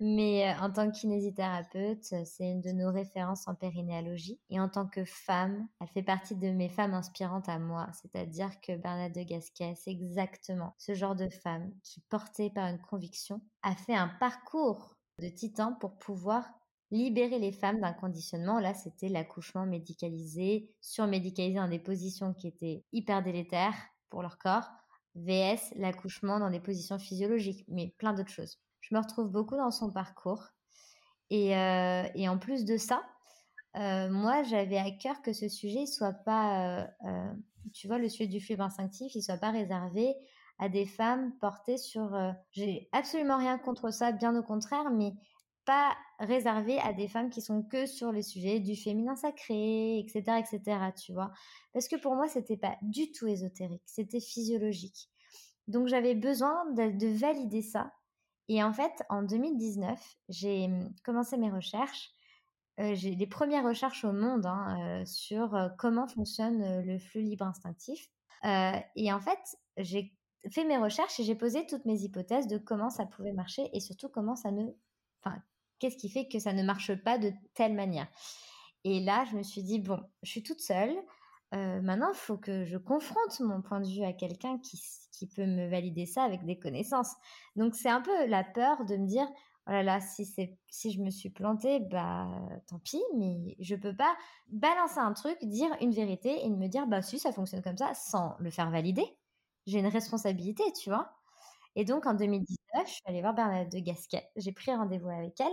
mais 0.00 0.46
euh, 0.46 0.60
en 0.60 0.70
tant 0.70 0.90
que 0.90 0.98
kinésithérapeute, 0.98 2.04
c'est 2.04 2.44
une 2.44 2.60
de 2.60 2.72
nos 2.72 2.92
références 2.92 3.48
en 3.48 3.54
périnéalogie. 3.54 4.38
Et 4.50 4.60
en 4.60 4.68
tant 4.68 4.86
que 4.86 5.06
femme, 5.06 5.66
elle 5.80 5.88
fait 5.88 6.02
partie 6.02 6.36
de 6.36 6.50
mes 6.50 6.68
femmes 6.68 6.92
inspirantes 6.92 7.48
à 7.48 7.58
moi, 7.58 7.88
c'est-à-dire 7.94 8.50
que 8.60 8.76
Bernadette 8.76 9.24
de 9.24 9.30
Gasquet, 9.30 9.72
c'est 9.74 9.90
exactement 9.90 10.74
ce 10.76 10.92
genre 10.92 11.16
de 11.16 11.30
femme 11.30 11.72
qui, 11.82 12.02
portée 12.10 12.50
par 12.50 12.66
une 12.66 12.82
conviction, 12.82 13.40
a 13.62 13.74
fait 13.74 13.94
un 13.94 14.08
parcours 14.20 14.98
de 15.22 15.28
titan 15.28 15.72
pour 15.72 15.96
pouvoir 15.96 16.44
libérer 16.90 17.38
les 17.38 17.52
femmes 17.52 17.80
d'un 17.80 17.92
conditionnement. 17.92 18.60
Là, 18.60 18.74
c'était 18.74 19.08
l'accouchement 19.08 19.66
médicalisé, 19.66 20.70
surmédicalisé 20.80 21.56
dans 21.56 21.68
des 21.68 21.78
positions 21.78 22.32
qui 22.34 22.46
étaient 22.46 22.84
hyper 22.92 23.22
délétères 23.22 23.74
pour 24.08 24.22
leur 24.22 24.38
corps, 24.38 24.68
VS, 25.16 25.72
l'accouchement 25.76 26.38
dans 26.38 26.50
des 26.50 26.60
positions 26.60 26.98
physiologiques, 26.98 27.64
mais 27.68 27.94
plein 27.98 28.12
d'autres 28.12 28.30
choses. 28.30 28.60
Je 28.80 28.94
me 28.94 29.00
retrouve 29.00 29.30
beaucoup 29.30 29.56
dans 29.56 29.70
son 29.70 29.90
parcours. 29.90 30.44
Et, 31.30 31.56
euh, 31.56 32.04
en 32.28 32.38
plus 32.38 32.64
de 32.64 32.76
ça, 32.76 33.02
euh, 33.76 34.08
moi, 34.10 34.42
j'avais 34.44 34.78
à 34.78 34.90
cœur 34.90 35.22
que 35.22 35.32
ce 35.32 35.48
sujet 35.48 35.86
soit 35.86 36.12
pas, 36.12 36.86
euh, 37.04 37.32
tu 37.74 37.88
vois, 37.88 37.98
le 37.98 38.08
sujet 38.08 38.28
du 38.28 38.40
flux 38.40 38.56
instinctif, 38.58 39.14
il 39.14 39.22
soit 39.22 39.38
pas 39.38 39.50
réservé 39.50 40.14
à 40.58 40.68
des 40.68 40.86
femmes 40.86 41.32
portées 41.40 41.76
sur. 41.76 42.16
J'ai 42.52 42.88
absolument 42.92 43.36
rien 43.36 43.58
contre 43.58 43.92
ça, 43.92 44.12
bien 44.12 44.34
au 44.36 44.42
contraire, 44.42 44.90
mais 44.90 45.12
pas 45.66 45.94
réservé 46.18 46.78
à 46.78 46.92
des 46.92 47.08
femmes 47.08 47.28
qui 47.28 47.42
sont 47.42 47.62
que 47.62 47.84
sur 47.86 48.12
les 48.12 48.22
sujets 48.22 48.60
du 48.60 48.76
féminin 48.76 49.16
sacré, 49.16 49.98
etc., 49.98 50.38
etc., 50.38 50.78
tu 50.96 51.12
vois. 51.12 51.32
Parce 51.72 51.88
que 51.88 51.96
pour 51.96 52.14
moi, 52.14 52.28
c'était 52.28 52.56
pas 52.56 52.76
du 52.82 53.12
tout 53.12 53.26
ésotérique, 53.26 53.82
c'était 53.84 54.20
physiologique. 54.20 55.10
Donc 55.68 55.88
j'avais 55.88 56.14
besoin 56.14 56.64
de, 56.72 57.18
valider 57.18 57.62
ça. 57.62 57.92
Et 58.48 58.62
en 58.62 58.72
fait, 58.72 59.02
en 59.10 59.22
2019, 59.22 60.00
j'ai 60.28 60.66
hum, 60.66 60.94
commencé 61.04 61.36
mes 61.36 61.50
recherches. 61.50 62.12
Euh, 62.78 62.94
j'ai 62.94 63.14
les 63.14 63.26
premières 63.26 63.64
recherches 63.64 64.04
au 64.04 64.12
monde 64.12 64.46
hein, 64.46 65.00
euh, 65.00 65.04
sur 65.04 65.54
euh, 65.54 65.68
comment 65.78 66.06
fonctionne 66.06 66.84
le 66.84 66.98
flux 66.98 67.22
libre 67.22 67.46
instinctif. 67.46 68.08
et 68.44 69.12
en 69.12 69.20
fait, 69.20 69.58
j'ai 69.78 70.14
fait 70.50 70.64
mes 70.64 70.78
recherches 70.78 71.18
et 71.18 71.24
j'ai 71.24 71.34
posé 71.34 71.66
toutes 71.66 71.84
mes 71.86 72.00
hypothèses 72.02 72.46
de 72.46 72.58
comment 72.58 72.90
ça 72.90 73.06
pouvait 73.06 73.32
marcher 73.32 73.68
et 73.72 73.80
surtout 73.80 74.08
comment 74.08 74.36
ça 74.36 74.52
ne, 74.52 74.64
enfin, 75.22 75.42
Qu'est-ce 75.78 75.96
qui 75.96 76.10
fait 76.10 76.28
que 76.28 76.38
ça 76.38 76.52
ne 76.52 76.62
marche 76.62 76.94
pas 76.94 77.18
de 77.18 77.32
telle 77.54 77.74
manière? 77.74 78.08
Et 78.84 79.00
là, 79.00 79.24
je 79.30 79.36
me 79.36 79.42
suis 79.42 79.62
dit, 79.62 79.80
bon, 79.80 80.00
je 80.22 80.30
suis 80.30 80.42
toute 80.42 80.60
seule. 80.60 80.94
Euh, 81.54 81.80
maintenant, 81.80 82.10
il 82.12 82.16
faut 82.16 82.36
que 82.36 82.64
je 82.64 82.76
confronte 82.76 83.40
mon 83.40 83.62
point 83.62 83.80
de 83.80 83.88
vue 83.88 84.04
à 84.04 84.12
quelqu'un 84.12 84.58
qui, 84.58 84.80
peut 85.34 85.46
me 85.46 85.68
valider 85.68 86.06
ça 86.06 86.22
avec 86.22 86.44
des 86.44 86.58
connaissances. 86.58 87.12
Donc, 87.56 87.74
c'est 87.74 87.88
un 87.88 88.00
peu 88.00 88.26
la 88.26 88.44
peur 88.44 88.84
de 88.84 88.96
me 88.96 89.06
dire, 89.06 89.26
oh 89.66 89.70
là 89.70 89.82
là, 89.82 90.00
si, 90.00 90.26
si 90.68 90.92
je 90.92 91.00
me 91.00 91.10
suis 91.10 91.30
plantée, 91.30 91.80
bah 91.80 92.28
tant 92.68 92.78
pis, 92.78 93.02
mais 93.16 93.56
je 93.58 93.74
peux 93.74 93.96
pas 93.96 94.14
balancer 94.48 94.98
un 94.98 95.12
truc, 95.14 95.38
dire 95.42 95.70
une 95.80 95.92
vérité 95.92 96.44
et 96.44 96.50
me 96.50 96.68
dire, 96.68 96.86
bah 96.86 97.02
si, 97.02 97.18
ça 97.18 97.32
fonctionne 97.32 97.62
comme 97.62 97.78
ça, 97.78 97.94
sans 97.94 98.36
le 98.38 98.50
faire 98.50 98.70
valider. 98.70 99.06
J'ai 99.66 99.80
une 99.80 99.86
responsabilité, 99.88 100.62
tu 100.80 100.90
vois? 100.90 101.12
Et 101.76 101.84
donc, 101.84 102.06
en 102.06 102.14
2019, 102.76 102.86
je 102.86 102.92
suis 102.92 103.02
allée 103.06 103.20
voir 103.20 103.34
Bernadette 103.34 103.72
de 103.72 103.78
Gasquet. 103.78 104.28
J'ai 104.36 104.52
pris 104.52 104.72
rendez-vous 104.72 105.08
avec 105.08 105.40
elle. 105.40 105.46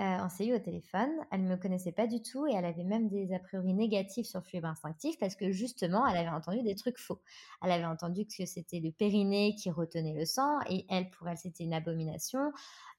Euh, 0.00 0.24
on 0.24 0.28
s'est 0.30 0.46
eu 0.46 0.54
au 0.54 0.58
téléphone. 0.58 1.10
Elle 1.30 1.44
ne 1.44 1.50
me 1.50 1.56
connaissait 1.56 1.92
pas 1.92 2.06
du 2.06 2.22
tout 2.22 2.46
et 2.46 2.52
elle 2.54 2.64
avait 2.64 2.84
même 2.84 3.08
des 3.08 3.34
a 3.34 3.38
priori 3.38 3.74
négatifs 3.74 4.26
sur 4.26 4.40
le 4.40 4.44
fluide 4.44 4.64
instinctif 4.64 5.18
parce 5.18 5.36
que 5.36 5.50
justement, 5.50 6.06
elle 6.06 6.16
avait 6.16 6.34
entendu 6.34 6.62
des 6.62 6.74
trucs 6.74 6.98
faux. 6.98 7.20
Elle 7.62 7.72
avait 7.72 7.84
entendu 7.84 8.24
que 8.24 8.46
c'était 8.46 8.80
le 8.80 8.90
périnée 8.92 9.54
qui 9.56 9.70
retenait 9.70 10.14
le 10.14 10.24
sang 10.24 10.58
et 10.70 10.86
elle, 10.88 11.10
pour 11.10 11.28
elle, 11.28 11.36
c'était 11.36 11.64
une 11.64 11.74
abomination. 11.74 12.52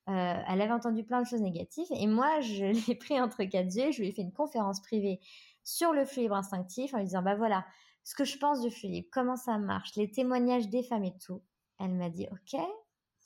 Euh, 0.10 0.36
elle 0.48 0.62
avait 0.62 0.74
entendu 0.74 1.04
plein 1.04 1.22
de 1.22 1.28
choses 1.28 1.42
négatives 1.42 1.88
et 1.90 2.08
moi, 2.08 2.40
je 2.42 2.66
l'ai 2.88 2.96
pris 2.96 3.20
entre 3.20 3.44
quatre 3.46 3.76
yeux. 3.76 3.92
Je 3.92 4.02
lui 4.02 4.10
ai 4.10 4.12
fait 4.12 4.22
une 4.22 4.34
conférence 4.34 4.82
privée 4.82 5.20
sur 5.64 5.94
le 5.94 6.06
flux 6.06 6.32
instinctif 6.32 6.94
en 6.94 6.98
lui 6.98 7.06
disant, 7.06 7.24
bah 7.24 7.36
voilà, 7.36 7.66
ce 8.04 8.14
que 8.14 8.26
je 8.26 8.38
pense 8.38 8.62
du 8.62 8.70
flux 8.70 9.08
comment 9.12 9.36
ça 9.36 9.58
marche, 9.58 9.96
les 9.96 10.12
témoignages 10.12 10.70
des 10.70 10.84
femmes 10.84 11.06
et 11.06 11.18
tout. 11.18 11.42
Elle 11.80 11.94
m'a 11.96 12.10
dit 12.10 12.28
OK, 12.32 12.62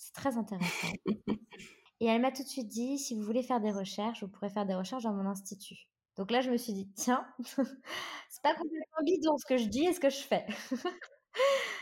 c'est 0.05 0.13
très 0.13 0.37
intéressant. 0.37 0.87
et 1.99 2.05
elle 2.05 2.21
m'a 2.21 2.31
tout 2.31 2.43
de 2.43 2.47
suite 2.47 2.67
dit 2.67 2.99
si 2.99 3.15
vous 3.15 3.23
voulez 3.23 3.41
faire 3.41 3.59
des 3.59 3.71
recherches, 3.71 4.21
vous 4.21 4.29
pourrez 4.29 4.49
faire 4.49 4.65
des 4.65 4.75
recherches 4.75 5.03
dans 5.03 5.13
mon 5.13 5.27
institut. 5.27 5.87
Donc 6.15 6.31
là, 6.31 6.41
je 6.41 6.51
me 6.51 6.57
suis 6.57 6.73
dit 6.73 6.87
tiens, 6.95 7.25
c'est 8.29 8.43
pas 8.43 8.53
complètement 8.53 9.03
bidon 9.03 9.37
ce 9.37 9.45
que 9.45 9.57
je 9.57 9.65
dis 9.65 9.85
et 9.85 9.93
ce 9.93 9.99
que 9.99 10.09
je 10.09 10.21
fais. 10.21 10.45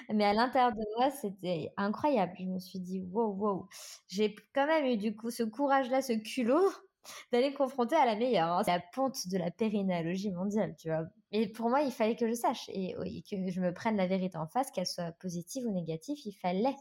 Mais 0.09 0.23
à 0.23 0.33
l'intérieur 0.33 0.71
de 0.71 0.83
moi, 0.97 1.11
c'était 1.11 1.71
incroyable. 1.77 2.33
Je 2.39 2.45
me 2.45 2.59
suis 2.59 2.79
dit 2.79 3.01
wow, 3.11 3.33
wow. 3.33 3.67
J'ai 4.07 4.35
quand 4.55 4.67
même 4.67 4.85
eu 4.85 4.97
du 4.97 5.15
coup 5.15 5.29
ce 5.29 5.43
courage-là, 5.43 6.01
ce 6.01 6.13
culot 6.13 6.71
d'aller 7.33 7.51
me 7.51 7.57
confronter 7.57 7.95
à 7.95 8.05
la 8.05 8.15
meilleure. 8.15 8.47
Hein. 8.47 8.63
La 8.67 8.79
ponte 8.93 9.27
de 9.27 9.37
la 9.37 9.51
périnéalogie 9.51 10.31
mondiale, 10.31 10.75
tu 10.79 10.87
vois. 10.87 11.03
Et 11.31 11.49
pour 11.49 11.69
moi, 11.69 11.81
il 11.81 11.91
fallait 11.91 12.15
que 12.15 12.27
je 12.27 12.33
sache 12.33 12.69
et, 12.69 12.95
que 13.29 13.51
je 13.51 13.59
me 13.59 13.73
prenne 13.73 13.97
la 13.97 14.07
vérité 14.07 14.37
en 14.37 14.47
face, 14.47 14.71
qu'elle 14.71 14.87
soit 14.87 15.11
positive 15.19 15.65
ou 15.67 15.73
négative, 15.73 16.17
il 16.25 16.33
fallait. 16.33 16.75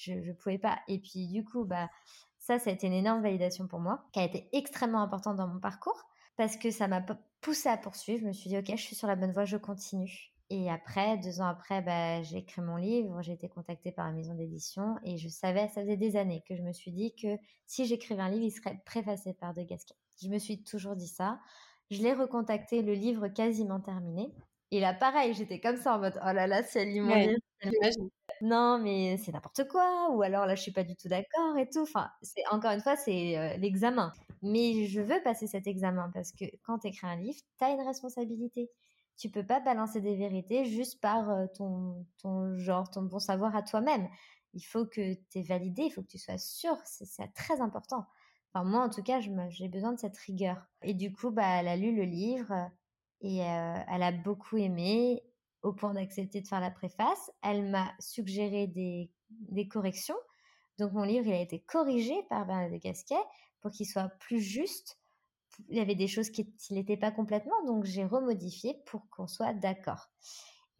Je 0.00 0.14
ne 0.14 0.32
pouvais 0.32 0.58
pas. 0.58 0.78
Et 0.88 0.98
puis, 0.98 1.28
du 1.28 1.44
coup, 1.44 1.64
bah, 1.64 1.90
ça, 2.38 2.58
ça 2.58 2.70
a 2.70 2.72
été 2.72 2.86
une 2.86 2.94
énorme 2.94 3.22
validation 3.22 3.66
pour 3.66 3.80
moi, 3.80 4.04
qui 4.12 4.20
a 4.20 4.24
été 4.24 4.48
extrêmement 4.52 5.02
importante 5.02 5.36
dans 5.36 5.46
mon 5.46 5.60
parcours, 5.60 6.08
parce 6.36 6.56
que 6.56 6.70
ça 6.70 6.88
m'a 6.88 7.04
poussé 7.40 7.68
à 7.68 7.76
poursuivre. 7.76 8.22
Je 8.22 8.26
me 8.26 8.32
suis 8.32 8.48
dit, 8.48 8.56
OK, 8.56 8.70
je 8.70 8.82
suis 8.82 8.96
sur 8.96 9.08
la 9.08 9.16
bonne 9.16 9.32
voie, 9.32 9.44
je 9.44 9.58
continue. 9.58 10.32
Et 10.48 10.68
après, 10.68 11.18
deux 11.18 11.40
ans 11.40 11.46
après, 11.46 11.80
bah, 11.82 12.22
j'ai 12.22 12.38
écrit 12.38 12.60
mon 12.60 12.76
livre, 12.76 13.22
j'ai 13.22 13.32
été 13.32 13.48
contactée 13.48 13.92
par 13.92 14.06
la 14.06 14.12
maison 14.12 14.34
d'édition 14.34 14.96
et 15.04 15.16
je 15.16 15.28
savais, 15.28 15.68
ça 15.68 15.82
faisait 15.82 15.96
des 15.96 16.16
années 16.16 16.42
que 16.48 16.56
je 16.56 16.62
me 16.62 16.72
suis 16.72 16.90
dit 16.90 17.14
que 17.14 17.36
si 17.66 17.84
j'écrivais 17.84 18.22
un 18.22 18.30
livre, 18.30 18.44
il 18.44 18.50
serait 18.50 18.82
préfacé 18.84 19.32
par 19.32 19.54
De 19.54 19.62
Gasquet. 19.62 19.94
Je 20.20 20.28
me 20.28 20.38
suis 20.38 20.64
toujours 20.64 20.96
dit 20.96 21.06
ça. 21.06 21.38
Je 21.90 22.02
l'ai 22.02 22.12
recontacté, 22.12 22.82
le 22.82 22.94
livre 22.94 23.28
quasiment 23.28 23.78
terminé. 23.78 24.32
Et 24.70 24.80
là, 24.80 24.94
pareil, 24.94 25.34
j'étais 25.34 25.60
comme 25.60 25.76
ça 25.76 25.96
en 25.96 25.98
mode 25.98 26.18
oh 26.22 26.32
là 26.32 26.46
là, 26.46 26.62
lit 26.76 27.00
mon 27.00 27.14
livre. 27.14 27.40
Non, 28.40 28.78
mais 28.78 29.18
c'est 29.18 29.32
n'importe 29.32 29.68
quoi. 29.68 30.10
Ou 30.12 30.22
alors 30.22 30.46
là, 30.46 30.54
je 30.54 30.62
suis 30.62 30.72
pas 30.72 30.84
du 30.84 30.96
tout 30.96 31.08
d'accord 31.08 31.58
et 31.58 31.68
tout. 31.68 31.82
Enfin, 31.82 32.10
c'est 32.22 32.42
encore 32.50 32.70
une 32.72 32.80
fois, 32.80 32.96
c'est 32.96 33.36
euh, 33.36 33.56
l'examen. 33.58 34.12
Mais 34.42 34.86
je 34.86 35.00
veux 35.00 35.22
passer 35.22 35.46
cet 35.46 35.66
examen 35.66 36.10
parce 36.14 36.32
que 36.32 36.44
quand 36.62 36.78
tu 36.78 36.88
écris 36.88 37.06
un 37.06 37.16
livre, 37.16 37.38
tu 37.58 37.64
as 37.64 37.70
une 37.70 37.82
responsabilité. 37.82 38.70
Tu 39.18 39.28
peux 39.28 39.44
pas 39.44 39.60
balancer 39.60 40.00
des 40.00 40.16
vérités 40.16 40.64
juste 40.64 41.00
par 41.02 41.28
euh, 41.30 41.46
ton, 41.54 42.06
ton 42.22 42.56
genre, 42.56 42.90
ton 42.90 43.02
bon 43.02 43.18
savoir 43.18 43.54
à 43.54 43.62
toi-même. 43.62 44.08
Il 44.54 44.62
faut 44.62 44.86
que 44.86 45.14
tu 45.14 45.38
aies 45.38 45.42
validé, 45.42 45.82
il 45.82 45.90
faut 45.90 46.02
que 46.02 46.08
tu 46.08 46.18
sois 46.18 46.38
sûr. 46.38 46.76
C'est 46.84 47.32
très 47.34 47.60
important. 47.60 48.06
Enfin, 48.52 48.64
moi, 48.64 48.82
en 48.82 48.88
tout 48.88 49.02
cas, 49.02 49.20
j'ai 49.20 49.68
besoin 49.68 49.92
de 49.92 49.98
cette 49.98 50.16
rigueur. 50.16 50.66
Et 50.82 50.94
du 50.94 51.12
coup, 51.12 51.30
bah, 51.30 51.60
elle 51.60 51.68
a 51.68 51.76
lu 51.76 51.94
le 51.94 52.04
livre 52.04 52.70
et 53.20 53.38
elle 53.38 54.02
a 54.02 54.12
beaucoup 54.12 54.56
aimé 54.56 55.22
au 55.62 55.72
point 55.72 55.92
d'accepter 55.92 56.40
de 56.40 56.46
faire 56.48 56.60
la 56.60 56.70
préface. 56.70 57.30
Elle 57.42 57.68
m'a 57.68 57.92
suggéré 57.98 58.66
des, 58.66 59.68
corrections. 59.68 60.16
Donc, 60.78 60.92
mon 60.92 61.02
livre, 61.02 61.26
il 61.26 61.32
a 61.32 61.40
été 61.40 61.60
corrigé 61.60 62.14
par 62.28 62.46
Bernard 62.46 62.70
de 62.70 62.78
Gasquet 62.78 63.20
pour 63.60 63.70
qu'il 63.70 63.86
soit 63.86 64.08
plus 64.20 64.40
juste. 64.40 64.98
Il 65.68 65.76
y 65.76 65.80
avait 65.80 65.94
des 65.94 66.08
choses 66.08 66.30
qui 66.30 66.48
n'étaient 66.70 66.96
pas 66.96 67.10
complètement, 67.10 67.62
donc 67.66 67.84
j'ai 67.84 68.04
remodifié 68.04 68.78
pour 68.86 69.08
qu'on 69.10 69.26
soit 69.26 69.52
d'accord. 69.52 70.08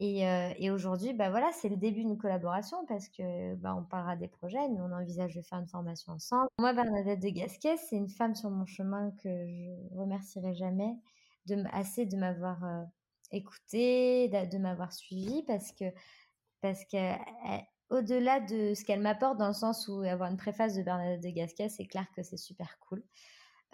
Et, 0.03 0.71
aujourd'hui, 0.71 1.13
bah 1.13 1.29
voilà, 1.29 1.51
c'est 1.51 1.69
le 1.69 1.77
début 1.77 2.03
d'une 2.03 2.17
collaboration 2.17 2.83
parce 2.87 3.07
que 3.07 3.53
bah, 3.57 3.75
on 3.77 3.83
parlera 3.83 4.15
des 4.15 4.27
projets, 4.27 4.67
mais 4.69 4.81
on 4.81 4.91
envisage 4.91 5.35
de 5.35 5.43
faire 5.43 5.59
une 5.59 5.67
formation 5.67 6.13
ensemble. 6.13 6.47
Moi, 6.57 6.73
Bernadette 6.73 7.19
de 7.19 7.29
Gasquet, 7.29 7.77
c'est 7.77 7.97
une 7.97 8.09
femme 8.09 8.33
sur 8.33 8.49
mon 8.49 8.65
chemin 8.65 9.11
que 9.21 9.29
je 9.29 9.95
remercierai 9.95 10.55
jamais 10.55 10.97
assez 11.71 12.05
de 12.05 12.17
m'avoir 12.17 12.63
euh, 12.63 12.83
écoutée, 13.31 14.29
de, 14.29 14.57
m'avoir 14.57 14.93
suivie 14.93 15.43
parce 15.47 15.71
que 15.71 15.85
parce 16.61 16.85
que 16.85 17.15
au-delà 17.89 18.39
de 18.39 18.73
ce 18.73 18.85
qu'elle 18.85 19.01
m'apporte 19.01 19.37
dans 19.37 19.47
le 19.47 19.53
sens 19.53 19.87
où 19.87 20.01
avoir 20.01 20.29
une 20.29 20.37
préface 20.37 20.75
de 20.75 20.83
Bernadette 20.83 21.23
de 21.23 21.29
Gasquet, 21.29 21.69
c'est 21.69 21.87
clair 21.87 22.05
que 22.15 22.23
c'est 22.23 22.37
super 22.37 22.77
cool. 22.79 23.03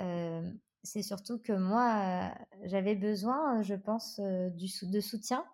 Euh, 0.01 0.49
c'est 0.83 1.03
surtout 1.03 1.37
que 1.39 1.53
moi, 1.53 2.33
j'avais 2.63 2.95
besoin, 2.95 3.61
je 3.61 3.75
pense, 3.75 4.19
du, 4.19 4.67
de 4.83 4.99
soutien 5.01 5.45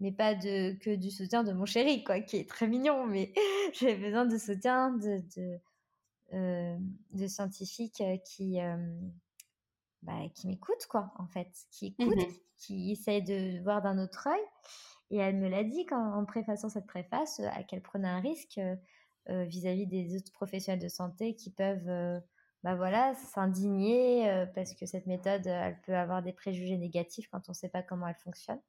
mais 0.00 0.12
pas 0.12 0.34
de, 0.34 0.74
que 0.78 0.94
du 0.94 1.10
soutien 1.10 1.44
de 1.44 1.52
mon 1.52 1.66
chéri, 1.66 2.04
quoi, 2.04 2.20
qui 2.20 2.36
est 2.36 2.48
très 2.48 2.68
mignon, 2.68 3.06
mais 3.06 3.32
j'avais 3.74 3.96
besoin 3.96 4.26
de 4.26 4.38
soutien 4.38 4.90
de, 4.92 5.22
de, 5.36 5.58
euh, 6.34 6.76
de 7.12 7.26
scientifiques 7.26 8.02
qui, 8.24 8.60
euh, 8.60 8.76
bah, 10.06 10.28
qui 10.34 10.46
m'écoutent, 10.46 10.86
quoi, 10.88 11.12
en 11.18 11.26
fait, 11.26 11.48
qui 11.70 11.94
mmh 11.98 12.12
qui 12.58 12.90
essayent 12.90 13.22
de 13.22 13.62
voir 13.62 13.82
d'un 13.82 13.98
autre 13.98 14.28
œil. 14.28 14.40
Et 15.10 15.18
elle 15.18 15.36
me 15.36 15.48
l'a 15.48 15.62
dit 15.62 15.84
quand, 15.84 16.14
en 16.14 16.24
préfaçant 16.24 16.70
cette 16.70 16.86
préface, 16.86 17.42
qu'elle 17.68 17.82
prenait 17.82 18.08
un 18.08 18.20
risque 18.20 18.58
vis-à-vis 19.28 19.86
des 19.86 20.16
autres 20.16 20.32
professionnels 20.32 20.82
de 20.82 20.88
santé 20.88 21.34
qui 21.34 21.50
peuvent 21.50 22.22
bah 22.62 22.74
voilà, 22.74 23.14
s'indigner 23.14 24.46
parce 24.54 24.74
que 24.74 24.86
cette 24.86 25.06
méthode, 25.06 25.46
elle 25.46 25.78
peut 25.82 25.94
avoir 25.94 26.22
des 26.22 26.32
préjugés 26.32 26.78
négatifs 26.78 27.28
quand 27.30 27.48
on 27.48 27.52
ne 27.52 27.54
sait 27.54 27.68
pas 27.68 27.82
comment 27.82 28.08
elle 28.08 28.16
fonctionne. 28.16 28.60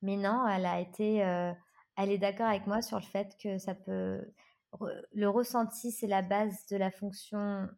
Mais 0.00 0.16
non, 0.16 0.46
elle 0.46 0.66
a 0.66 0.80
été, 0.80 1.16
elle 1.16 2.10
est 2.10 2.18
d'accord 2.18 2.46
avec 2.46 2.68
moi 2.68 2.80
sur 2.80 2.98
le 2.98 3.04
fait 3.04 3.36
que 3.42 3.58
ça 3.58 3.74
peut, 3.74 4.24
le 5.12 5.28
ressenti, 5.28 5.90
c'est 5.90 6.06
la 6.06 6.22
base 6.22 6.66
de 6.70 6.76
la 6.76 6.90
fonction 6.90 7.68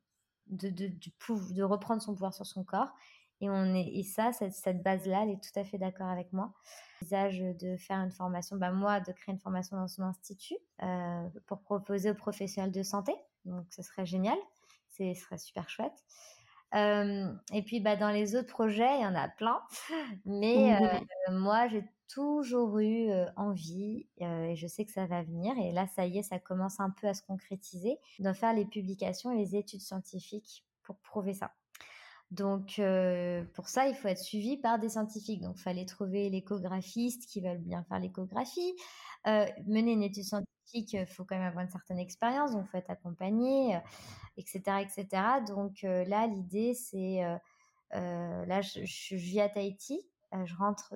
de, 0.48 0.68
de, 0.68 1.62
reprendre 1.62 2.02
son 2.02 2.12
pouvoir 2.12 2.34
sur 2.34 2.46
son 2.46 2.64
corps. 2.64 2.92
Et, 3.40 3.50
on 3.50 3.74
est, 3.74 3.88
et 3.94 4.02
ça, 4.04 4.32
cette, 4.32 4.82
base-là, 4.82 5.24
elle 5.24 5.30
est 5.30 5.42
tout 5.42 5.58
à 5.58 5.64
fait 5.64 5.78
d'accord 5.78 6.08
avec 6.08 6.32
moi. 6.32 6.52
Visage 7.02 7.40
de 7.40 7.76
faire 7.76 7.98
une 7.98 8.12
formation, 8.12 8.56
bah 8.56 8.70
moi, 8.70 9.00
de 9.00 9.12
créer 9.12 9.34
une 9.34 9.40
formation 9.40 9.76
dans 9.76 9.88
son 9.88 10.02
institut 10.02 10.56
pour 11.46 11.60
proposer 11.62 12.10
aux 12.10 12.14
professionnels 12.14 12.72
de 12.72 12.82
santé. 12.82 13.12
Donc, 13.44 13.66
ce 13.70 13.82
serait 13.82 14.06
génial. 14.06 14.38
Ce 14.88 15.12
serait 15.14 15.38
super 15.38 15.68
chouette 15.68 16.04
et 17.52 17.62
puis, 17.64 17.80
bah, 17.80 17.96
dans 17.96 18.10
les 18.10 18.34
autres 18.34 18.48
projets, 18.48 18.98
il 18.98 19.02
y 19.02 19.06
en 19.06 19.14
a 19.14 19.28
plein. 19.28 19.60
Mais 20.24 20.78
mmh 21.28 21.38
moi, 21.38 21.68
j'ai 21.68 21.84
toujours 22.14 22.78
eu 22.78 23.10
envie, 23.36 24.06
et 24.18 24.56
je 24.56 24.66
sais 24.66 24.84
que 24.84 24.92
ça 24.92 25.06
va 25.06 25.22
venir. 25.22 25.56
Et 25.58 25.72
là, 25.72 25.86
ça 25.86 26.06
y 26.06 26.18
est, 26.18 26.22
ça 26.22 26.38
commence 26.38 26.78
un 26.80 26.90
peu 26.90 27.08
à 27.08 27.14
se 27.14 27.22
concrétiser, 27.22 27.98
de 28.20 28.32
faire 28.32 28.54
les 28.54 28.64
publications 28.64 29.32
et 29.32 29.36
les 29.36 29.56
études 29.56 29.80
scientifiques 29.80 30.64
pour 30.82 30.96
prouver 30.98 31.34
ça. 31.34 31.52
Donc, 32.30 32.80
pour 33.54 33.68
ça, 33.68 33.88
il 33.88 33.94
faut 33.94 34.08
être 34.08 34.22
suivi 34.22 34.56
par 34.56 34.78
des 34.78 34.90
scientifiques. 34.90 35.40
Donc, 35.40 35.56
il 35.58 35.62
fallait 35.62 35.86
trouver 35.86 36.30
l'échographiste 36.30 37.26
qui 37.26 37.40
veulent 37.40 37.58
bien 37.58 37.84
faire 37.84 37.98
l'échographie. 37.98 38.74
mener 39.26 39.92
une 39.92 40.02
étude 40.02 40.24
scientifique, 40.24 40.92
il 40.92 41.06
faut 41.06 41.24
quand 41.24 41.36
même 41.36 41.48
avoir 41.48 41.64
une 41.64 41.70
certaine 41.70 41.98
expérience, 41.98 42.52
donc 42.52 42.64
il 42.66 42.70
faut 42.70 42.78
être 42.78 42.90
accompagné 42.90 43.78
etc., 44.36 44.60
etc. 44.80 45.22
Donc 45.46 45.82
là, 45.82 46.26
l'idée, 46.26 46.74
c'est, 46.74 47.20
là, 47.92 48.60
je, 48.60 48.84
je, 48.84 49.16
vis 49.16 49.40
à 49.40 49.48
Tahiti, 49.48 50.00
je 50.44 50.54
rentre, 50.56 50.94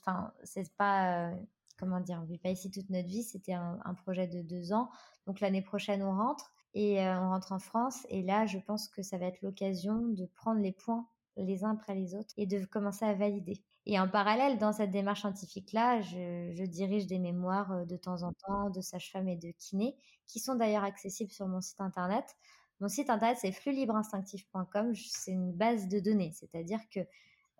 enfin, 0.00 0.32
c'est 0.42 0.74
pas, 0.76 1.32
comment 1.78 2.00
dire, 2.00 2.18
on 2.22 2.24
vit 2.24 2.38
pas 2.38 2.50
ici 2.50 2.70
toute 2.70 2.90
notre 2.90 3.08
vie, 3.08 3.22
c'était 3.22 3.54
un, 3.54 3.94
projet 4.02 4.26
de 4.26 4.42
deux 4.42 4.72
ans. 4.72 4.90
Donc 5.26 5.40
l'année 5.40 5.62
prochaine, 5.62 6.02
on 6.02 6.16
rentre 6.16 6.52
et 6.74 7.00
on 7.00 7.30
rentre 7.30 7.52
en 7.52 7.58
France. 7.58 8.06
Et 8.08 8.22
là, 8.22 8.46
je 8.46 8.58
pense 8.58 8.88
que 8.88 9.02
ça 9.02 9.18
va 9.18 9.26
être 9.26 9.42
l'occasion 9.42 9.98
de 10.08 10.26
prendre 10.26 10.60
les 10.60 10.72
points 10.72 11.06
les 11.36 11.64
uns 11.64 11.72
après 11.72 11.94
les 11.94 12.14
autres 12.14 12.32
et 12.36 12.46
de 12.46 12.64
commencer 12.64 13.04
à 13.04 13.14
valider. 13.14 13.62
Et 13.86 13.98
en 13.98 14.08
parallèle, 14.08 14.58
dans 14.58 14.72
cette 14.72 14.90
démarche 14.90 15.20
scientifique-là, 15.20 16.00
je, 16.00 16.64
dirige 16.66 17.06
des 17.06 17.18
mémoires 17.18 17.86
de 17.86 17.96
temps 17.96 18.22
en 18.22 18.32
temps 18.32 18.70
de 18.70 18.80
sage-femme 18.80 19.28
et 19.28 19.36
de 19.36 19.50
kiné, 19.50 19.96
qui 20.26 20.38
sont 20.38 20.54
d'ailleurs 20.54 20.84
accessibles 20.84 21.30
sur 21.30 21.48
mon 21.48 21.60
site 21.60 21.80
internet. 21.80 22.36
Mon 22.80 22.88
site 22.88 23.10
internet, 23.10 23.38
c'est 23.40 23.52
flux-libre-instinctif.com. 23.52 24.94
C'est 24.94 25.32
une 25.32 25.52
base 25.52 25.88
de 25.88 25.98
données, 26.00 26.32
c'est-à-dire 26.34 26.80
que 26.90 27.00
euh, 27.00 27.04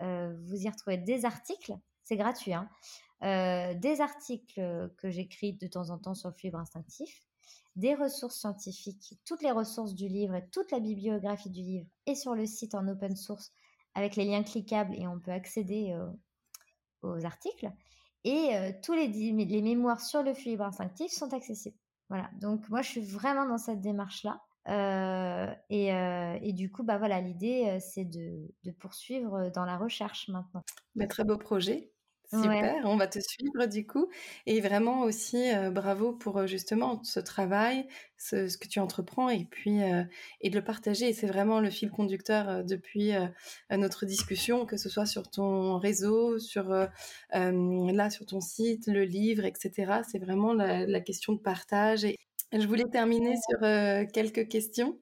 vous 0.01 0.57
y 0.57 0.69
retrouvez 0.69 0.97
des 0.97 1.25
articles, 1.25 1.75
c'est 2.05 2.17
gratuit, 2.17 2.55
hein, 2.55 2.69
euh, 3.23 3.75
des 3.75 4.01
articles 4.01 4.91
que 4.97 5.11
j'écris 5.11 5.53
de 5.53 5.67
temps 5.67 5.91
en 5.91 5.99
temps 5.99 6.15
sur 6.15 6.31
le 6.31 6.35
flux 6.35 6.49
libre 6.49 6.59
instinctif, 6.59 7.23
des 7.77 7.95
ressources 7.95 8.39
scientifiques, 8.39 9.19
toutes 9.25 9.43
les 9.43 9.51
ressources 9.51 9.95
du 9.95 10.09
livre 10.09 10.35
et 10.35 10.49
toute 10.51 10.71
la 10.73 10.81
bibliographie 10.81 11.51
du 11.51 11.61
livre 11.61 11.87
est 12.07 12.15
sur 12.15 12.35
le 12.35 12.47
site 12.47 12.75
en 12.75 12.89
open 12.89 13.17
source 13.17 13.53
avec 13.95 14.17
les 14.17 14.25
liens 14.25 14.43
cliquables 14.43 14.95
et 14.95 15.07
on 15.07 15.21
peut 15.21 15.33
accéder 15.33 15.93
euh, 15.93 16.11
aux 17.03 17.25
articles. 17.25 17.71
Et 18.25 18.51
tous 18.83 18.93
les, 18.93 19.09
les 19.09 19.63
mémoires 19.63 20.03
sur 20.03 20.23
le 20.23 20.35
flux 20.35 20.51
libre 20.51 20.65
instinctif 20.65 21.11
sont 21.11 21.33
accessibles. 21.33 21.79
Voilà, 22.11 22.29
donc 22.39 22.69
moi 22.69 22.83
je 22.83 22.91
suis 22.91 23.01
vraiment 23.01 23.47
dans 23.47 23.57
cette 23.57 23.81
démarche-là. 23.81 24.43
Euh, 24.71 25.47
et, 25.69 25.93
euh, 25.93 26.39
et, 26.43 26.53
du 26.53 26.71
coup, 26.71 26.85
bah 26.85 26.99
voilà, 26.99 27.21
l'idée, 27.21 27.65
euh, 27.67 27.79
c'est 27.81 28.05
de, 28.05 28.49
de, 28.65 28.71
poursuivre 28.71 29.51
dans 29.55 29.65
la 29.65 29.77
recherche 29.77 30.29
maintenant. 30.29 30.63
Bah, 30.95 31.07
très 31.07 31.25
beau 31.25 31.37
projet. 31.37 31.91
Super, 32.33 32.83
on 32.85 32.97
va 32.97 33.09
te 33.09 33.19
suivre 33.19 33.67
du 33.67 33.85
coup. 33.85 34.09
Et 34.47 34.61
vraiment 34.61 35.01
aussi, 35.01 35.51
bravo 35.73 36.13
pour 36.13 36.47
justement 36.47 37.03
ce 37.03 37.19
travail, 37.19 37.89
ce, 38.19 38.57
que 38.57 38.69
tu 38.69 38.79
entreprends 38.79 39.31
et 39.31 39.47
puis 39.51 39.81
et 40.41 40.49
de 40.49 40.55
le 40.55 40.63
partager. 40.63 41.09
Et 41.09 41.13
c'est 41.13 41.27
vraiment 41.27 41.59
le 41.59 41.71
fil 41.71 41.91
conducteur 41.91 42.65
depuis 42.65 43.15
notre 43.73 44.07
discussion, 44.07 44.65
que 44.65 44.77
ce 44.77 44.89
soit 44.89 45.07
sur 45.07 45.29
ton 45.29 45.81
réseau, 45.81 46.39
sur 46.39 46.69
là 47.33 48.11
sur 48.11 48.27
ton 48.27 48.41
site, 48.41 48.87
le 48.87 49.03
livre, 49.03 49.45
etc. 49.45 50.03
C'est 50.09 50.21
vraiment 50.21 50.53
la, 50.53 50.87
la, 50.87 51.01
question 51.01 51.33
de 51.33 51.41
partage 51.41 52.05
et, 52.05 52.17
je 52.53 52.67
voulais 52.67 52.85
terminer 52.91 53.35
sur 53.49 53.63
euh, 53.63 54.05
quelques 54.13 54.49
questions 54.49 54.99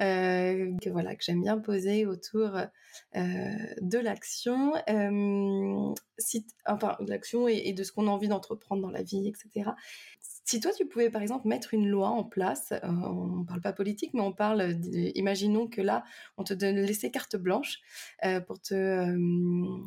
euh, 0.00 0.72
que 0.80 0.88
voilà 0.88 1.14
que 1.16 1.24
j'aime 1.24 1.42
bien 1.42 1.58
poser 1.58 2.06
autour 2.06 2.56
euh, 2.56 3.56
de 3.80 3.98
l'action, 3.98 4.72
si, 6.18 6.46
enfin 6.66 6.96
de 7.00 7.10
l'action 7.10 7.48
et, 7.48 7.72
de 7.72 7.82
ce 7.82 7.92
qu'on 7.92 8.06
a 8.06 8.10
envie 8.10 8.28
d'entreprendre 8.28 8.82
dans 8.82 8.90
la 8.90 9.02
vie, 9.02 9.28
etc. 9.28 9.70
Si 10.48 10.60
toi, 10.60 10.70
tu 10.70 10.86
pouvais, 10.86 11.10
par 11.10 11.22
exemple, 11.22 11.48
mettre 11.48 11.74
une 11.74 11.88
loi 11.88 12.08
en 12.08 12.22
place, 12.22 12.70
euh, 12.70 12.78
on 12.84 13.38
ne 13.38 13.44
parle 13.44 13.60
pas 13.60 13.72
politique, 13.72 14.14
mais 14.14 14.20
on 14.20 14.32
parle, 14.32 14.78
imaginons 15.16 15.66
que 15.66 15.80
là, 15.80 16.04
on 16.36 16.44
te 16.44 16.54
donne 16.54 16.76
laisser 16.76 17.10
carte 17.10 17.34
blanche 17.34 17.80
euh, 18.24 18.40
pour 18.40 18.60
te 18.60 18.72
euh, 18.72 19.78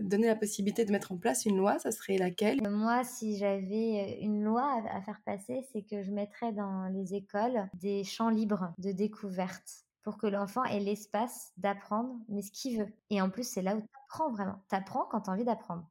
donner 0.00 0.26
la 0.26 0.36
possibilité 0.36 0.84
de 0.84 0.92
mettre 0.92 1.12
en 1.12 1.16
place 1.16 1.46
une 1.46 1.56
loi, 1.56 1.78
ça 1.78 1.92
serait 1.92 2.18
laquelle? 2.18 2.60
Moi, 2.68 3.04
si 3.04 3.38
j'avais 3.38 4.18
une 4.20 4.44
loi 4.44 4.82
à, 4.90 5.00
faire 5.00 5.22
passer, 5.24 5.66
c'est 5.72 5.80
que 5.80 6.02
je 6.02 6.10
mettrais 6.10 6.52
dans 6.52 6.88
les 6.92 7.14
écoles 7.14 7.70
des 7.80 8.04
champs 8.04 8.28
libres 8.28 8.74
de 8.76 8.92
découverte 8.92 9.86
pour 10.02 10.18
que 10.18 10.26
l'enfant 10.26 10.64
ait 10.64 10.80
l'espace 10.80 11.52
d'apprendre, 11.56 12.14
mais 12.28 12.42
ce 12.42 12.50
qu'il 12.52 12.80
veut. 12.80 12.92
Et 13.08 13.22
en 13.22 13.30
plus, 13.30 13.48
c'est 13.48 13.62
là 13.62 13.76
où 13.76 13.80
tu 13.80 13.88
apprends 14.04 14.30
vraiment. 14.30 14.62
Tu 14.68 14.76
apprends 14.76 15.06
quand 15.10 15.22
tu 15.22 15.30
as 15.30 15.32
envie 15.32 15.44
d'apprendre. 15.44 15.88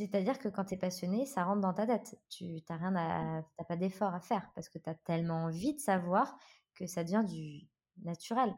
C'est-à-dire 0.00 0.38
que 0.38 0.48
quand 0.48 0.64
tu 0.64 0.74
es 0.74 0.76
passionné, 0.78 1.26
ça 1.26 1.44
rentre 1.44 1.60
dans 1.60 1.74
ta 1.74 1.86
tête. 1.86 2.18
Tu 2.30 2.62
n'as 2.70 2.76
rien 2.76 2.96
à, 2.96 3.64
pas 3.64 3.76
d'effort 3.76 4.14
à 4.14 4.20
faire 4.20 4.50
parce 4.54 4.70
que 4.70 4.78
tu 4.78 4.88
as 4.88 4.94
tellement 4.94 5.44
envie 5.44 5.74
de 5.74 5.78
savoir 5.78 6.38
que 6.74 6.86
ça 6.86 7.04
devient 7.04 7.24
du 7.28 7.68
naturel. 8.02 8.54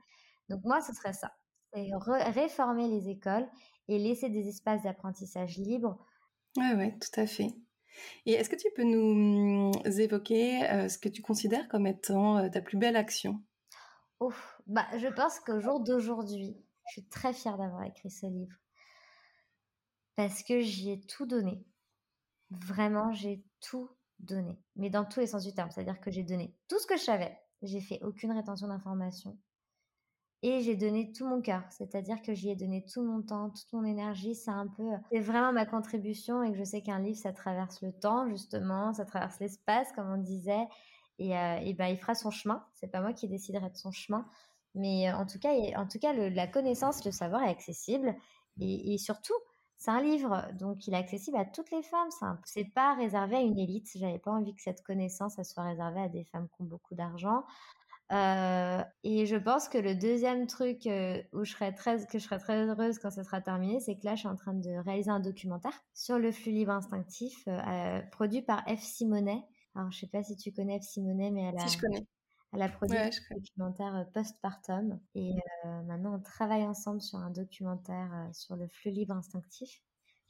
Donc 0.49 0.61
moi, 0.65 0.81
ce 0.81 0.93
serait 0.93 1.13
ça. 1.13 1.33
C'est 1.75 1.91
réformer 2.31 2.87
les 2.87 3.09
écoles 3.09 3.49
et 3.89 3.99
laisser 3.99 4.29
des 4.29 4.49
espaces 4.49 4.83
d'apprentissage 4.83 5.59
libres. 5.59 5.99
Ouais, 6.57 6.75
ouais, 6.75 6.97
tout 7.01 7.21
à 7.21 7.27
fait. 7.27 7.49
Et 8.25 8.33
est-ce 8.35 8.49
que 8.49 8.57
tu 8.57 8.69
peux 8.77 8.85
nous 8.85 9.73
mmh, 9.73 9.99
évoquer 9.99 10.71
euh, 10.71 10.89
ce 10.89 10.99
que 10.99 11.09
tu 11.09 11.23
considères 11.23 11.69
comme 11.69 11.87
étant 11.87 12.39
euh, 12.39 12.49
ta 12.51 12.61
plus 12.61 12.79
belle 12.79 12.97
action? 12.97 13.43
Ouf, 14.21 14.61
bah, 14.69 14.87
je 14.97 15.09
pense 15.09 15.41
qu'au 15.41 15.59
jour 15.59 15.81
d'aujourd'hui, 15.81 16.57
je 16.87 16.93
suis 16.93 17.09
très 17.09 17.33
fière 17.33 17.59
d'avoir 17.59 17.83
écrit 17.83 18.11
ce 18.11 18.27
livre 18.27 18.62
parce 20.17 20.43
que 20.43 20.61
j'y 20.61 20.91
ai 20.91 21.01
tout 21.01 21.27
donné. 21.27 21.65
Vraiment, 22.51 23.13
j'ai 23.13 23.45
tout 23.61 23.91
donné. 24.21 24.59
Mais 24.77 24.91
dans 24.91 25.05
tous 25.05 25.21
les 25.21 25.27
sens 25.27 25.45
du 25.45 25.55
terme. 25.55 25.71
C'est-à-dire 25.71 26.01
que 26.01 26.11
j'ai 26.11 26.23
donné 26.23 26.55
tout 26.69 26.79
ce 26.79 26.87
que 26.87 26.97
je 26.97 27.03
savais. 27.03 27.39
J'ai 27.63 27.81
fait 27.81 28.01
aucune 28.03 28.33
rétention 28.33 28.69
d'informations. 28.69 29.39
Et 30.43 30.61
j'ai 30.61 30.75
donné 30.75 31.13
tout 31.13 31.27
mon 31.27 31.41
cœur. 31.41 31.63
C'est-à-dire 31.71 32.21
que 32.21 32.35
j'y 32.35 32.51
ai 32.51 32.57
donné 32.57 32.85
tout 32.85 33.03
mon 33.03 33.23
temps, 33.23 33.51
toute 33.51 33.73
mon 33.73 33.85
énergie. 33.85 34.35
C'est 34.35 34.51
un 34.51 34.67
peu. 34.67 34.91
C'est 35.13 35.21
vraiment 35.21 35.53
ma 35.53 35.67
contribution. 35.67 36.43
Et 36.43 36.51
que 36.53 36.59
je 36.59 36.65
sais 36.65 36.83
qu'un 36.83 36.99
livre, 36.99 37.19
ça 37.19 37.33
traverse 37.33 37.81
le 37.81 37.93
temps, 37.93 38.29
justement. 38.29 38.93
Ça 38.93 39.05
traverse 39.05 39.39
l'espace, 39.39 39.93
comme 39.93 40.11
on 40.11 40.19
disait. 40.19 40.67
Et, 41.19 41.37
euh, 41.37 41.59
et 41.63 41.75
ben, 41.75 41.87
il 41.87 41.97
fera 41.97 42.15
son 42.15 42.31
chemin. 42.31 42.67
C'est 42.75 42.89
pas 42.89 43.01
moi 43.01 43.13
qui 43.13 43.29
déciderai 43.29 43.71
de 43.71 43.77
son 43.77 43.93
chemin. 43.93 44.27
Mais 44.75 45.09
euh, 45.09 45.17
en 45.17 45.27
tout 45.27 45.39
cas, 45.39 45.53
en 45.77 45.87
tout 45.87 45.99
cas 46.01 46.13
la 46.13 46.47
connaissance, 46.49 47.05
le 47.05 47.13
savoir 47.13 47.43
est 47.45 47.51
accessible. 47.51 48.17
Et 48.61 48.99
surtout, 48.99 49.35
c'est 49.83 49.91
un 49.91 50.01
livre, 50.01 50.47
donc 50.61 50.87
il 50.87 50.95
est 50.95 50.97
accessible 50.97 51.37
à 51.37 51.45
toutes 51.45 51.73
les 51.73 51.83
femmes. 51.83 52.09
C'est 52.45 52.73
pas 52.73 52.95
réservé 52.95 53.35
à 53.35 53.41
une 53.41 53.59
élite. 53.59 53.91
J'avais 53.97 54.21
pas 54.21 54.31
envie 54.31 54.55
que 54.55 54.63
cette 54.63 54.81
connaissance 54.85 55.41
elle 55.41 55.45
soit 55.45 55.65
réservée 55.65 56.03
à 56.03 56.09
des 56.09 56.23
femmes 56.23 56.47
qui 56.55 56.63
ont 56.63 56.67
beaucoup 56.67 56.95
d'argent. 56.95 57.43
Euh, 58.13 58.81
et 59.03 59.27
je 59.27 59.35
pense 59.35 59.69
que 59.69 59.79
le 59.79 59.97
deuxième 59.97 60.47
truc 60.47 60.87
euh, 60.87 61.21
où 61.33 61.43
je 61.43 61.51
serais 61.51 61.73
très, 61.73 62.07
que 62.07 62.21
je 62.21 62.25
serais 62.25 62.39
très 62.39 62.65
heureuse 62.65 63.01
quand 63.01 63.11
ça 63.11 63.25
sera 63.25 63.41
terminé, 63.41 63.81
c'est 63.81 63.97
que 63.97 64.05
là, 64.05 64.15
je 64.15 64.21
suis 64.21 64.29
en 64.29 64.37
train 64.37 64.55
de 64.55 64.71
réaliser 64.85 65.11
un 65.11 65.19
documentaire 65.19 65.83
sur 65.95 66.21
le 66.21 66.31
flux 66.31 66.53
libre 66.53 66.71
instinctif, 66.71 67.43
euh, 67.49 68.01
produit 68.13 68.43
par 68.43 68.63
F. 68.69 68.79
Simonet. 68.83 69.43
Alors, 69.75 69.91
je 69.91 69.99
sais 69.99 70.07
pas 70.07 70.23
si 70.23 70.37
tu 70.37 70.53
connais 70.53 70.79
F. 70.79 70.85
Simonet, 70.85 71.33
mais 71.33 71.43
elle 71.43 71.59
a, 71.59 71.67
si 71.67 71.77
je 71.77 71.81
connais. 71.81 72.07
Elle 72.53 72.63
a 72.63 72.69
produit 72.69 72.99
un 72.99 73.11
documentaire 73.31 74.07
postpartum 74.13 75.01
et 75.15 75.35
maintenant 75.87 76.17
on 76.17 76.21
travaille 76.21 76.65
ensemble 76.65 77.01
sur 77.01 77.19
un 77.19 77.31
documentaire 77.31 78.29
sur 78.33 78.57
le 78.57 78.69
flux 78.69 78.91
libre 78.91 79.15
instinctif. 79.15 79.81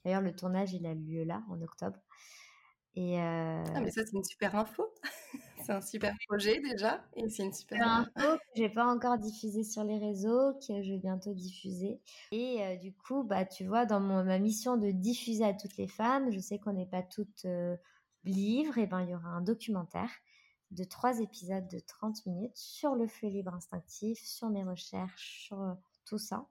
D'ailleurs, 0.05 0.21
le 0.21 0.35
tournage, 0.35 0.73
il 0.73 0.87
a 0.87 0.95
lieu 0.95 1.25
là, 1.25 1.43
en 1.49 1.61
octobre. 1.63 1.99
Et 2.95 3.19
Ah, 3.19 3.81
mais 3.81 3.91
ça, 3.91 4.03
c'est 4.05 4.17
une 4.17 4.25
super 4.25 4.55
info. 4.55 4.85
c'est 5.65 5.73
un 5.73 5.81
super 5.81 6.15
projet 6.29 6.61
déjà. 6.61 7.05
Et 7.17 7.29
c'est 7.29 7.45
une 7.45 7.53
super 7.53 7.87
info 7.87 8.11
que 8.37 8.43
j'ai 8.55 8.69
pas 8.69 8.87
encore 8.87 9.19
diffusé 9.19 9.65
sur 9.65 9.83
les 9.83 9.99
réseaux, 9.99 10.55
que 10.67 10.83
je 10.83 10.93
vais 10.93 10.99
bientôt 10.99 11.35
diffuser. 11.35 12.01
Et 12.33 12.79
du 12.79 12.93
coup, 12.93 13.25
bah, 13.25 13.45
tu 13.45 13.65
vois, 13.65 13.87
dans 13.87 14.01
mon, 14.01 14.25
ma 14.25 14.39
mission 14.39 14.77
de 14.77 14.91
diffuser 14.91 15.45
à 15.45 15.55
toutes 15.55 15.77
les 15.77 15.89
femmes, 15.89 16.31
je 16.31 16.39
sais 16.39 16.59
qu'on 16.59 16.73
n'est 16.73 16.87
pas 16.87 17.03
toutes 17.03 17.47
livres, 18.25 18.79
et 18.79 18.87
ben 18.87 19.03
il 19.03 19.11
y 19.11 19.15
aura 19.15 19.29
un 19.29 19.41
documentaire 19.41 20.11
de 20.73 20.85
trois 20.85 21.21
épisodes 21.21 21.69
de 21.69 21.79
30 21.79 22.27
minutes 22.27 22.57
sur 22.57 22.95
le 22.95 23.07
flux 23.07 23.29
libre 23.29 23.55
instinctif, 23.55 24.19
sur 24.19 24.51
mes 24.51 24.65
recherches, 24.65 25.47
sur 25.47 25.77
tout 26.05 26.19
ça. 26.19 26.49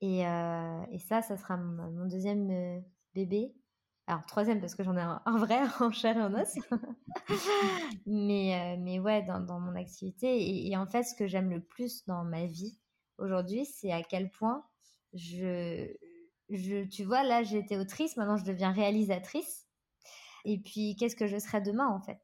Et, 0.00 0.20
et 0.20 0.98
ça, 0.98 1.22
ça 1.22 1.36
sera 1.36 1.56
mon, 1.56 2.06
deuxième 2.06 2.82
bébé 3.14 3.54
alors, 4.06 4.26
troisième, 4.26 4.60
parce 4.60 4.74
que 4.74 4.82
j'en 4.82 4.96
ai 4.96 5.00
un, 5.00 5.38
vrai 5.38 5.60
en 5.80 5.90
chair 5.90 6.16
et 6.16 6.20
en 6.20 6.34
os. 6.34 6.58
mais, 8.06 8.54
euh, 8.54 8.76
mais 8.78 8.98
ouais, 8.98 9.22
dans, 9.22 9.40
dans 9.40 9.58
mon 9.58 9.74
activité. 9.76 10.66
Et, 10.66 10.76
en 10.76 10.86
fait, 10.86 11.04
ce 11.04 11.14
que 11.14 11.26
j'aime 11.26 11.48
le 11.48 11.62
plus 11.62 12.04
dans 12.04 12.22
ma 12.24 12.44
vie 12.44 12.78
aujourd'hui, 13.16 13.64
c'est 13.64 13.92
à 13.92 14.02
quel 14.02 14.30
point 14.30 14.64
je, 15.14 15.90
je. 16.50 16.84
Tu 16.84 17.04
vois, 17.04 17.22
là, 17.22 17.42
j'étais 17.42 17.78
autrice, 17.78 18.16
maintenant 18.16 18.36
je 18.36 18.44
deviens 18.44 18.72
réalisatrice. 18.72 19.66
Et 20.44 20.58
puis, 20.58 20.96
qu'est-ce 20.96 21.16
que 21.16 21.26
je 21.26 21.38
serai 21.38 21.62
demain, 21.62 21.88
en 21.88 22.00
fait? 22.00 22.20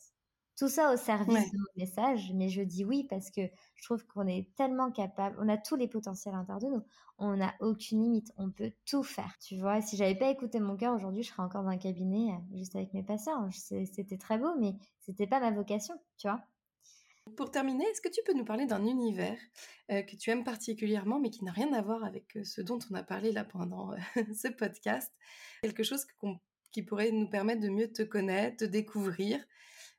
Tout 0.61 0.69
ça 0.69 0.93
au 0.93 0.99
service 0.99 1.53
de 1.53 1.57
mon 1.57 1.65
message, 1.79 2.33
mais 2.35 2.51
je 2.51 2.61
dis 2.61 2.85
oui 2.85 3.07
parce 3.09 3.31
que 3.31 3.41
je 3.77 3.83
trouve 3.83 4.05
qu'on 4.05 4.27
est 4.27 4.47
tellement 4.57 4.93
capable, 4.93 5.35
on 5.41 5.49
a 5.49 5.57
tous 5.57 5.75
les 5.75 5.89
potentiels 5.89 6.35
à 6.35 6.37
l'intérieur 6.37 6.61
de 6.61 6.77
nous, 6.77 6.85
on 7.17 7.37
n'a 7.37 7.55
aucune 7.61 8.03
limite, 8.03 8.31
on 8.37 8.51
peut 8.51 8.71
tout 8.85 9.03
faire, 9.03 9.35
tu 9.41 9.57
vois. 9.57 9.81
Si 9.81 9.97
j'avais 9.97 10.17
pas 10.17 10.29
écouté 10.29 10.61
mon 10.61 10.77
cœur 10.77 10.95
aujourd'hui, 10.95 11.23
je 11.23 11.31
serais 11.31 11.43
encore 11.43 11.63
dans 11.63 11.71
un 11.71 11.79
cabinet 11.79 12.35
euh, 12.35 12.57
juste 12.59 12.77
avec 12.77 12.93
mes 12.93 13.03
patients. 13.03 13.49
C'était 13.51 14.19
très 14.19 14.37
beau, 14.37 14.55
mais 14.59 14.75
c'était 15.01 15.27
pas 15.27 15.41
ma 15.41 15.51
vocation, 15.51 15.95
tu 16.19 16.29
vois. 16.29 16.43
Pour 17.39 17.51
terminer, 17.51 17.85
est-ce 17.85 18.03
que 18.03 18.11
tu 18.11 18.21
peux 18.27 18.35
nous 18.35 18.45
parler 18.45 18.67
d'un 18.67 18.85
univers 18.85 19.39
euh, 19.91 20.03
que 20.03 20.15
tu 20.15 20.29
aimes 20.29 20.45
particulièrement, 20.45 21.21
mais 21.21 21.31
qui 21.31 21.43
n'a 21.43 21.53
rien 21.53 21.73
à 21.73 21.81
voir 21.81 22.05
avec 22.05 22.37
euh, 22.37 22.45
ce 22.45 22.61
dont 22.61 22.79
on 22.91 22.95
a 22.97 23.03
parlé 23.03 23.33
là 23.33 23.45
pendant 23.45 23.93
ce 24.37 24.49
podcast? 24.49 25.11
Quelque 25.63 25.85
chose 25.85 26.05
qui 26.71 26.83
pourrait 26.83 27.13
nous 27.13 27.31
permettre 27.31 27.63
de 27.63 27.71
mieux 27.71 27.91
te 27.91 28.03
connaître, 28.03 28.59
de 28.59 28.67
découvrir, 28.67 29.43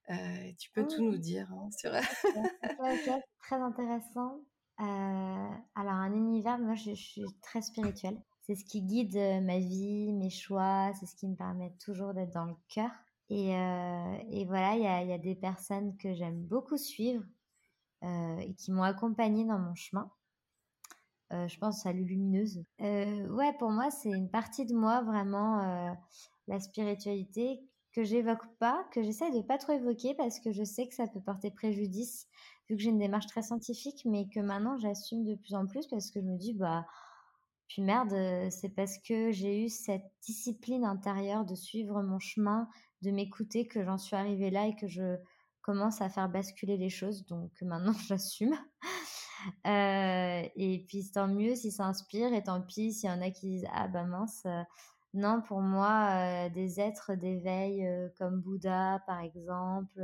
euh, 0.10 0.52
tu 0.58 0.72
peux 0.72 0.88
tout 0.88 1.04
nous 1.04 1.18
dire 1.18 1.48
hein, 1.52 1.70
sur. 1.72 1.92
très 3.40 3.56
intéressant. 3.56 4.40
Euh, 4.80 5.50
alors, 5.76 5.94
un 5.94 6.14
univers, 6.14 6.58
moi, 6.58 6.76
je, 6.76 6.94
suis 6.94 7.26
très 7.42 7.62
spirituelle. 7.62 8.20
C'est 8.42 8.56
ce 8.56 8.66
qui 8.66 8.82
guide 8.82 9.16
euh, 9.16 9.42
ma 9.42 9.60
vie, 9.60 10.12
mes 10.14 10.30
choix, 10.30 10.92
c'est 11.00 11.06
ce 11.06 11.16
qui 11.16 11.28
me 11.28 11.36
permet 11.36 11.72
toujours 11.84 12.14
d'être 12.14 12.34
dans 12.34 12.46
le 12.46 12.56
cœur. 12.68 12.92
Et, 13.30 13.52
et 13.52 14.46
voilà, 14.46 14.76
il 14.76 14.84
y 14.84 14.88
a, 14.88 15.04
y 15.06 15.14
a, 15.14 15.18
des 15.18 15.36
personnes 15.36 15.96
que 15.96 16.14
j'aime 16.14 16.44
beaucoup 16.44 16.76
suivre 16.76 17.24
et 18.02 18.54
qui 18.58 18.74
m'ont 18.74 18.84
accompagnée 18.84 19.46
dans 19.46 19.58
mon 19.58 19.74
chemin. 19.74 20.12
je 21.32 21.58
pense 21.58 21.86
à 21.86 21.94
Lumineuse. 21.94 22.66
ouais, 22.82 23.54
pour 23.58 23.70
moi, 23.70 23.90
c'est 23.90 24.10
une 24.10 24.30
partie 24.30 24.66
de 24.66 24.76
moi, 24.76 25.02
vraiment, 25.04 25.96
la 26.50 26.60
spiritualité 26.60 27.62
que 27.94 28.04
j'évoque 28.04 28.46
pas, 28.60 28.86
que 28.92 29.02
j'essaie 29.04 29.32
de 29.32 29.42
pas 29.42 29.58
trop 29.58 29.74
évoquer 29.74 30.14
parce 30.16 30.40
que 30.40 30.52
je 30.52 30.64
sais 30.64 30.88
que 30.88 30.96
ça 30.96 31.08
peut 31.08 31.22
porter 31.22 31.52
préjudice 31.52 32.28
vu 32.70 32.76
que 32.78 32.82
j'ai 32.82 32.90
une 32.90 33.00
démarche 33.00 33.28
très 33.28 33.42
scientifique, 33.42 34.04
mais 34.06 34.28
que 34.30 34.40
maintenant 34.40 34.78
j'assume 34.78 35.26
de 35.26 35.36
plus 35.36 35.56
en 35.56 35.68
plus 35.68 35.88
parce 35.88 36.10
que 36.12 36.22
je 36.22 36.26
me 36.26 36.38
dis 36.38 36.54
bah 36.54 36.86
puis 37.72 37.82
merde, 37.82 38.14
c'est 38.50 38.76
parce 38.76 38.98
que 38.98 39.32
j'ai 39.32 39.64
eu 39.64 39.70
cette 39.70 40.04
discipline 40.24 40.84
intérieure 40.84 41.46
de 41.46 41.56
suivre 41.56 42.04
mon 42.04 42.20
chemin, 42.20 42.68
de 43.02 43.12
m'écouter 43.12 43.66
que 43.66 43.86
j'en 43.86 43.98
suis 43.98 44.18
arrivée 44.18 44.50
là 44.50 44.68
et 44.68 44.76
que 44.76 44.88
je 44.88 45.16
commence 45.62 46.02
à 46.02 46.10
faire 46.10 46.28
basculer 46.28 46.76
les 46.76 46.90
choses. 46.90 47.26
Donc 47.28 47.50
maintenant 47.62 47.94
j'assume. 48.08 48.58
Euh, 49.66 50.44
et 50.56 50.86
puis 50.86 51.10
tant 51.12 51.30
mieux 51.30 51.56
si 51.56 51.72
ça 51.72 51.86
inspire 51.86 52.34
et 52.34 52.44
tant 52.44 52.62
pis 52.62 52.92
s'il 52.92 53.10
y 53.10 53.14
en 53.14 53.22
a 53.22 53.32
qui 53.32 53.48
disent 53.48 53.68
ah 53.74 53.88
bah 53.88 54.04
mince 54.04 54.46
non, 55.14 55.42
pour 55.42 55.62
moi, 55.62 56.50
des 56.50 56.80
êtres 56.80 57.16
d'éveil 57.16 57.86
comme 58.18 58.40
Bouddha, 58.42 59.00
par 59.08 59.20
exemple, 59.22 60.02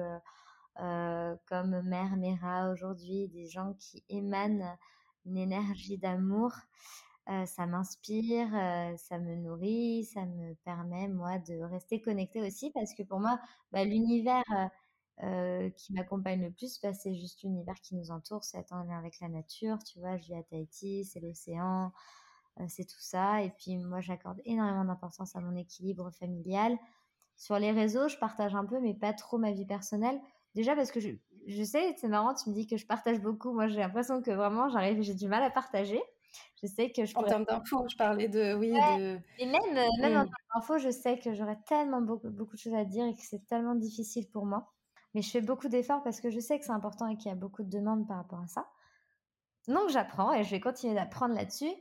comme 0.76 1.82
Mère 1.84 2.18
Mera 2.18 2.70
aujourd'hui, 2.72 3.28
des 3.30 3.48
gens 3.48 3.74
qui 3.80 4.04
émanent 4.10 4.78
une 5.26 5.38
énergie 5.38 5.98
d'amour, 5.98 6.52
ça 7.46 7.66
m'inspire, 7.68 8.50
ça 8.98 9.20
me 9.20 9.36
nourrit, 9.36 10.06
ça 10.06 10.26
me 10.26 10.54
permet, 10.66 11.08
moi, 11.10 11.40
de 11.40 11.62
rester 11.64 12.02
connectée 12.02 12.42
aussi, 12.46 12.72
parce 12.72 12.94
que 12.94 13.04
pour 13.04 13.20
moi, 13.20 13.40
bah, 13.72 13.84
l'univers 13.86 14.44
qui 15.76 15.94
m'accompagne 15.94 16.44
le 16.44 16.52
plus, 16.52 16.80
bah, 16.82 16.94
c'est 16.94 17.16
juste 17.16 17.44
l'univers 17.44 17.76
qui 17.82 17.96
nous 17.96 18.12
entoure, 18.12 18.44
c'est 18.44 18.72
en 18.72 18.84
lien 18.84 18.98
avec 19.00 19.20
la 19.20 19.30
nature, 19.30 19.80
tu 19.84 20.00
vois, 20.00 20.18
je 20.18 20.26
vis 20.28 20.36
à 20.36 20.44
Tahiti, 20.44 21.06
c'est 21.06 21.20
l'océan, 21.20 21.88
euh, 21.88 21.90
c'est 22.68 22.86
tout 22.86 23.00
ça. 23.00 23.42
Et 23.44 23.52
puis 23.52 23.78
moi, 23.78 24.02
j'accorde 24.02 24.42
énormément 24.46 24.86
d'importance 24.86 25.36
à 25.36 25.42
mon 25.42 25.56
équilibre 25.56 26.12
familial. 26.12 26.78
Sur 27.36 27.60
les 27.60 27.72
réseaux, 27.72 28.08
je 28.08 28.18
partage 28.18 28.56
un 28.56 28.66
peu, 28.66 28.80
mais 28.80 28.94
pas 28.94 29.14
trop 29.14 29.38
ma 29.38 29.52
vie 29.52 29.66
personnelle. 29.66 30.20
Déjà 30.56 30.76
parce 30.76 30.92
que 30.92 31.00
je, 31.00 31.10
je 31.46 31.64
sais, 31.64 31.96
c'est 31.98 32.08
marrant, 32.08 32.34
tu 32.34 32.50
me 32.50 32.56
dis 32.56 32.66
que 32.66 32.78
je 32.78 32.86
partage 32.86 33.22
beaucoup. 33.22 33.54
Moi, 33.54 33.68
j'ai 33.68 33.80
l'impression 33.80 34.22
que 34.22 34.32
vraiment, 34.32 34.70
j'arrive, 34.70 35.02
j'ai 35.02 35.14
du 35.14 35.28
mal 35.28 35.44
à 35.44 35.52
partager. 35.52 36.02
Je 36.62 36.68
sais 36.68 36.92
que 36.92 37.06
je 37.06 37.16
En 37.16 37.24
termes 37.24 37.46
d'infos, 37.46 37.86
je 37.90 37.96
parlais 37.96 38.28
de... 38.28 38.56
Oui, 38.56 38.72
de... 38.72 39.20
Et 39.40 39.46
même, 39.46 39.78
euh, 39.78 40.02
même 40.02 40.18
en 40.18 40.26
termes 40.26 40.48
d'infos, 40.56 40.78
je 40.80 40.90
sais 40.90 41.20
que 41.20 41.34
j'aurais 41.34 41.60
tellement 41.68 42.02
beaucoup, 42.02 42.30
beaucoup 42.30 42.56
de 42.56 42.60
choses 42.60 42.74
à 42.74 42.86
dire 42.86 43.06
et 43.06 43.14
que 43.14 43.22
c'est 43.22 43.46
tellement 43.48 43.76
difficile 43.76 44.28
pour 44.30 44.46
moi. 44.46 44.72
Mais 45.14 45.22
je 45.22 45.30
fais 45.30 45.42
beaucoup 45.42 45.68
d'efforts 45.68 46.04
parce 46.04 46.20
que 46.20 46.30
je 46.30 46.40
sais 46.40 46.60
que 46.60 46.66
c'est 46.66 46.72
important 46.72 47.08
et 47.08 47.18
qu'il 47.18 47.30
y 47.30 47.32
a 47.32 47.36
beaucoup 47.36 47.64
de 47.64 47.70
demandes 47.70 48.08
par 48.08 48.18
rapport 48.18 48.40
à 48.40 48.48
ça. 48.48 48.68
Donc 49.68 49.90
j'apprends 49.90 50.34
et 50.34 50.44
je 50.44 50.52
vais 50.52 50.60
continuer 50.62 50.96
d'apprendre 50.96 51.36
là-dessus. 51.36 51.74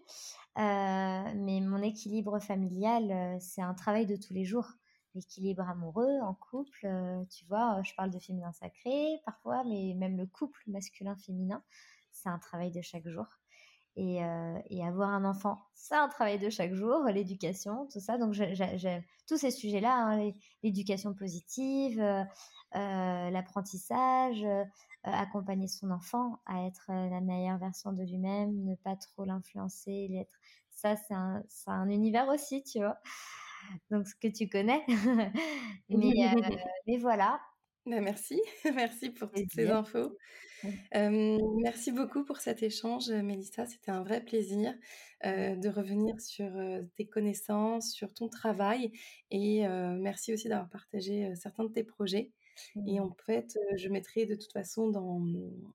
Euh, 0.58 1.32
mais 1.34 1.60
mon 1.60 1.82
équilibre 1.82 2.38
familial, 2.40 3.10
euh, 3.10 3.36
c'est 3.40 3.60
un 3.60 3.74
travail 3.74 4.06
de 4.06 4.16
tous 4.16 4.32
les 4.32 4.44
jours. 4.44 4.66
L'équilibre 5.14 5.68
amoureux, 5.68 6.18
en 6.22 6.34
couple, 6.34 6.86
euh, 6.86 7.24
tu 7.26 7.44
vois, 7.46 7.80
je 7.82 7.94
parle 7.94 8.10
de 8.10 8.18
féminin 8.18 8.52
sacré 8.52 9.20
parfois, 9.24 9.64
mais 9.64 9.94
même 9.94 10.16
le 10.16 10.26
couple 10.26 10.60
masculin-féminin, 10.66 11.62
c'est 12.10 12.28
un 12.28 12.38
travail 12.38 12.70
de 12.70 12.80
chaque 12.80 13.06
jour. 13.06 13.26
Et, 13.98 14.20
avoir 14.84 15.08
un 15.08 15.24
enfant, 15.24 15.58
c'est 15.74 15.94
un 15.94 16.08
travail 16.08 16.38
de 16.38 16.50
chaque 16.50 16.74
jour, 16.74 17.04
l'éducation, 17.04 17.88
tout 17.90 18.00
ça. 18.00 18.18
Donc, 18.18 18.34
j'aime 18.34 19.02
tous 19.26 19.38
ces 19.38 19.50
sujets-là, 19.50 19.94
hein, 19.96 20.32
l'éducation 20.62 21.14
positive, 21.14 21.98
l'apprentissage, 22.74 24.46
accompagner 25.12 25.68
son 25.68 25.90
enfant 25.90 26.40
à 26.46 26.66
être 26.66 26.86
la 26.88 27.20
meilleure 27.20 27.58
version 27.58 27.92
de 27.92 28.02
lui-même, 28.02 28.64
ne 28.64 28.74
pas 28.74 28.96
trop 28.96 29.24
l'influencer, 29.24 30.08
l'être 30.10 30.38
ça, 30.76 30.94
c'est 30.94 31.14
un, 31.14 31.42
un, 31.66 31.88
univers 31.88 32.28
aussi, 32.28 32.62
tu 32.62 32.78
vois. 32.78 32.98
Donc, 33.90 34.06
ce 34.06 34.14
que 34.14 34.28
tu 34.28 34.48
connais. 34.48 34.82
mais, 35.88 36.12
euh, 36.26 36.40
mais, 36.86 36.98
voilà. 36.98 37.40
Ben 37.86 38.02
merci, 38.02 38.40
merci 38.74 39.10
pour 39.10 39.30
toutes 39.30 39.52
ces 39.52 39.70
infos. 39.70 40.16
merci 40.92 41.92
beaucoup 41.92 42.24
pour 42.24 42.38
cet 42.38 42.62
échange, 42.62 43.08
Mélissa. 43.08 43.64
C'était 43.64 43.90
un 43.90 44.02
vrai 44.02 44.22
plaisir 44.22 44.74
euh, 45.24 45.56
de 45.56 45.68
revenir 45.68 46.20
sur 46.20 46.54
euh, 46.56 46.82
tes 46.96 47.06
connaissances, 47.06 47.92
sur 47.92 48.12
ton 48.12 48.28
travail. 48.28 48.92
Et 49.30 49.66
merci 49.68 50.34
aussi 50.34 50.48
d'avoir 50.48 50.68
partagé 50.68 51.32
certains 51.36 51.64
de 51.64 51.72
tes 51.72 51.84
projets. 51.84 52.32
Et 52.86 52.98
mmh. 52.98 53.02
en 53.02 53.16
fait, 53.24 53.58
je 53.76 53.88
mettrai 53.88 54.26
de 54.26 54.34
toute 54.34 54.52
façon 54.52 54.88
dans, 54.88 55.22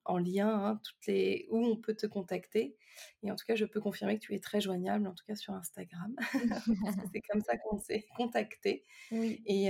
en 0.06 0.18
lien 0.18 0.50
hein, 0.50 0.80
toutes 0.84 1.08
les, 1.08 1.48
où 1.50 1.66
on 1.66 1.76
peut 1.76 1.96
te 1.96 2.08
contacter. 2.08 2.76
Et 3.24 3.32
en 3.32 3.36
tout 3.36 3.46
cas, 3.46 3.56
je 3.56 3.66
peux 3.66 3.82
confirmer 3.82 4.20
que 4.20 4.26
tu 4.26 4.36
es 4.36 4.40
très 4.40 4.62
joignable, 4.62 5.08
en 5.08 5.14
tout 5.14 5.26
cas 5.26 5.36
sur 5.36 5.54
Instagram. 5.54 6.16
c'est 7.14 7.22
comme 7.30 7.42
ça 7.42 7.58
qu'on 7.58 7.78
s'est 7.78 8.06
contacté. 8.16 8.84
Et 9.12 9.70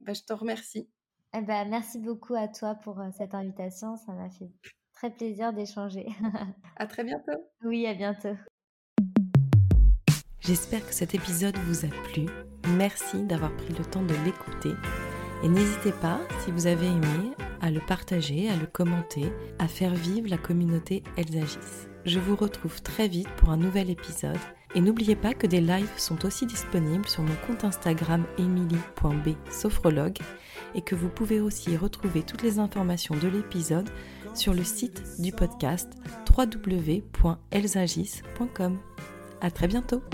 bah, 0.00 0.12
je 0.12 0.22
te 0.22 0.32
remercie. 0.32 0.88
Eh 1.32 1.42
ben, 1.42 1.68
merci 1.68 1.98
beaucoup 1.98 2.34
à 2.34 2.48
toi 2.48 2.74
pour 2.74 3.00
cette 3.16 3.34
invitation. 3.34 3.96
Ça 3.96 4.12
m'a 4.12 4.30
fait 4.30 4.50
très 5.00 5.10
plaisir 5.10 5.52
d'échanger. 5.52 6.06
à 6.76 6.86
très 6.86 7.04
bientôt. 7.04 7.46
Oui, 7.64 7.86
à 7.86 7.94
bientôt. 7.94 8.36
J'espère 10.40 10.86
que 10.86 10.92
cet 10.92 11.14
épisode 11.14 11.56
vous 11.56 11.86
a 11.86 11.88
plu. 11.88 12.26
Merci 12.76 13.22
d'avoir 13.22 13.54
pris 13.56 13.72
le 13.72 13.84
temps 13.84 14.02
de 14.02 14.14
l'écouter. 14.24 14.74
Et 15.42 15.48
n'hésitez 15.48 15.92
pas, 15.92 16.20
si 16.44 16.50
vous 16.50 16.66
avez 16.66 16.86
aimé, 16.86 17.32
à 17.60 17.70
le 17.70 17.80
partager, 17.80 18.50
à 18.50 18.56
le 18.56 18.66
commenter, 18.66 19.32
à 19.58 19.68
faire 19.68 19.94
vivre 19.94 20.28
la 20.28 20.38
communauté 20.38 21.02
Elles 21.16 21.38
agissent. 21.38 21.88
Je 22.04 22.18
vous 22.18 22.36
retrouve 22.36 22.82
très 22.82 23.08
vite 23.08 23.28
pour 23.36 23.48
un 23.50 23.56
nouvel 23.56 23.90
épisode. 23.90 24.38
Et 24.74 24.80
n'oubliez 24.80 25.16
pas 25.16 25.34
que 25.34 25.48
des 25.48 25.60
lives 25.60 25.90
sont 25.96 26.24
aussi 26.24 26.46
disponibles 26.46 27.08
sur 27.08 27.22
mon 27.22 27.34
compte 27.46 27.64
Instagram 27.64 28.24
emily.b 28.38 29.30
et 30.74 30.82
que 30.82 30.94
vous 30.94 31.08
pouvez 31.08 31.40
aussi 31.40 31.76
retrouver 31.76 32.22
toutes 32.22 32.42
les 32.42 32.60
informations 32.60 33.16
de 33.16 33.26
l'épisode 33.26 33.90
sur 34.34 34.54
le 34.54 34.62
site 34.62 35.02
du 35.18 35.32
podcast 35.32 35.90
www.elsagis.com. 36.36 38.78
À 39.40 39.50
très 39.50 39.66
bientôt! 39.66 40.04